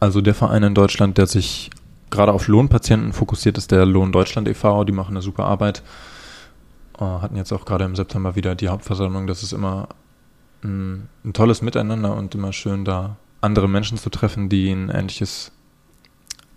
Also 0.01 0.21
der 0.21 0.35
Verein 0.35 0.63
in 0.63 0.75
Deutschland, 0.75 1.19
der 1.19 1.27
sich 1.27 1.71
gerade 2.11 2.33
auf 2.33 2.49
Lohnpatienten 2.49 3.13
fokussiert, 3.13 3.59
ist 3.59 3.71
der 3.71 3.85
Lohn 3.85 4.13
Deutschland 4.13 4.49
e.V. 4.49 4.85
Die 4.85 4.93
machen 4.93 5.13
eine 5.13 5.23
super 5.23 5.45
Arbeit. 5.45 5.83
Äh, 6.99 7.05
hatten 7.05 7.37
jetzt 7.37 7.53
auch 7.53 7.65
gerade 7.65 7.85
im 7.85 7.97
September 7.97 8.37
wieder 8.37 8.55
die 8.55 8.69
Hauptversammlung. 8.69 9.27
Das 9.27 9.43
ist 9.43 9.53
immer 9.53 9.89
ein, 10.63 11.09
ein 11.25 11.33
tolles 11.33 11.63
Miteinander 11.63 12.17
und 12.17 12.35
immer 12.35 12.53
schön, 12.53 12.85
da 12.85 13.17
andere 13.41 13.69
Menschen 13.69 13.99
zu 13.99 14.11
treffen, 14.11 14.49
die 14.49 14.71
ein 14.71 14.89
ähnliches, 14.89 15.53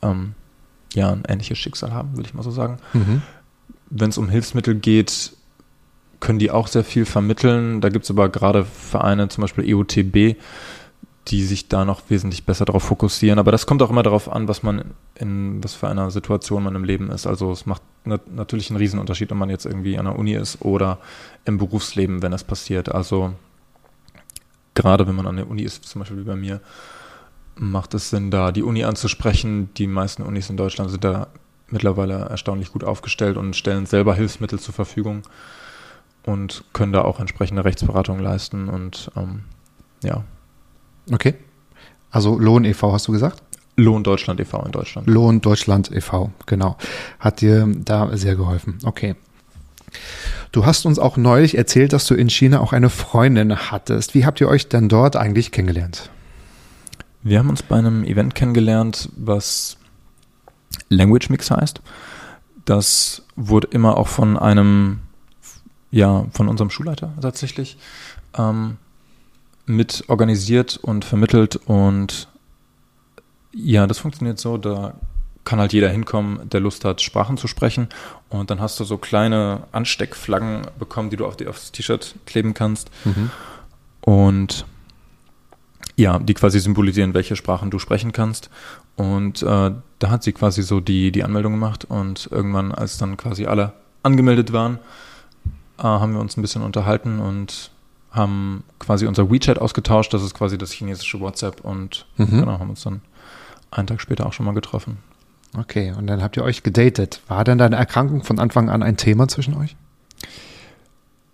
ähm, 0.01 0.33
ja, 0.93 1.11
ein 1.11 1.23
ähnliches 1.27 1.57
Schicksal 1.57 1.93
haben, 1.93 2.17
will 2.17 2.25
ich 2.25 2.33
mal 2.33 2.43
so 2.43 2.51
sagen. 2.51 2.77
Mhm. 2.93 3.21
Wenn 3.89 4.09
es 4.09 4.17
um 4.17 4.29
Hilfsmittel 4.29 4.75
geht, 4.75 5.33
können 6.19 6.39
die 6.39 6.51
auch 6.51 6.67
sehr 6.67 6.83
viel 6.83 7.05
vermitteln. 7.05 7.81
Da 7.81 7.89
gibt 7.89 8.05
es 8.05 8.11
aber 8.11 8.29
gerade 8.29 8.63
Vereine, 8.65 9.27
zum 9.27 9.41
Beispiel 9.41 9.75
EUTB, 9.75 10.37
die 11.27 11.43
sich 11.43 11.67
da 11.67 11.85
noch 11.85 12.01
wesentlich 12.09 12.45
besser 12.45 12.65
darauf 12.65 12.83
fokussieren. 12.83 13.39
Aber 13.39 13.51
das 13.51 13.65
kommt 13.65 13.81
auch 13.81 13.89
immer 13.89 14.03
darauf 14.03 14.31
an, 14.31 14.47
was 14.47 14.63
man 14.63 14.93
in 15.15 15.63
was 15.63 15.75
für 15.75 15.87
einer 15.87 16.11
Situation 16.11 16.63
man 16.63 16.75
im 16.75 16.83
Leben 16.83 17.11
ist. 17.11 17.27
Also 17.27 17.51
es 17.51 17.65
macht 17.65 17.81
nat 18.05 18.31
natürlich 18.31 18.69
einen 18.69 18.77
Riesenunterschied, 18.77 19.31
ob 19.31 19.37
man 19.37 19.49
jetzt 19.49 19.65
irgendwie 19.65 19.97
an 19.97 20.05
der 20.05 20.17
Uni 20.17 20.33
ist 20.33 20.61
oder 20.61 20.99
im 21.45 21.57
Berufsleben, 21.57 22.21
wenn 22.21 22.31
das 22.31 22.43
passiert. 22.43 22.89
Also 22.89 23.33
gerade 24.73 25.07
wenn 25.07 25.15
man 25.15 25.27
an 25.27 25.35
der 25.35 25.49
Uni 25.49 25.63
ist, 25.63 25.85
zum 25.85 25.99
Beispiel 25.99 26.19
wie 26.19 26.23
bei 26.23 26.35
mir, 26.35 26.61
macht 27.55 27.93
es 27.93 28.09
Sinn, 28.09 28.31
da 28.31 28.51
die 28.51 28.63
Uni 28.63 28.83
anzusprechen. 28.83 29.69
Die 29.75 29.87
meisten 29.87 30.23
Unis 30.23 30.49
in 30.49 30.57
Deutschland 30.57 30.91
sind 30.91 31.03
da 31.03 31.27
mittlerweile 31.69 32.13
erstaunlich 32.29 32.71
gut 32.71 32.83
aufgestellt 32.83 33.37
und 33.37 33.55
stellen 33.55 33.85
selber 33.85 34.15
Hilfsmittel 34.15 34.59
zur 34.59 34.73
Verfügung 34.73 35.23
und 36.23 36.63
können 36.73 36.93
da 36.93 37.01
auch 37.01 37.19
entsprechende 37.19 37.65
Rechtsberatung 37.65 38.19
leisten 38.19 38.69
und 38.69 39.11
ähm, 39.15 39.43
ja. 40.03 40.23
Okay. 41.11 41.35
Also 42.11 42.37
Lohn 42.37 42.65
e.V. 42.65 42.91
hast 42.91 43.07
du 43.07 43.11
gesagt? 43.11 43.41
Lohn 43.77 44.03
Deutschland 44.03 44.39
e.V. 44.39 44.61
in 44.63 44.71
Deutschland. 44.71 45.07
Lohn 45.07 45.41
Deutschland 45.41 45.91
e.V. 45.91 46.31
Genau. 46.45 46.77
Hat 47.19 47.41
dir 47.41 47.67
da 47.67 48.15
sehr 48.15 48.35
geholfen. 48.35 48.79
Okay. 48.83 49.15
Du 50.51 50.65
hast 50.65 50.85
uns 50.85 50.99
auch 50.99 51.17
neulich 51.17 51.57
erzählt, 51.57 51.93
dass 51.93 52.05
du 52.05 52.13
in 52.13 52.29
China 52.29 52.59
auch 52.59 52.73
eine 52.73 52.89
Freundin 52.89 53.71
hattest. 53.71 54.13
Wie 54.13 54.25
habt 54.25 54.41
ihr 54.41 54.49
euch 54.49 54.67
denn 54.67 54.89
dort 54.89 55.15
eigentlich 55.15 55.51
kennengelernt? 55.51 56.09
Wir 57.23 57.39
haben 57.39 57.49
uns 57.49 57.63
bei 57.63 57.77
einem 57.77 58.03
Event 58.03 58.35
kennengelernt, 58.35 59.09
was 59.15 59.77
Language 60.89 61.29
Mix 61.29 61.51
heißt. 61.51 61.81
Das 62.65 63.23
wurde 63.35 63.67
immer 63.71 63.97
auch 63.97 64.07
von 64.07 64.37
einem, 64.37 64.99
ja, 65.91 66.25
von 66.33 66.47
unserem 66.47 66.69
Schulleiter 66.69 67.13
tatsächlich 67.21 67.77
ähm, 68.37 68.77
mit 69.65 70.05
organisiert 70.07 70.77
und 70.81 71.05
vermittelt 71.05 71.57
und 71.65 72.27
ja, 73.53 73.85
das 73.87 73.99
funktioniert 73.99 74.39
so, 74.39 74.57
da 74.57 74.93
kann 75.43 75.59
halt 75.59 75.73
jeder 75.73 75.89
hinkommen, 75.89 76.49
der 76.49 76.59
Lust 76.59 76.85
hat, 76.85 77.01
Sprachen 77.01 77.37
zu 77.37 77.47
sprechen. 77.47 77.89
Und 78.29 78.49
dann 78.51 78.61
hast 78.61 78.79
du 78.79 78.83
so 78.83 78.97
kleine 78.97 79.63
Ansteckflaggen 79.71 80.67
bekommen, 80.79 81.09
die 81.09 81.17
du 81.17 81.25
auf 81.25 81.35
die, 81.35 81.47
aufs 81.47 81.71
T-Shirt 81.71 82.15
kleben 82.25 82.53
kannst. 82.53 82.91
Und 84.01 84.65
ja, 85.95 86.19
die 86.19 86.33
quasi 86.33 86.59
symbolisieren, 86.59 87.13
welche 87.13 87.35
Sprachen 87.35 87.69
du 87.69 87.79
sprechen 87.79 88.11
kannst. 88.11 88.49
Und 88.95 89.43
äh, 89.43 89.71
da 89.99 90.09
hat 90.09 90.23
sie 90.23 90.31
quasi 90.33 90.63
so 90.63 90.79
die, 90.79 91.11
die 91.11 91.23
Anmeldung 91.23 91.53
gemacht. 91.53 91.85
Und 91.85 92.29
irgendwann, 92.31 92.71
als 92.71 92.97
dann 92.97 93.17
quasi 93.17 93.45
alle 93.45 93.73
angemeldet 94.03 94.53
waren, 94.53 94.79
äh, 95.77 95.83
haben 95.83 96.13
wir 96.13 96.19
uns 96.19 96.37
ein 96.37 96.41
bisschen 96.41 96.61
unterhalten 96.63 97.19
und 97.19 97.71
haben 98.11 98.63
quasi 98.79 99.05
unser 99.07 99.31
WeChat 99.31 99.59
ausgetauscht. 99.59 100.13
Das 100.13 100.21
ist 100.23 100.33
quasi 100.33 100.57
das 100.57 100.71
chinesische 100.71 101.19
WhatsApp. 101.19 101.61
Und 101.61 102.05
Mhm. 102.17 102.39
genau, 102.41 102.59
haben 102.59 102.69
uns 102.69 102.83
dann 102.83 103.01
einen 103.71 103.87
Tag 103.87 104.01
später 104.01 104.25
auch 104.25 104.33
schon 104.33 104.45
mal 104.45 104.53
getroffen. 104.53 104.97
Okay, 105.57 105.93
und 105.97 106.07
dann 106.07 106.21
habt 106.23 106.37
ihr 106.37 106.43
euch 106.43 106.63
gedatet. 106.63 107.21
War 107.27 107.43
denn 107.43 107.57
deine 107.57 107.75
Erkrankung 107.75 108.23
von 108.23 108.39
Anfang 108.39 108.69
an 108.69 108.83
ein 108.83 108.97
Thema 108.97 109.27
zwischen 109.27 109.53
euch? 109.55 109.75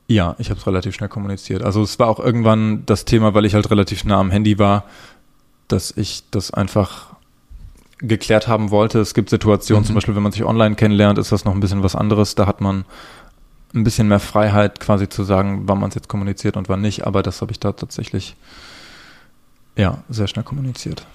Ja, 0.08 0.36
ich 0.40 0.50
habe 0.50 0.60
es 0.60 0.66
relativ 0.66 0.96
schnell 0.96 1.10
kommuniziert. 1.10 1.64
Also 1.64 1.82
es 1.82 2.00
war 2.00 2.08
auch 2.08 2.20
irgendwann 2.20 2.86
das 2.86 3.04
Thema, 3.06 3.34
weil 3.34 3.46
ich 3.46 3.54
halt 3.54 3.70
relativ 3.72 4.06
nah 4.06 4.20
am 4.20 4.32
Handy 4.32 4.58
war, 4.58 4.86
dass 5.68 5.92
ich 5.96 6.24
das 6.32 6.52
einfach 6.52 7.08
geklärt 8.00 8.48
haben 8.48 8.72
wollte. 8.72 9.00
Es 9.00 9.14
gibt 9.14 9.30
Situationen, 9.30 9.84
Mhm. 9.84 9.88
zum 9.88 9.96
Beispiel, 9.96 10.16
wenn 10.16 10.24
man 10.24 10.32
sich 10.32 10.46
online 10.46 10.76
kennenlernt, 10.76 11.18
ist 11.20 11.32
das 11.32 11.44
noch 11.46 11.54
ein 11.54 11.60
bisschen 11.60 11.84
was 11.84 11.96
anderes. 11.96 12.36
Da 12.36 12.46
hat 12.48 12.62
man 12.62 12.86
ein 13.76 13.84
bisschen 13.84 14.08
mehr 14.08 14.22
Freiheit, 14.22 14.80
quasi 14.80 15.10
zu 15.10 15.24
sagen, 15.24 15.64
wann 15.66 15.80
man 15.80 15.90
es 15.90 15.96
jetzt 15.96 16.08
kommuniziert 16.08 16.56
und 16.56 16.70
wann 16.70 16.80
nicht. 16.82 17.06
Aber 17.06 17.22
das 17.22 17.42
habe 17.42 17.52
ich 17.52 17.60
da 17.60 17.74
tatsächlich 17.74 18.36
ja 19.76 20.04
sehr 20.10 20.28
schnell 20.28 20.46
kommuniziert. 20.46 21.06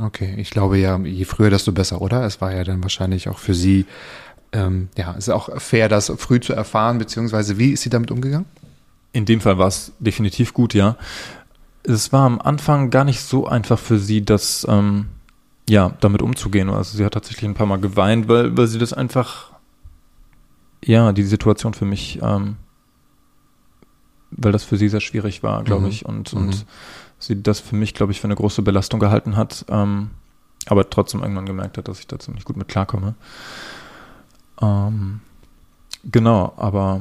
Okay, 0.00 0.34
ich 0.38 0.50
glaube 0.50 0.78
ja, 0.78 0.96
je 0.98 1.24
früher, 1.24 1.50
desto 1.50 1.72
besser, 1.72 2.00
oder? 2.00 2.24
Es 2.24 2.40
war 2.40 2.54
ja 2.54 2.64
dann 2.64 2.82
wahrscheinlich 2.82 3.28
auch 3.28 3.38
für 3.38 3.54
sie, 3.54 3.86
ähm, 4.52 4.88
ja, 4.96 5.12
ist 5.12 5.28
auch 5.28 5.60
fair, 5.60 5.88
das 5.88 6.12
früh 6.16 6.40
zu 6.40 6.52
erfahren, 6.52 6.98
beziehungsweise 6.98 7.58
wie 7.58 7.70
ist 7.72 7.82
sie 7.82 7.90
damit 7.90 8.10
umgegangen? 8.10 8.46
In 9.12 9.24
dem 9.24 9.40
Fall 9.40 9.58
war 9.58 9.68
es 9.68 9.92
definitiv 9.98 10.52
gut, 10.54 10.74
ja. 10.74 10.96
Es 11.82 12.12
war 12.12 12.26
am 12.26 12.40
Anfang 12.40 12.90
gar 12.90 13.04
nicht 13.04 13.20
so 13.22 13.46
einfach 13.46 13.78
für 13.78 13.98
sie, 13.98 14.24
das 14.24 14.66
ähm, 14.68 15.06
ja 15.68 15.96
damit 16.00 16.22
umzugehen. 16.22 16.68
Also 16.70 16.96
sie 16.96 17.04
hat 17.04 17.14
tatsächlich 17.14 17.44
ein 17.48 17.54
paar 17.54 17.66
Mal 17.66 17.80
geweint, 17.80 18.28
weil, 18.28 18.56
weil 18.56 18.66
sie 18.66 18.78
das 18.78 18.92
einfach 18.92 19.50
ja 20.84 21.12
die 21.12 21.22
Situation 21.24 21.74
für 21.74 21.84
mich, 21.86 22.20
ähm, 22.22 22.56
weil 24.30 24.52
das 24.52 24.64
für 24.64 24.76
sie 24.76 24.88
sehr 24.88 25.00
schwierig 25.00 25.42
war, 25.42 25.62
glaube 25.64 25.82
Mhm. 25.82 25.88
ich, 25.88 26.04
und 26.06 26.32
Mhm. 26.32 26.40
und 26.40 26.66
sie 27.18 27.42
das 27.42 27.60
für 27.60 27.76
mich, 27.76 27.94
glaube 27.94 28.12
ich, 28.12 28.20
für 28.20 28.26
eine 28.28 28.36
große 28.36 28.62
Belastung 28.62 29.00
gehalten 29.00 29.36
hat, 29.36 29.64
ähm, 29.68 30.10
aber 30.66 30.88
trotzdem 30.88 31.22
irgendwann 31.22 31.46
gemerkt 31.46 31.78
hat, 31.78 31.88
dass 31.88 31.98
ich 31.98 32.06
da 32.06 32.18
ziemlich 32.18 32.44
gut 32.44 32.56
mit 32.56 32.68
klarkomme. 32.68 33.14
Ähm, 34.60 35.20
genau, 36.04 36.52
aber 36.56 37.00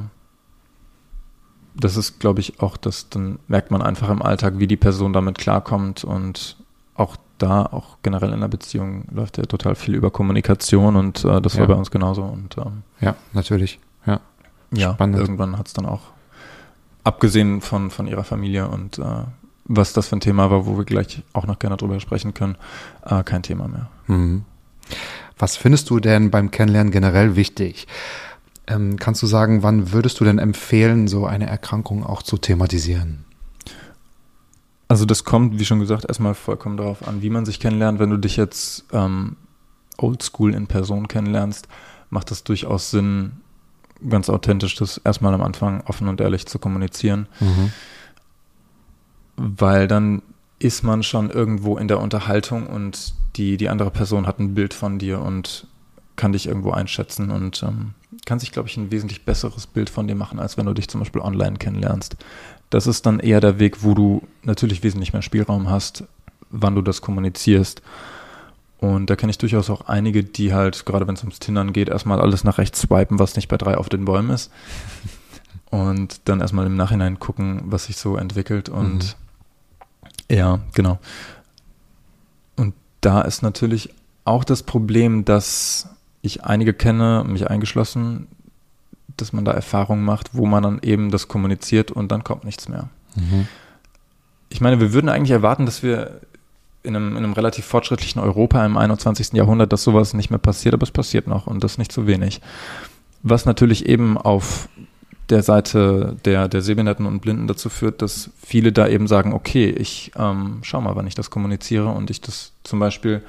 das 1.75 1.95
ist, 1.97 2.19
glaube 2.19 2.39
ich, 2.41 2.59
auch 2.61 2.77
das, 2.77 3.09
dann 3.09 3.39
merkt 3.47 3.71
man 3.71 3.81
einfach 3.81 4.09
im 4.09 4.21
Alltag, 4.21 4.55
wie 4.57 4.67
die 4.67 4.77
Person 4.77 5.13
damit 5.13 5.37
klarkommt 5.37 6.03
und 6.03 6.57
auch 6.95 7.15
da 7.37 7.65
auch 7.65 7.97
generell 8.03 8.33
in 8.33 8.41
der 8.41 8.49
Beziehung 8.49 9.05
läuft 9.11 9.37
ja 9.37 9.45
total 9.45 9.75
viel 9.75 9.95
über 9.95 10.11
Kommunikation 10.11 10.97
und 10.97 11.23
äh, 11.23 11.41
das 11.41 11.53
Ja. 11.53 11.61
war 11.61 11.67
bei 11.67 11.73
uns 11.75 11.89
genauso. 11.91 12.23
Und 12.23 12.57
ähm, 12.57 12.83
Ja, 12.99 13.15
natürlich. 13.31 13.79
Ja. 14.05 14.19
ja, 14.71 14.93
Spannend. 14.93 15.17
irgendwann 15.19 15.57
hat 15.57 15.67
es 15.67 15.73
dann 15.73 15.85
auch, 15.85 16.01
abgesehen 17.05 17.61
von, 17.61 17.89
von 17.91 18.07
ihrer 18.07 18.25
Familie 18.25 18.67
und 18.67 18.99
äh, 18.99 19.03
was 19.65 19.93
das 19.93 20.09
für 20.09 20.17
ein 20.17 20.19
Thema 20.19 20.51
war, 20.51 20.65
wo 20.65 20.77
wir 20.77 20.83
gleich 20.83 21.23
auch 21.31 21.45
noch 21.45 21.59
gerne 21.59 21.77
drüber 21.77 21.99
sprechen 22.01 22.33
können, 22.33 22.57
äh, 23.05 23.23
kein 23.23 23.41
Thema 23.43 23.67
mehr. 23.69 23.87
Mhm. 24.07 24.43
Was 25.39 25.55
findest 25.55 25.89
du 25.89 25.99
denn 25.99 26.29
beim 26.29 26.51
Kennenlernen 26.51 26.91
generell 26.91 27.35
wichtig? 27.35 27.87
Ähm, 28.67 28.97
kannst 28.97 29.23
du 29.23 29.27
sagen, 29.27 29.63
wann 29.63 29.91
würdest 29.93 30.19
du 30.19 30.25
denn 30.25 30.37
empfehlen, 30.37 31.07
so 31.07 31.25
eine 31.25 31.47
Erkrankung 31.47 32.05
auch 32.05 32.21
zu 32.21 32.37
thematisieren? 32.37 33.25
Also 34.89 35.05
das 35.05 35.23
kommt, 35.23 35.59
wie 35.59 35.65
schon 35.65 35.79
gesagt, 35.79 36.05
erstmal 36.07 36.35
vollkommen 36.35 36.77
darauf 36.77 37.07
an, 37.07 37.21
wie 37.21 37.29
man 37.29 37.45
sich 37.45 37.59
kennenlernt. 37.59 37.99
Wenn 37.99 38.09
du 38.09 38.17
dich 38.17 38.35
jetzt 38.37 38.85
ähm, 38.91 39.37
oldschool 39.97 40.53
in 40.53 40.67
Person 40.67 41.07
kennenlernst, 41.07 41.67
macht 42.09 42.31
es 42.31 42.43
durchaus 42.43 42.91
Sinn, 42.91 43.33
ganz 44.07 44.29
authentisch 44.29 44.75
das 44.75 44.97
erstmal 44.97 45.33
am 45.33 45.41
Anfang 45.41 45.81
offen 45.85 46.07
und 46.07 46.19
ehrlich 46.21 46.47
zu 46.47 46.59
kommunizieren, 46.59 47.27
weil 49.37 49.87
dann 49.87 50.21
ist 50.57 50.83
man 50.83 51.03
schon 51.03 51.29
irgendwo 51.29 51.77
in 51.77 51.87
der 51.87 51.99
Unterhaltung 51.99 52.67
und 52.67 53.13
die, 53.39 53.57
die 53.57 53.69
andere 53.69 53.89
Person 53.89 54.27
hat 54.27 54.39
ein 54.39 54.53
Bild 54.53 54.73
von 54.73 54.99
dir 54.99 55.21
und 55.21 55.65
kann 56.17 56.33
dich 56.33 56.47
irgendwo 56.47 56.71
einschätzen 56.71 57.31
und 57.31 57.63
ähm, 57.63 57.93
kann 58.25 58.39
sich, 58.39 58.51
glaube 58.51 58.67
ich, 58.67 58.75
ein 58.75 58.91
wesentlich 58.91 59.23
besseres 59.23 59.65
Bild 59.65 59.89
von 59.89 60.07
dir 60.07 60.15
machen, 60.15 60.39
als 60.39 60.57
wenn 60.57 60.65
du 60.65 60.73
dich 60.73 60.89
zum 60.89 60.99
Beispiel 60.99 61.21
online 61.21 61.57
kennenlernst. 61.57 62.17
Das 62.69 62.85
ist 62.85 63.05
dann 63.05 63.19
eher 63.19 63.39
der 63.39 63.57
Weg, 63.57 63.83
wo 63.83 63.93
du 63.93 64.27
natürlich 64.43 64.83
wesentlich 64.83 65.13
mehr 65.13 65.21
Spielraum 65.21 65.69
hast, 65.69 66.03
wann 66.49 66.75
du 66.75 66.81
das 66.81 67.01
kommunizierst. 67.01 67.81
Und 68.79 69.09
da 69.09 69.15
kenne 69.15 69.29
ich 69.29 69.37
durchaus 69.37 69.69
auch 69.69 69.87
einige, 69.87 70.23
die 70.23 70.53
halt, 70.53 70.85
gerade 70.85 71.07
wenn 71.07 71.15
es 71.15 71.21
ums 71.21 71.39
Tindern 71.39 71.71
geht, 71.71 71.87
erstmal 71.87 72.19
alles 72.19 72.43
nach 72.43 72.57
rechts 72.57 72.81
swipen, 72.81 73.19
was 73.19 73.37
nicht 73.37 73.47
bei 73.47 73.57
drei 73.57 73.77
auf 73.77 73.87
den 73.87 74.05
Bäumen 74.05 74.29
ist. 74.31 74.51
Und 75.71 76.27
dann 76.27 76.41
erstmal 76.41 76.65
im 76.65 76.75
Nachhinein 76.75 77.19
gucken, 77.19 77.61
was 77.65 77.85
sich 77.85 77.95
so 77.97 78.17
entwickelt. 78.17 78.69
Und 78.69 79.15
ja, 80.29 80.59
genau. 80.73 80.99
Da 83.01 83.21
ist 83.21 83.41
natürlich 83.41 83.89
auch 84.25 84.43
das 84.43 84.63
Problem, 84.63 85.25
dass 85.25 85.89
ich 86.21 86.43
einige 86.43 86.73
kenne, 86.73 87.23
mich 87.27 87.49
eingeschlossen, 87.49 88.27
dass 89.17 89.33
man 89.33 89.45
da 89.45 89.51
Erfahrungen 89.51 90.03
macht, 90.03 90.33
wo 90.33 90.45
man 90.45 90.63
dann 90.63 90.79
eben 90.81 91.11
das 91.11 91.27
kommuniziert 91.27 91.91
und 91.91 92.11
dann 92.11 92.23
kommt 92.23 92.43
nichts 92.43 92.69
mehr. 92.69 92.89
Ich 94.49 94.61
meine, 94.61 94.79
wir 94.79 94.93
würden 94.93 95.09
eigentlich 95.09 95.31
erwarten, 95.31 95.65
dass 95.65 95.83
wir 95.83 96.21
in 96.83 96.95
einem, 96.95 97.11
in 97.11 97.17
einem 97.17 97.33
relativ 97.33 97.65
fortschrittlichen 97.65 98.21
Europa 98.21 98.65
im 98.65 98.77
21. 98.77 99.33
Jahrhundert, 99.33 99.73
dass 99.73 99.83
sowas 99.83 100.13
nicht 100.13 100.29
mehr 100.29 100.39
passiert, 100.39 100.73
aber 100.73 100.83
es 100.83 100.91
passiert 100.91 101.27
noch 101.27 101.47
und 101.47 101.63
das 101.63 101.77
nicht 101.77 101.91
zu 101.91 102.07
wenig. 102.07 102.41
Was 103.21 103.45
natürlich 103.45 103.87
eben 103.87 104.17
auf 104.17 104.69
der 105.29 105.43
Seite 105.43 106.17
der, 106.25 106.47
der 106.47 106.61
Sehbehinderten 106.61 107.05
und 107.05 107.19
Blinden 107.21 107.47
dazu 107.47 107.69
führt, 107.69 108.01
dass 108.01 108.31
viele 108.41 108.71
da 108.71 108.87
eben 108.87 109.07
sagen, 109.07 109.33
okay, 109.33 109.69
ich 109.69 110.11
ähm, 110.17 110.59
schau 110.63 110.81
mal, 110.81 110.95
wann 110.95 111.07
ich 111.07 111.15
das 111.15 111.29
kommuniziere 111.29 111.87
und 111.87 112.09
ich 112.09 112.21
das 112.21 112.53
zum 112.63 112.79
Beispiel 112.79 113.23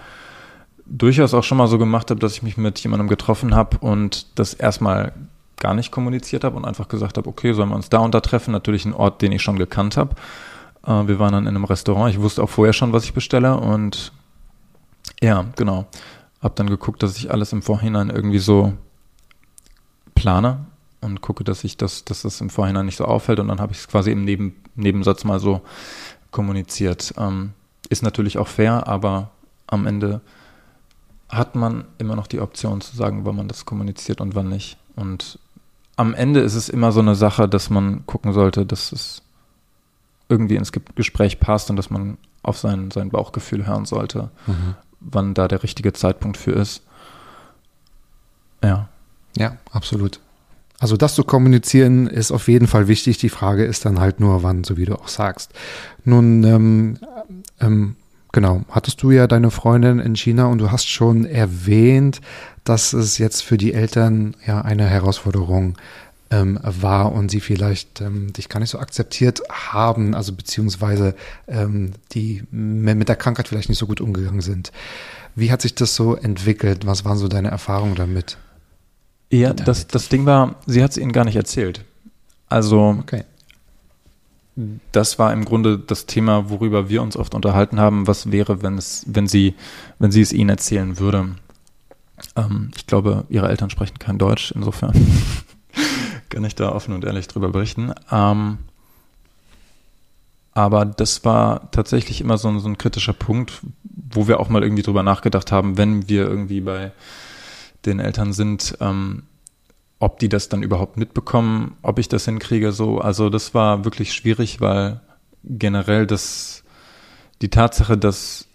durchaus 0.87 1.35
auch 1.35 1.45
schon 1.45 1.59
mal 1.59 1.69
so 1.69 1.79
gemacht 1.79 2.11
habe, 2.11 2.21
dass 2.21 2.33
ich 2.33 2.43
mich 2.43 2.57
mit 2.57 2.79
jemandem 2.81 3.09
getroffen 3.09 3.55
habe 3.55 3.79
und 3.79 4.27
das 4.39 4.55
erstmal 4.55 5.13
gar 5.59 5.75
nicht 5.75 5.93
kommuniziert 5.93 6.43
habe 6.43 6.57
und 6.57 6.65
einfach 6.65 6.89
gesagt 6.89 7.19
habe, 7.19 7.29
okay, 7.29 7.53
sollen 7.53 7.69
wir 7.69 7.77
uns 7.77 7.91
da 7.91 7.99
und 7.99 8.15
da 8.15 8.21
treffen? 8.21 8.53
Natürlich 8.53 8.87
ein 8.87 8.95
Ort, 8.95 9.21
den 9.21 9.33
ich 9.33 9.43
schon 9.43 9.59
gekannt 9.59 9.97
habe. 9.97 10.17
Äh, 10.87 11.07
wir 11.07 11.19
waren 11.19 11.33
dann 11.33 11.45
in 11.45 11.49
einem 11.49 11.65
Restaurant. 11.65 12.13
Ich 12.13 12.21
wusste 12.21 12.43
auch 12.43 12.51
vorher 12.51 12.73
schon, 12.73 12.93
was 12.93 13.05
ich 13.05 13.13
bestelle 13.13 13.57
und 13.57 14.13
ja, 15.21 15.45
genau. 15.57 15.87
Hab 16.43 16.57
dann 16.57 16.71
geguckt, 16.71 17.03
dass 17.03 17.19
ich 17.19 17.31
alles 17.31 17.53
im 17.53 17.61
Vorhinein 17.61 18.09
irgendwie 18.09 18.39
so 18.39 18.73
plane 20.15 20.65
und 21.01 21.21
gucke, 21.21 21.45
dass 21.45 21.65
ich 21.65 21.77
das, 21.77 22.05
dass 22.05 22.23
das 22.23 22.41
im 22.41 22.51
Vorhinein 22.51 22.87
nicht 22.87 22.97
so 22.97 23.05
auffällt 23.05 23.41
und 23.41 23.49
dann 23.49 23.61
habe 23.61 23.73
ich 23.73 23.79
es 23.79 23.89
quasi 23.89 24.11
im 24.13 24.25
Neben, 24.25 24.55
Nebensatz 24.75 25.25
mal 25.25 25.41
so 25.41 25.63
kommuniziert. 26.31 27.15
Ähm, 27.17 27.53
ist 27.89 28.03
natürlich 28.03 28.39
auch 28.39 28.49
fair, 28.49 28.87
aber 28.87 29.31
am 29.67 29.87
Ende 29.87 30.21
hat 31.29 31.55
man 31.55 31.85
immer 31.99 32.17
noch 32.17 32.27
die 32.27 32.41
Option 32.41 32.81
zu 32.81 32.97
sagen, 32.97 33.25
wann 33.25 33.37
man 33.37 33.49
das 33.49 33.65
kommuniziert 33.65 34.21
und 34.21 34.35
wann 34.35 34.49
nicht. 34.49 34.77
Und 34.97 35.39
am 35.97 36.15
Ende 36.15 36.41
ist 36.41 36.55
es 36.55 36.69
immer 36.69 36.93
so 36.93 37.01
eine 37.01 37.15
Sache, 37.15 37.49
dass 37.49 37.71
man 37.71 38.05
gucken 38.07 38.33
sollte, 38.33 38.67
dass 38.67 38.93
es 38.93 39.23
irgendwie 40.29 40.57
ins 40.57 40.73
Ge- 40.73 40.83
Gespräch 40.95 41.41
passt 41.41 41.71
und 41.71 41.77
dass 41.77 41.91
man 41.91 42.19
auf 42.43 42.59
sein, 42.59 42.91
sein 42.91 43.11
Bauchgefühl 43.11 43.67
hören 43.67 43.85
sollte, 43.85 44.31
wann 45.01 45.35
da 45.35 45.47
der 45.49 45.63
richtige 45.63 45.93
Zeitpunkt 45.93 46.37
für 46.37 46.53
ist. 46.53 46.83
Ja. 48.63 48.89
Ja, 49.37 49.57
absolut. 49.73 50.21
Also 50.81 50.97
das 50.97 51.15
zu 51.15 51.25
kommunizieren 51.25 52.07
ist 52.07 52.33
auf 52.33 52.49
jeden 52.49 52.67
Fall 52.67 52.89
wichtig. 52.89 53.19
Die 53.19 53.29
Frage 53.29 53.65
ist 53.65 53.85
dann 53.85 54.01
halt 54.01 54.19
nur, 54.19 54.43
wann, 54.43 54.65
so 54.65 54.79
wie 54.79 54.87
du 54.87 54.95
auch 54.95 55.09
sagst. 55.09 55.53
Nun, 56.05 56.43
ähm, 56.43 56.99
ähm, 57.61 57.97
genau, 58.33 58.63
hattest 58.71 59.03
du 59.03 59.11
ja 59.11 59.27
deine 59.27 59.51
Freundin 59.51 59.99
in 60.01 60.17
China 60.17 60.47
und 60.47 60.57
du 60.57 60.73
hast 60.73 60.89
schon 60.89 61.27
erwähnt, 61.27 62.23
dass 62.65 62.95
es 62.95 63.19
jetzt 63.19 63.43
für 63.43 63.59
die 63.59 63.75
Eltern 63.75 64.35
ja 64.47 64.63
eine 64.63 64.87
Herausforderung 64.87 65.77
ähm, 66.31 66.59
war 66.63 67.13
und 67.13 67.31
sie 67.31 67.41
vielleicht 67.41 68.01
ähm, 68.01 68.33
dich 68.33 68.49
gar 68.49 68.61
nicht 68.61 68.71
so 68.71 68.79
akzeptiert 68.79 69.43
haben, 69.51 70.15
also 70.15 70.33
beziehungsweise 70.33 71.15
ähm, 71.47 71.93
die 72.13 72.43
mit 72.51 73.09
der 73.09 73.17
Krankheit 73.17 73.49
vielleicht 73.49 73.69
nicht 73.69 73.79
so 73.79 73.87
gut 73.87 74.01
umgegangen 74.01 74.41
sind. 74.41 74.73
Wie 75.35 75.53
hat 75.53 75.61
sich 75.61 75.75
das 75.75 75.95
so 75.95 76.17
entwickelt? 76.17 76.87
Was 76.87 77.05
waren 77.05 77.19
so 77.19 77.29
deine 77.29 77.51
Erfahrungen 77.51 77.97
damit? 77.97 78.39
Ja, 79.31 79.53
das, 79.53 79.87
das 79.87 80.09
Ding 80.09 80.27
war, 80.27 80.57
sie 80.67 80.83
hat 80.83 80.91
es 80.91 80.97
ihnen 80.97 81.13
gar 81.13 81.25
nicht 81.25 81.37
erzählt. 81.37 81.85
Also 82.49 82.97
Okay. 83.01 83.25
das 84.93 85.19
war 85.19 85.33
im 85.33 85.45
Grunde 85.45 85.79
das 85.79 86.07
Thema, 86.07 86.51
worüber 86.51 86.89
wir 86.89 87.01
uns 87.03 87.17
oft 87.17 87.35
unterhalten 87.35 87.79
haben. 87.79 88.07
Was 88.09 88.33
wäre, 88.33 88.63
wenn 88.63 88.77
es, 88.77 89.05
wenn 89.07 89.29
sie, 89.29 89.55
wenn 89.99 90.11
sie 90.11 90.21
es 90.21 90.33
ihnen 90.33 90.51
erzählen 90.51 90.99
würde? 90.99 91.37
Ähm, 92.37 92.71
ich 92.77 92.87
glaube, 92.87 93.25
ihre 93.29 93.49
Eltern 93.49 93.71
sprechen 93.71 93.99
kein 93.99 94.19
Deutsch, 94.19 94.53
insofern 94.55 94.93
kann 96.29 96.45
ich 96.45 96.55
da 96.57 96.71
offen 96.73 96.93
und 96.93 97.05
ehrlich 97.05 97.29
drüber 97.29 97.51
berichten. 97.51 97.93
Ähm, 98.11 98.59
aber 100.53 100.85
das 100.85 101.25
war 101.25 101.71
tatsächlich 101.71 102.21
immer 102.21 102.37
so 102.37 102.49
ein, 102.49 102.59
so 102.59 102.69
ein 102.69 102.77
kritischer 102.79 103.13
Punkt, 103.13 103.61
wo 103.85 104.27
wir 104.27 104.41
auch 104.41 104.49
mal 104.49 104.63
irgendwie 104.65 104.83
drüber 104.83 105.05
nachgedacht 105.05 105.53
haben, 105.53 105.79
wenn 105.79 106.09
wir 106.09 106.25
irgendwie 106.27 106.61
bei 106.61 106.91
den 107.87 108.01
Eltern 108.01 108.33
sind, 108.33 108.77
ähm, 108.81 109.25
ob 109.99 110.19
die 110.19 110.29
das 110.29 110.49
dann 110.49 110.63
überhaupt 110.63 110.97
mitbekommen, 110.97 111.77
ob 111.83 111.99
ich 111.99 112.09
das 112.09 112.25
hinkriege, 112.25 112.73
so. 112.73 112.99
Also 112.99 113.29
das 113.29 113.55
war 113.55 113.85
wirklich 113.85 114.13
schwierig, 114.13 114.61
weil 114.61 115.01
generell 115.45 116.07
das, 116.07 116.65
die 117.43 117.51
Tatsache, 117.51 117.99
dass, 117.99 118.47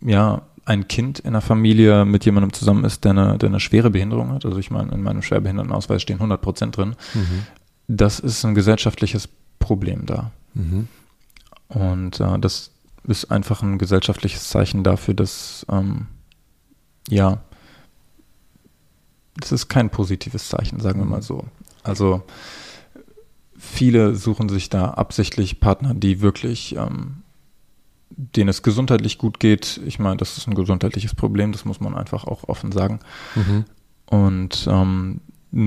ja, 0.00 0.42
ein 0.66 0.88
Kind 0.88 1.18
in 1.18 1.28
einer 1.28 1.42
Familie 1.42 2.06
mit 2.06 2.24
jemandem 2.24 2.54
zusammen 2.54 2.84
ist, 2.84 3.04
der 3.04 3.10
eine, 3.10 3.38
der 3.38 3.50
eine 3.50 3.60
schwere 3.60 3.90
Behinderung 3.90 4.32
hat, 4.32 4.46
also 4.46 4.58
ich 4.58 4.70
meine, 4.70 4.92
in 4.92 5.02
meinem 5.02 5.20
Schwerbehindertenausweis 5.20 6.00
stehen 6.00 6.16
100 6.16 6.40
Prozent 6.40 6.76
drin, 6.76 6.96
das 7.86 8.18
ist 8.18 8.44
ein 8.46 8.54
gesellschaftliches 8.54 9.28
Problem 9.58 10.06
da. 10.06 10.30
Mhm. 10.54 10.88
Und 11.68 12.20
äh, 12.20 12.38
das 12.38 12.70
ist 13.06 13.30
einfach 13.30 13.62
ein 13.62 13.78
gesellschaftliches 13.78 14.48
Zeichen 14.48 14.84
dafür, 14.84 15.12
dass, 15.12 15.66
ähm, 15.70 16.06
ja, 17.08 17.42
das 19.36 19.52
ist 19.52 19.68
kein 19.68 19.90
positives 19.90 20.48
Zeichen, 20.48 20.80
sagen 20.80 21.00
wir 21.00 21.06
mal 21.06 21.22
so. 21.22 21.44
Also 21.82 22.22
viele 23.58 24.14
suchen 24.14 24.48
sich 24.48 24.68
da 24.70 24.90
absichtlich 24.90 25.60
Partner, 25.60 25.94
die 25.94 26.20
wirklich, 26.20 26.76
ähm, 26.76 27.22
denen 28.10 28.48
es 28.48 28.62
gesundheitlich 28.62 29.18
gut 29.18 29.40
geht. 29.40 29.80
Ich 29.86 29.98
meine, 29.98 30.16
das 30.16 30.36
ist 30.36 30.46
ein 30.46 30.54
gesundheitliches 30.54 31.14
Problem, 31.14 31.52
das 31.52 31.64
muss 31.64 31.80
man 31.80 31.94
einfach 31.94 32.24
auch 32.24 32.44
offen 32.48 32.72
sagen. 32.72 33.00
Mhm. 33.34 33.64
Und 34.06 34.68
ähm, 34.70 35.20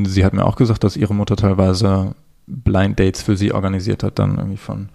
sie 0.06 0.24
hat 0.24 0.34
mir 0.34 0.46
auch 0.46 0.56
gesagt, 0.56 0.84
dass 0.84 0.96
ihre 0.96 1.14
Mutter 1.16 1.36
teilweise 1.36 2.16
Blind 2.46 3.00
Dates 3.00 3.22
für 3.22 3.36
sie 3.36 3.52
organisiert 3.52 4.04
hat, 4.04 4.20
dann 4.20 4.38
irgendwie 4.38 4.58
von 4.58 4.90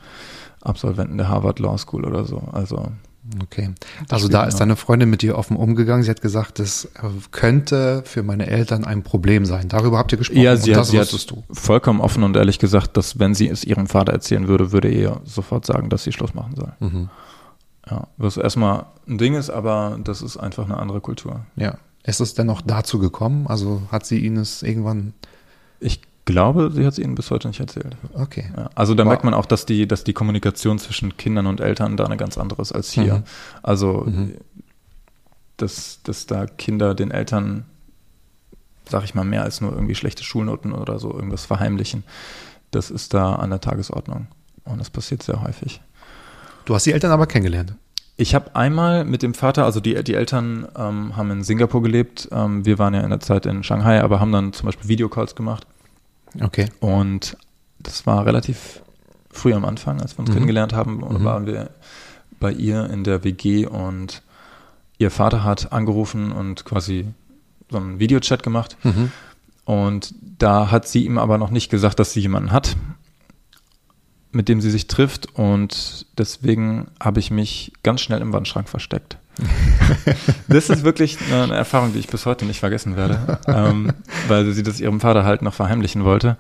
Absolventen 0.63 1.19
der 1.19 1.29
Harvard 1.29 1.59
Law 1.59 1.77
School 1.77 2.05
oder 2.07 2.25
so. 2.25 2.39
Also 2.53 2.93
Okay. 3.43 3.71
Das 4.09 4.13
Also 4.13 4.29
da 4.29 4.45
ist 4.45 4.59
deine 4.59 4.77
Freundin 4.77 5.09
mit 5.11 5.23
dir 5.23 5.37
offen 5.37 5.57
umgegangen. 5.57 6.03
Sie 6.03 6.11
hat 6.11 6.21
gesagt, 6.21 6.59
das 6.59 6.85
äh, 6.85 7.09
könnte 7.31 8.03
für 8.05 8.23
meine 8.23 8.47
Eltern 8.47 8.85
ein 8.85 9.03
Problem 9.03 9.47
sein. 9.47 9.69
Darüber 9.69 9.99
habt 9.99 10.13
ihr 10.13 10.19
gesprochen. 10.19 10.41
ja, 10.43 10.57
sie 10.57 10.71
und 10.71 10.77
hat, 10.77 10.81
das 10.83 10.91
sie 10.91 11.01
hat 11.01 11.31
du. 11.31 11.43
vollkommen 11.51 12.01
offen 12.01 12.25
und 12.25 12.37
ehrlich 12.37 12.59
gesagt, 12.59 12.97
dass 12.97 13.19
wenn 13.19 13.35
sie 13.35 13.49
es 13.49 13.65
ihrem 13.65 13.87
Vater 13.87 14.13
erzählen 14.13 14.49
würde, 14.49 14.73
würde 14.73 14.89
er 14.89 14.95
ihr 14.95 15.21
sofort 15.25 15.65
sagen, 15.67 15.89
dass 15.89 16.05
sie 16.05 16.13
Schluss 16.13 16.35
machen 16.35 16.55
soll. 16.57 16.73
Mhm. 16.81 17.09
Ja, 17.91 18.09
was 18.17 18.37
erstmal 18.37 18.87
ein 19.09 19.19
Ding 19.19 19.35
ist, 19.35 19.51
aber 19.51 19.99
das 20.03 20.23
ist 20.23 20.37
einfach 20.37 20.65
eine 20.65 20.79
andere 20.79 21.01
Kultur. 21.01 21.41
Ja. 21.57 21.79
Ist 22.05 22.21
es 22.21 22.35
denn 22.35 22.47
noch 22.47 22.61
dazu 22.61 22.99
gekommen? 22.99 23.47
Also 23.47 23.83
hat 23.91 24.07
sie 24.07 24.19
Ihnen 24.25 24.39
es 24.39 24.63
irgendwann 24.63 25.15
Ich 25.81 26.01
glaube, 26.25 26.71
sie 26.73 26.85
hat 26.87 26.93
es 26.93 26.99
ihnen 26.99 27.15
bis 27.15 27.31
heute 27.31 27.49
nicht 27.49 27.61
erzählt. 27.61 27.97
Okay. 28.15 28.45
Ja, 28.57 28.71
also 28.75 28.95
da 28.95 29.05
Wow. 29.05 29.09
merkt 29.11 29.25
man 29.25 29.35
auch, 29.35 29.47
dass 29.47 29.67
die, 29.67 29.87
dass 29.89 30.05
die 30.05 30.13
Kommunikation 30.13 30.79
zwischen 30.79 31.17
Kindern 31.17 31.47
und 31.47 31.61
Eltern 31.61 31.97
da 31.97 32.05
eine 32.05 32.17
ganz 32.17 32.39
andere 32.39 32.63
ist 32.63 32.73
als 32.73 32.93
hier. 32.93 33.17
Mhm. 33.19 33.23
Also, 33.63 34.05
Mhm. 34.07 34.35
dass, 35.57 36.01
dass 36.03 36.27
da 36.27 36.47
Kinder 36.47 36.95
den 36.95 37.11
Eltern, 37.11 37.65
sag 38.89 39.05
ich 39.05 39.15
mal, 39.15 39.25
mehr 39.25 39.43
als 39.43 39.61
nur 39.61 39.73
irgendwie 39.73 39.95
schlechte 39.95 40.25
Schulnoten 40.25 40.73
oder 40.73 40.99
so 40.99 41.13
irgendwas 41.13 41.45
verheimlichen, 41.45 42.05
das 42.71 42.91
ist 42.91 43.15
da 43.15 43.35
an 43.35 43.51
der 43.51 43.61
Tagesordnung. 43.61 44.27
Und 44.65 44.79
das 44.81 44.91
passiert 44.91 45.23
sehr 45.23 45.43
häufig. 45.43 45.81
Du 46.65 46.75
hast 46.75 46.87
die 46.87 46.93
Eltern 46.93 47.11
aber 47.11 47.27
kennengelernt. 47.27 47.75
Ich 48.17 48.35
habe 48.35 48.55
einmal 48.55 49.05
mit 49.05 49.23
dem 49.23 49.35
Vater, 49.35 49.65
also 49.65 49.81
die, 49.81 50.03
die 50.05 50.15
Eltern 50.15 50.69
ähm, 50.77 51.17
haben 51.17 51.31
in 51.31 51.43
Singapur 51.43 51.83
gelebt. 51.83 52.29
Ähm, 52.31 52.65
wir 52.65 52.79
waren 52.79 52.95
ja 52.95 53.01
in 53.01 53.11
der 53.11 53.21
Zeit 53.21 53.47
in 53.47 53.65
Shanghai, 53.65 54.01
aber 54.03 54.21
haben 54.21 54.31
dann 54.33 54.53
zum 54.53 54.67
Beispiel 54.67 54.89
Videocalls 54.89 55.35
gemacht. 55.35 55.67
Okay. 56.41 56.69
Und 56.81 57.37
das 57.79 58.07
war 58.07 58.25
relativ 58.27 58.83
früh 59.31 59.53
am 59.55 59.65
Anfang, 59.65 60.01
als 60.01 60.17
wir 60.17 60.21
uns 60.21 60.31
Mhm. 60.31 60.35
kennengelernt 60.35 60.73
haben. 60.73 61.03
Und 61.03 61.21
Mhm. 61.21 61.25
waren 61.25 61.47
wir 61.47 61.71
bei 62.41 62.53
ihr 62.53 62.89
in 62.91 63.05
der 63.05 63.25
WG 63.25 63.67
und 63.67 64.23
ihr 64.99 65.11
Vater 65.11 65.43
hat 65.45 65.73
angerufen 65.73 66.33
und 66.33 66.65
quasi 66.65 67.07
so 67.71 67.79
einen 67.79 67.99
Videochat 67.99 68.43
gemacht. 68.43 68.77
Mhm. 68.83 69.11
Und 69.65 70.15
da 70.39 70.71
hat 70.71 70.87
sie 70.89 71.05
ihm 71.05 71.19
aber 71.19 71.39
noch 71.39 71.51
nicht 71.51 71.71
gesagt, 71.71 71.99
dass 71.99 72.13
sie 72.13 72.21
jemanden 72.21 72.51
hat, 72.53 72.77
mit 74.33 74.49
dem 74.49 74.61
sie 74.61 74.71
sich 74.71 74.87
trifft. 74.89 75.35
Und 75.35 76.07
deswegen 76.19 76.89
habe 77.01 77.21
ich 77.21 77.31
mich 77.31 77.73
ganz 77.83 78.01
schnell 78.01 78.21
im 78.21 78.33
Wandschrank 78.33 78.69
versteckt. 78.69 79.19
das 80.49 80.69
ist 80.71 80.85
wirklich 80.85 81.19
eine 81.33 81.55
Erfahrung, 81.55 81.93
die 81.93 81.99
ich 81.99 82.09
bis 82.09 82.27
heute 82.27 82.45
nicht 82.45 82.61
vergessen 82.61 82.97
werde, 82.97 83.39
ähm, 83.47 83.93
weil 84.29 84.51
sie 84.53 84.63
das 84.63 84.81
ihrem 84.81 85.01
Vater 85.01 85.25
halt 85.25 85.43
noch 85.43 85.55
verheimlichen 85.55 86.05
wollte. 86.05 86.37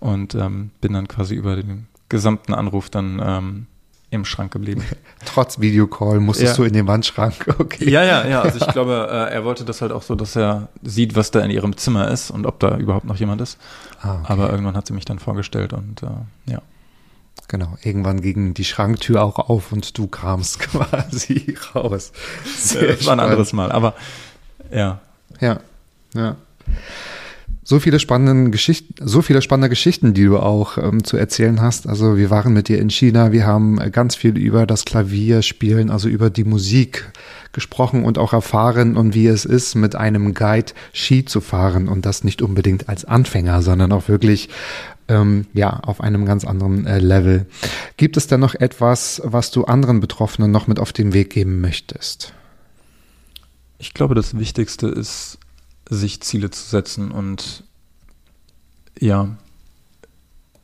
Und 0.00 0.34
ähm, 0.34 0.70
bin 0.80 0.92
dann 0.92 1.08
quasi 1.08 1.34
über 1.34 1.56
den 1.56 1.86
gesamten 2.08 2.52
Anruf 2.52 2.90
dann 2.90 3.22
ähm, 3.24 3.66
im 4.10 4.24
Schrank 4.24 4.52
geblieben. 4.52 4.82
Trotz 5.24 5.60
Videocall 5.60 6.20
musstest 6.20 6.52
Ja. 6.52 6.56
du 6.56 6.64
in 6.64 6.72
den 6.74 6.86
Wandschrank. 6.86 7.34
Okay. 7.58 7.88
Ja, 7.88 8.02
ja, 8.04 8.26
ja. 8.26 8.42
Also 8.42 8.58
ich 8.58 8.66
glaube, 8.72 9.08
äh, 9.10 9.32
er 9.34 9.44
wollte 9.44 9.64
das 9.64 9.80
halt 9.80 9.92
auch 9.92 10.02
so, 10.02 10.14
dass 10.14 10.36
er 10.36 10.68
sieht, 10.82 11.16
was 11.16 11.30
da 11.30 11.40
in 11.40 11.50
ihrem 11.50 11.76
Zimmer 11.76 12.08
ist 12.08 12.30
und 12.30 12.46
ob 12.46 12.60
da 12.60 12.76
überhaupt 12.76 13.06
noch 13.06 13.16
jemand 13.16 13.40
ist. 13.40 13.58
Ah, 14.02 14.16
okay. 14.20 14.32
Aber 14.32 14.50
irgendwann 14.50 14.76
hat 14.76 14.86
sie 14.86 14.92
mich 14.92 15.04
dann 15.06 15.18
vorgestellt 15.18 15.72
und 15.72 16.02
äh, 16.02 16.52
ja. 16.52 16.60
Genau, 17.48 17.76
irgendwann 17.82 18.20
ging 18.20 18.54
die 18.54 18.64
Schranktür 18.64 19.22
auch 19.22 19.38
auf 19.38 19.70
und 19.70 19.96
du 19.98 20.06
kamst 20.06 20.58
quasi 20.60 21.56
raus. 21.74 22.12
Sehr 22.56 22.94
das 22.94 23.06
war 23.06 23.14
ein 23.14 23.20
anderes 23.20 23.52
Mal. 23.52 23.70
Aber 23.70 23.94
ja, 24.72 25.00
Ja, 25.40 25.60
ja. 26.14 26.36
So 27.66 27.80
viele 27.80 27.98
spannende 27.98 28.50
Geschichten, 28.50 28.94
so 29.00 29.22
viele 29.22 29.40
spannende 29.40 29.70
Geschichten, 29.70 30.12
die 30.12 30.24
du 30.24 30.38
auch 30.38 30.76
ähm, 30.76 31.02
zu 31.02 31.16
erzählen 31.16 31.62
hast. 31.62 31.88
Also 31.88 32.18
wir 32.18 32.28
waren 32.28 32.52
mit 32.52 32.68
dir 32.68 32.78
in 32.78 32.90
China, 32.90 33.32
wir 33.32 33.46
haben 33.46 33.80
äh, 33.80 33.90
ganz 33.90 34.16
viel 34.16 34.36
über 34.36 34.66
das 34.66 34.84
Klavierspielen, 34.84 35.90
also 35.90 36.10
über 36.10 36.28
die 36.28 36.44
Musik 36.44 37.10
gesprochen 37.52 38.04
und 38.04 38.18
auch 38.18 38.34
erfahren 38.34 38.98
und 38.98 39.14
wie 39.14 39.28
es 39.28 39.46
ist, 39.46 39.76
mit 39.76 39.96
einem 39.96 40.34
Guide 40.34 40.72
Ski 40.92 41.24
zu 41.24 41.40
fahren 41.40 41.88
und 41.88 42.04
das 42.04 42.22
nicht 42.22 42.42
unbedingt 42.42 42.90
als 42.90 43.06
Anfänger, 43.06 43.62
sondern 43.62 43.92
auch 43.92 44.08
wirklich 44.08 44.50
ähm, 45.08 45.46
ja 45.52 45.80
auf 45.80 46.00
einem 46.00 46.24
ganz 46.26 46.44
anderen 46.44 46.86
äh, 46.86 46.98
Level. 46.98 47.46
Gibt 47.96 48.16
es 48.16 48.26
denn 48.26 48.40
noch 48.40 48.54
etwas, 48.54 49.20
was 49.24 49.50
du 49.50 49.64
anderen 49.64 50.00
Betroffenen 50.00 50.50
noch 50.50 50.66
mit 50.66 50.78
auf 50.78 50.92
den 50.92 51.12
Weg 51.12 51.30
geben 51.30 51.60
möchtest? 51.60 52.34
ich 53.84 53.92
glaube, 53.92 54.14
das 54.14 54.38
Wichtigste 54.38 54.86
ist, 54.86 55.38
sich 55.88 56.22
Ziele 56.22 56.50
zu 56.50 56.62
setzen 56.62 57.10
und 57.10 57.64
ja, 58.98 59.36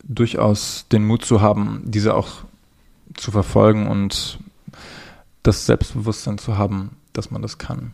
durchaus 0.03 0.87
den 0.91 1.05
Mut 1.05 1.25
zu 1.25 1.43
haben, 1.43 1.83
diese 1.85 2.15
auch 2.15 2.45
zu 3.15 3.31
verfolgen 3.31 3.89
und 3.89 4.39
das 5.43 5.67
Selbstbewusstsein 5.67 6.39
zu 6.39 6.57
haben, 6.57 6.97
dass 7.13 7.31
man 7.31 7.43
das 7.43 7.59
kann. 7.59 7.93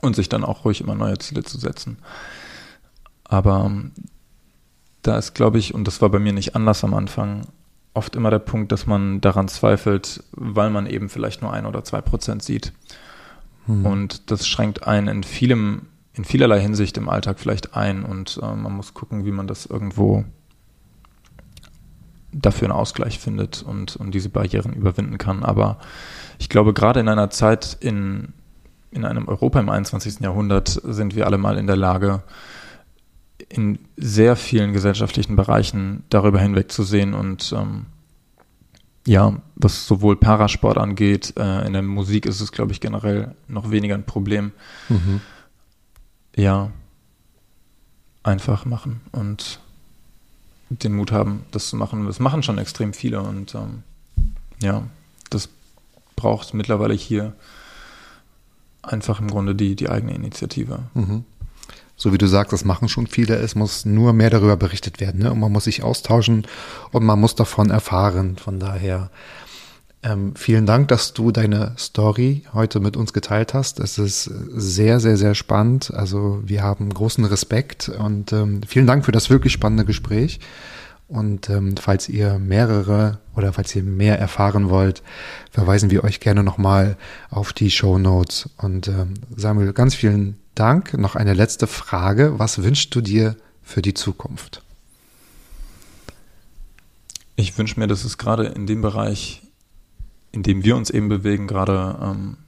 Und 0.00 0.14
sich 0.14 0.28
dann 0.28 0.44
auch 0.44 0.64
ruhig 0.64 0.80
immer 0.80 0.94
neue 0.94 1.18
Ziele 1.18 1.42
zu 1.42 1.58
setzen. 1.58 1.98
Aber 3.24 3.72
da 5.02 5.18
ist, 5.18 5.34
glaube 5.34 5.58
ich, 5.58 5.74
und 5.74 5.86
das 5.86 6.00
war 6.00 6.08
bei 6.08 6.18
mir 6.18 6.32
nicht 6.32 6.54
anders 6.54 6.84
am 6.84 6.94
Anfang, 6.94 7.46
oft 7.94 8.16
immer 8.16 8.30
der 8.30 8.38
Punkt, 8.38 8.72
dass 8.72 8.86
man 8.86 9.20
daran 9.20 9.48
zweifelt, 9.48 10.22
weil 10.32 10.70
man 10.70 10.86
eben 10.86 11.08
vielleicht 11.08 11.42
nur 11.42 11.52
ein 11.52 11.66
oder 11.66 11.84
zwei 11.84 12.00
Prozent 12.00 12.42
sieht. 12.42 12.72
Hm. 13.66 13.84
Und 13.84 14.30
das 14.30 14.46
schränkt 14.46 14.86
einen 14.86 15.08
in 15.08 15.22
vielem, 15.22 15.82
in 16.14 16.24
vielerlei 16.24 16.60
Hinsicht 16.60 16.96
im 16.96 17.08
Alltag 17.08 17.38
vielleicht 17.38 17.76
ein 17.76 18.04
und 18.04 18.38
äh, 18.42 18.54
man 18.54 18.72
muss 18.72 18.94
gucken, 18.94 19.24
wie 19.24 19.32
man 19.32 19.46
das 19.46 19.66
irgendwo 19.66 20.24
dafür 22.32 22.68
einen 22.68 22.78
Ausgleich 22.78 23.18
findet 23.18 23.62
und, 23.62 23.96
und 23.96 24.12
diese 24.14 24.30
Barrieren 24.30 24.72
überwinden 24.72 25.18
kann. 25.18 25.44
Aber 25.44 25.78
ich 26.38 26.48
glaube, 26.48 26.72
gerade 26.72 27.00
in 27.00 27.08
einer 27.08 27.28
Zeit 27.28 27.76
in, 27.80 28.32
in 28.90 29.04
einem 29.04 29.28
Europa 29.28 29.60
im 29.60 29.68
21. 29.68 30.20
Jahrhundert 30.20 30.68
sind 30.68 31.14
wir 31.14 31.26
alle 31.26 31.36
mal 31.36 31.58
in 31.58 31.66
der 31.66 31.76
Lage, 31.76 32.22
in 33.48 33.78
sehr 33.96 34.36
vielen 34.36 34.72
gesellschaftlichen 34.72 35.36
Bereichen 35.36 36.04
darüber 36.10 36.40
hinwegzusehen 36.40 37.14
und 37.14 37.52
ähm, 37.56 37.86
ja, 39.06 39.40
was 39.56 39.86
sowohl 39.86 40.16
Parasport 40.16 40.78
angeht, 40.78 41.34
äh, 41.36 41.66
in 41.66 41.72
der 41.72 41.82
Musik 41.82 42.24
ist 42.26 42.40
es, 42.40 42.52
glaube 42.52 42.72
ich, 42.72 42.80
generell 42.80 43.34
noch 43.48 43.70
weniger 43.70 43.94
ein 43.94 44.06
Problem. 44.06 44.52
Mhm. 44.88 45.20
Ja, 46.36 46.70
einfach 48.22 48.64
machen 48.64 49.00
und 49.10 49.60
den 50.70 50.94
Mut 50.94 51.12
haben, 51.12 51.44
das 51.50 51.68
zu 51.68 51.76
machen. 51.76 52.06
Das 52.06 52.20
machen 52.20 52.42
schon 52.42 52.58
extrem 52.58 52.94
viele 52.94 53.20
und 53.20 53.54
ähm, 53.54 53.82
ja, 54.60 54.84
das 55.30 55.48
braucht 56.16 56.54
mittlerweile 56.54 56.94
hier 56.94 57.34
einfach 58.82 59.20
im 59.20 59.28
Grunde 59.28 59.54
die, 59.54 59.76
die 59.76 59.88
eigene 59.88 60.14
Initiative. 60.14 60.80
Mhm. 60.94 61.24
So 62.02 62.12
wie 62.12 62.18
du 62.18 62.26
sagst, 62.26 62.52
das 62.52 62.64
machen 62.64 62.88
schon 62.88 63.06
viele. 63.06 63.36
Es 63.36 63.54
muss 63.54 63.84
nur 63.84 64.12
mehr 64.12 64.28
darüber 64.28 64.56
berichtet 64.56 64.98
werden. 64.98 65.22
Ne? 65.22 65.30
Und 65.30 65.38
man 65.38 65.52
muss 65.52 65.64
sich 65.64 65.84
austauschen 65.84 66.48
und 66.90 67.04
man 67.04 67.20
muss 67.20 67.36
davon 67.36 67.70
erfahren. 67.70 68.36
Von 68.38 68.58
daher 68.58 69.08
ähm, 70.02 70.34
vielen 70.34 70.66
Dank, 70.66 70.88
dass 70.88 71.12
du 71.12 71.30
deine 71.30 71.76
Story 71.78 72.42
heute 72.52 72.80
mit 72.80 72.96
uns 72.96 73.12
geteilt 73.12 73.54
hast. 73.54 73.78
Es 73.78 73.98
ist 73.98 74.24
sehr, 74.24 74.98
sehr, 74.98 75.16
sehr 75.16 75.36
spannend. 75.36 75.94
Also 75.94 76.42
wir 76.44 76.64
haben 76.64 76.92
großen 76.92 77.24
Respekt 77.24 77.88
und 77.88 78.32
ähm, 78.32 78.62
vielen 78.66 78.88
Dank 78.88 79.04
für 79.04 79.12
das 79.12 79.30
wirklich 79.30 79.52
spannende 79.52 79.84
Gespräch. 79.84 80.40
Und 81.12 81.50
ähm, 81.50 81.76
falls 81.76 82.08
ihr 82.08 82.38
mehrere 82.38 83.18
oder 83.36 83.52
falls 83.52 83.76
ihr 83.76 83.82
mehr 83.82 84.18
erfahren 84.18 84.70
wollt, 84.70 85.02
verweisen 85.50 85.90
wir 85.90 86.04
euch 86.04 86.20
gerne 86.20 86.42
nochmal 86.42 86.96
auf 87.28 87.52
die 87.52 87.70
Show 87.70 87.98
Notes. 87.98 88.48
Und 88.56 88.88
ähm, 88.88 89.12
Samuel, 89.36 89.74
ganz 89.74 89.94
vielen 89.94 90.38
Dank. 90.54 90.96
Noch 90.96 91.14
eine 91.14 91.34
letzte 91.34 91.66
Frage. 91.66 92.38
Was 92.38 92.62
wünschst 92.62 92.94
du 92.94 93.02
dir 93.02 93.36
für 93.62 93.82
die 93.82 93.92
Zukunft? 93.92 94.62
Ich 97.36 97.58
wünsche 97.58 97.78
mir, 97.78 97.88
dass 97.88 98.04
es 98.04 98.16
gerade 98.16 98.46
in 98.46 98.66
dem 98.66 98.80
Bereich, 98.80 99.42
in 100.30 100.42
dem 100.42 100.64
wir 100.64 100.76
uns 100.76 100.88
eben 100.88 101.10
bewegen, 101.10 101.46
gerade 101.46 101.98
ähm, 102.00 102.38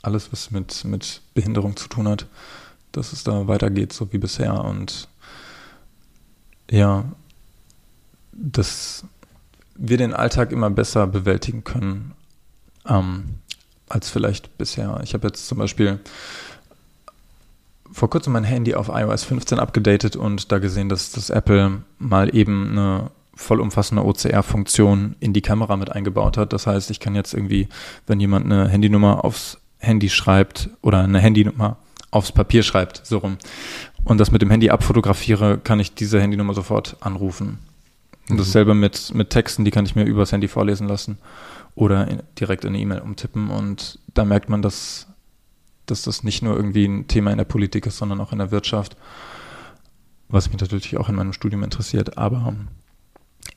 alles, 0.00 0.32
was 0.32 0.50
mit, 0.50 0.82
mit 0.86 1.20
Behinderung 1.34 1.76
zu 1.76 1.88
tun 1.88 2.08
hat, 2.08 2.26
dass 2.90 3.12
es 3.12 3.22
da 3.22 3.48
weitergeht, 3.48 3.92
so 3.92 4.14
wie 4.14 4.18
bisher. 4.18 4.64
Und 4.64 5.08
ja, 6.70 7.04
dass 8.38 9.04
wir 9.76 9.96
den 9.96 10.14
Alltag 10.14 10.52
immer 10.52 10.70
besser 10.70 11.06
bewältigen 11.06 11.64
können 11.64 12.12
ähm, 12.86 13.40
als 13.88 14.10
vielleicht 14.10 14.58
bisher. 14.58 15.00
Ich 15.02 15.14
habe 15.14 15.26
jetzt 15.26 15.46
zum 15.46 15.58
Beispiel 15.58 16.00
vor 17.90 18.10
kurzem 18.10 18.34
mein 18.34 18.44
Handy 18.44 18.74
auf 18.74 18.88
iOS 18.88 19.24
15 19.24 19.58
abgedatet 19.58 20.14
und 20.16 20.52
da 20.52 20.58
gesehen, 20.58 20.88
dass 20.88 21.12
das 21.12 21.30
Apple 21.30 21.82
mal 21.98 22.34
eben 22.34 22.70
eine 22.70 23.10
vollumfassende 23.34 24.04
OCR-Funktion 24.04 25.16
in 25.20 25.32
die 25.32 25.42
Kamera 25.42 25.76
mit 25.76 25.90
eingebaut 25.92 26.36
hat. 26.36 26.52
Das 26.52 26.66
heißt, 26.66 26.90
ich 26.90 27.00
kann 27.00 27.14
jetzt 27.14 27.34
irgendwie, 27.34 27.68
wenn 28.06 28.20
jemand 28.20 28.46
eine 28.46 28.68
Handynummer 28.68 29.24
aufs 29.24 29.58
Handy 29.78 30.10
schreibt 30.10 30.70
oder 30.82 31.04
eine 31.04 31.20
Handynummer 31.20 31.76
aufs 32.10 32.32
Papier 32.32 32.62
schreibt, 32.62 33.02
so 33.04 33.18
rum, 33.18 33.38
und 34.04 34.18
das 34.18 34.32
mit 34.32 34.42
dem 34.42 34.50
Handy 34.50 34.70
abfotografiere, 34.70 35.58
kann 35.58 35.78
ich 35.78 35.94
diese 35.94 36.20
Handynummer 36.20 36.54
sofort 36.54 36.96
anrufen. 37.00 37.58
Und 38.28 38.36
Mhm. 38.36 38.38
dasselbe 38.38 38.74
mit, 38.74 39.14
mit 39.14 39.30
Texten, 39.30 39.64
die 39.64 39.70
kann 39.70 39.86
ich 39.86 39.96
mir 39.96 40.04
übers 40.04 40.32
Handy 40.32 40.48
vorlesen 40.48 40.86
lassen 40.88 41.18
oder 41.74 42.08
in, 42.08 42.22
direkt 42.38 42.64
in 42.64 42.70
eine 42.70 42.78
E-Mail 42.78 43.00
umtippen. 43.00 43.50
Und 43.50 43.98
da 44.14 44.24
merkt 44.24 44.48
man, 44.48 44.62
dass, 44.62 45.06
dass 45.86 46.02
das 46.02 46.24
nicht 46.24 46.42
nur 46.42 46.56
irgendwie 46.56 46.84
ein 46.86 47.08
Thema 47.08 47.30
in 47.30 47.38
der 47.38 47.44
Politik 47.44 47.86
ist, 47.86 47.98
sondern 47.98 48.20
auch 48.20 48.32
in 48.32 48.38
der 48.38 48.50
Wirtschaft, 48.50 48.96
was 50.28 50.50
mich 50.50 50.60
natürlich 50.60 50.96
auch 50.98 51.08
in 51.08 51.14
meinem 51.14 51.32
Studium 51.32 51.62
interessiert. 51.62 52.18
Aber 52.18 52.54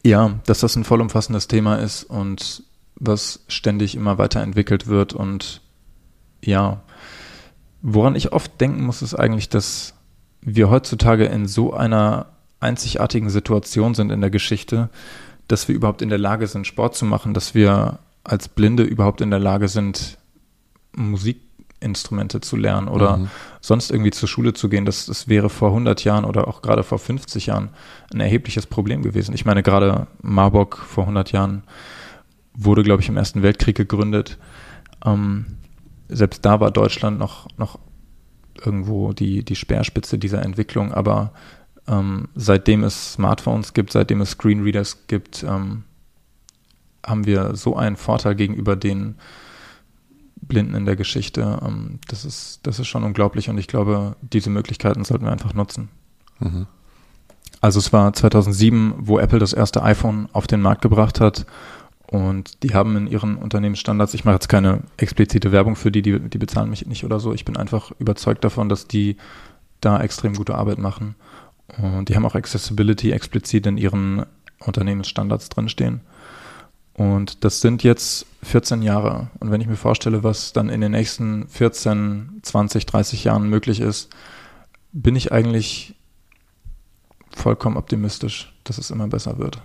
ja, 0.03 0.39
dass 0.45 0.59
das 0.61 0.75
ein 0.75 0.83
vollumfassendes 0.83 1.47
Thema 1.47 1.75
ist 1.75 2.03
und 2.03 2.63
was 2.95 3.43
ständig 3.47 3.95
immer 3.95 4.17
weiterentwickelt 4.17 4.87
wird. 4.87 5.13
Und 5.13 5.61
ja, 6.43 6.81
woran 7.81 8.15
ich 8.15 8.31
oft 8.31 8.61
denken 8.61 8.85
muss, 8.85 9.01
ist 9.01 9.15
eigentlich, 9.15 9.49
dass 9.49 9.95
wir 10.41 10.69
heutzutage 10.69 11.25
in 11.25 11.47
so 11.47 11.73
einer 11.73 12.27
einzigartigen 12.61 13.29
Situation 13.29 13.93
sind 13.93 14.11
in 14.11 14.21
der 14.21 14.29
Geschichte, 14.29 14.89
dass 15.47 15.67
wir 15.67 15.75
überhaupt 15.75 16.01
in 16.01 16.09
der 16.09 16.17
Lage 16.17 16.47
sind, 16.47 16.65
Sport 16.65 16.95
zu 16.95 17.05
machen, 17.05 17.33
dass 17.33 17.53
wir 17.53 17.99
als 18.23 18.47
Blinde 18.47 18.83
überhaupt 18.83 19.19
in 19.21 19.31
der 19.31 19.39
Lage 19.39 19.67
sind, 19.67 20.17
Musikinstrumente 20.93 22.39
zu 22.39 22.55
lernen 22.55 22.87
oder 22.87 23.17
mhm. 23.17 23.29
sonst 23.59 23.91
irgendwie 23.91 24.11
zur 24.11 24.29
Schule 24.29 24.53
zu 24.53 24.69
gehen. 24.69 24.85
Das, 24.85 25.07
das 25.07 25.27
wäre 25.27 25.49
vor 25.49 25.69
100 25.69 26.03
Jahren 26.03 26.23
oder 26.23 26.47
auch 26.47 26.61
gerade 26.61 26.83
vor 26.83 26.99
50 26.99 27.47
Jahren 27.47 27.69
ein 28.13 28.19
erhebliches 28.19 28.67
Problem 28.67 29.01
gewesen. 29.01 29.33
Ich 29.33 29.45
meine, 29.45 29.63
gerade 29.63 30.07
Marburg 30.21 30.77
vor 30.77 31.03
100 31.03 31.31
Jahren 31.31 31.63
wurde, 32.53 32.83
glaube 32.83 33.01
ich, 33.01 33.09
im 33.09 33.17
Ersten 33.17 33.41
Weltkrieg 33.41 33.75
gegründet. 33.75 34.37
Ähm, 35.03 35.57
selbst 36.09 36.45
da 36.45 36.59
war 36.59 36.71
Deutschland 36.71 37.17
noch, 37.17 37.47
noch 37.57 37.79
irgendwo 38.63 39.13
die, 39.13 39.43
die 39.43 39.55
Speerspitze 39.55 40.19
dieser 40.19 40.43
Entwicklung, 40.43 40.93
aber 40.93 41.31
ähm, 41.91 42.29
seitdem 42.35 42.83
es 42.83 43.13
Smartphones 43.13 43.73
gibt, 43.73 43.91
seitdem 43.91 44.21
es 44.21 44.31
Screenreaders 44.31 45.07
gibt, 45.07 45.43
ähm, 45.43 45.83
haben 47.05 47.25
wir 47.25 47.55
so 47.55 47.75
einen 47.75 47.97
Vorteil 47.97 48.35
gegenüber 48.35 48.75
den 48.75 49.15
Blinden 50.37 50.73
in 50.73 50.85
der 50.85 50.95
Geschichte. 50.95 51.59
Ähm, 51.61 51.99
das, 52.07 52.25
ist, 52.25 52.61
das 52.63 52.79
ist 52.79 52.87
schon 52.87 53.03
unglaublich 53.03 53.49
und 53.49 53.57
ich 53.57 53.67
glaube, 53.67 54.15
diese 54.21 54.49
Möglichkeiten 54.49 55.03
sollten 55.03 55.25
wir 55.25 55.31
einfach 55.31 55.53
nutzen. 55.53 55.89
Mhm. 56.39 56.67
Also 57.59 57.79
es 57.79 57.93
war 57.93 58.11
2007, 58.13 58.95
wo 58.97 59.19
Apple 59.19 59.37
das 59.37 59.53
erste 59.53 59.83
iPhone 59.83 60.29
auf 60.33 60.47
den 60.47 60.61
Markt 60.61 60.81
gebracht 60.81 61.19
hat 61.19 61.45
und 62.07 62.63
die 62.63 62.73
haben 62.73 62.97
in 62.97 63.07
ihren 63.07 63.37
Unternehmensstandards, 63.37 64.13
ich 64.13 64.25
mache 64.25 64.35
jetzt 64.35 64.49
keine 64.49 64.81
explizite 64.97 65.51
Werbung 65.51 65.75
für 65.75 65.91
die, 65.91 66.01
die, 66.01 66.19
die 66.19 66.37
bezahlen 66.37 66.69
mich 66.69 66.85
nicht 66.85 67.05
oder 67.05 67.19
so. 67.19 67.33
Ich 67.33 67.45
bin 67.45 67.55
einfach 67.55 67.91
überzeugt 67.99 68.43
davon, 68.43 68.67
dass 68.67 68.87
die 68.87 69.17
da 69.79 69.99
extrem 70.01 70.33
gute 70.33 70.55
Arbeit 70.55 70.77
machen. 70.77 71.15
Und 71.77 72.09
die 72.09 72.15
haben 72.15 72.25
auch 72.25 72.35
Accessibility 72.35 73.11
explizit 73.11 73.65
in 73.65 73.77
ihren 73.77 74.25
Unternehmensstandards 74.59 75.49
drinstehen. 75.49 76.01
Und 76.93 77.43
das 77.43 77.61
sind 77.61 77.83
jetzt 77.83 78.25
14 78.43 78.81
Jahre. 78.81 79.29
Und 79.39 79.51
wenn 79.51 79.61
ich 79.61 79.67
mir 79.67 79.77
vorstelle, 79.77 80.23
was 80.23 80.53
dann 80.53 80.69
in 80.69 80.81
den 80.81 80.91
nächsten 80.91 81.47
14, 81.47 82.41
20, 82.41 82.85
30 82.85 83.23
Jahren 83.23 83.49
möglich 83.49 83.79
ist, 83.79 84.09
bin 84.91 85.15
ich 85.15 85.31
eigentlich 85.31 85.95
vollkommen 87.33 87.77
optimistisch, 87.77 88.53
dass 88.65 88.77
es 88.77 88.91
immer 88.91 89.07
besser 89.07 89.37
wird. 89.37 89.61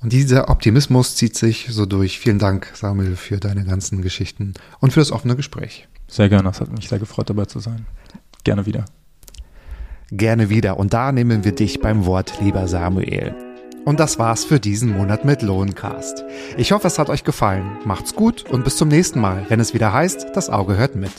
Und 0.00 0.12
dieser 0.12 0.48
Optimismus 0.48 1.16
zieht 1.16 1.36
sich 1.36 1.68
so 1.70 1.86
durch. 1.86 2.18
Vielen 2.18 2.38
Dank, 2.38 2.70
Samuel, 2.74 3.16
für 3.16 3.38
deine 3.38 3.64
ganzen 3.64 4.02
Geschichten 4.02 4.54
und 4.80 4.92
für 4.92 5.00
das 5.00 5.12
offene 5.12 5.36
Gespräch. 5.36 5.88
Sehr 6.08 6.28
gerne, 6.28 6.50
es 6.50 6.60
hat 6.60 6.72
mich 6.72 6.88
sehr 6.88 6.98
gefreut, 6.98 7.30
dabei 7.30 7.44
zu 7.44 7.60
sein. 7.60 7.86
Gerne 8.42 8.66
wieder. 8.66 8.84
Gerne 10.14 10.50
wieder. 10.50 10.78
Und 10.78 10.92
da 10.92 11.10
nehmen 11.10 11.42
wir 11.42 11.52
dich 11.52 11.80
beim 11.80 12.04
Wort, 12.04 12.34
lieber 12.42 12.68
Samuel. 12.68 13.34
Und 13.86 13.98
das 13.98 14.18
war's 14.18 14.44
für 14.44 14.60
diesen 14.60 14.92
Monat 14.92 15.24
mit 15.24 15.40
Lohncast. 15.40 16.22
Ich 16.58 16.72
hoffe, 16.72 16.86
es 16.86 16.98
hat 16.98 17.08
euch 17.08 17.24
gefallen. 17.24 17.78
Macht's 17.86 18.14
gut 18.14 18.44
und 18.50 18.62
bis 18.62 18.76
zum 18.76 18.88
nächsten 18.88 19.20
Mal, 19.20 19.46
wenn 19.48 19.58
es 19.58 19.72
wieder 19.72 19.94
heißt, 19.94 20.26
das 20.34 20.50
Auge 20.50 20.76
hört 20.76 20.96
mit. 20.96 21.12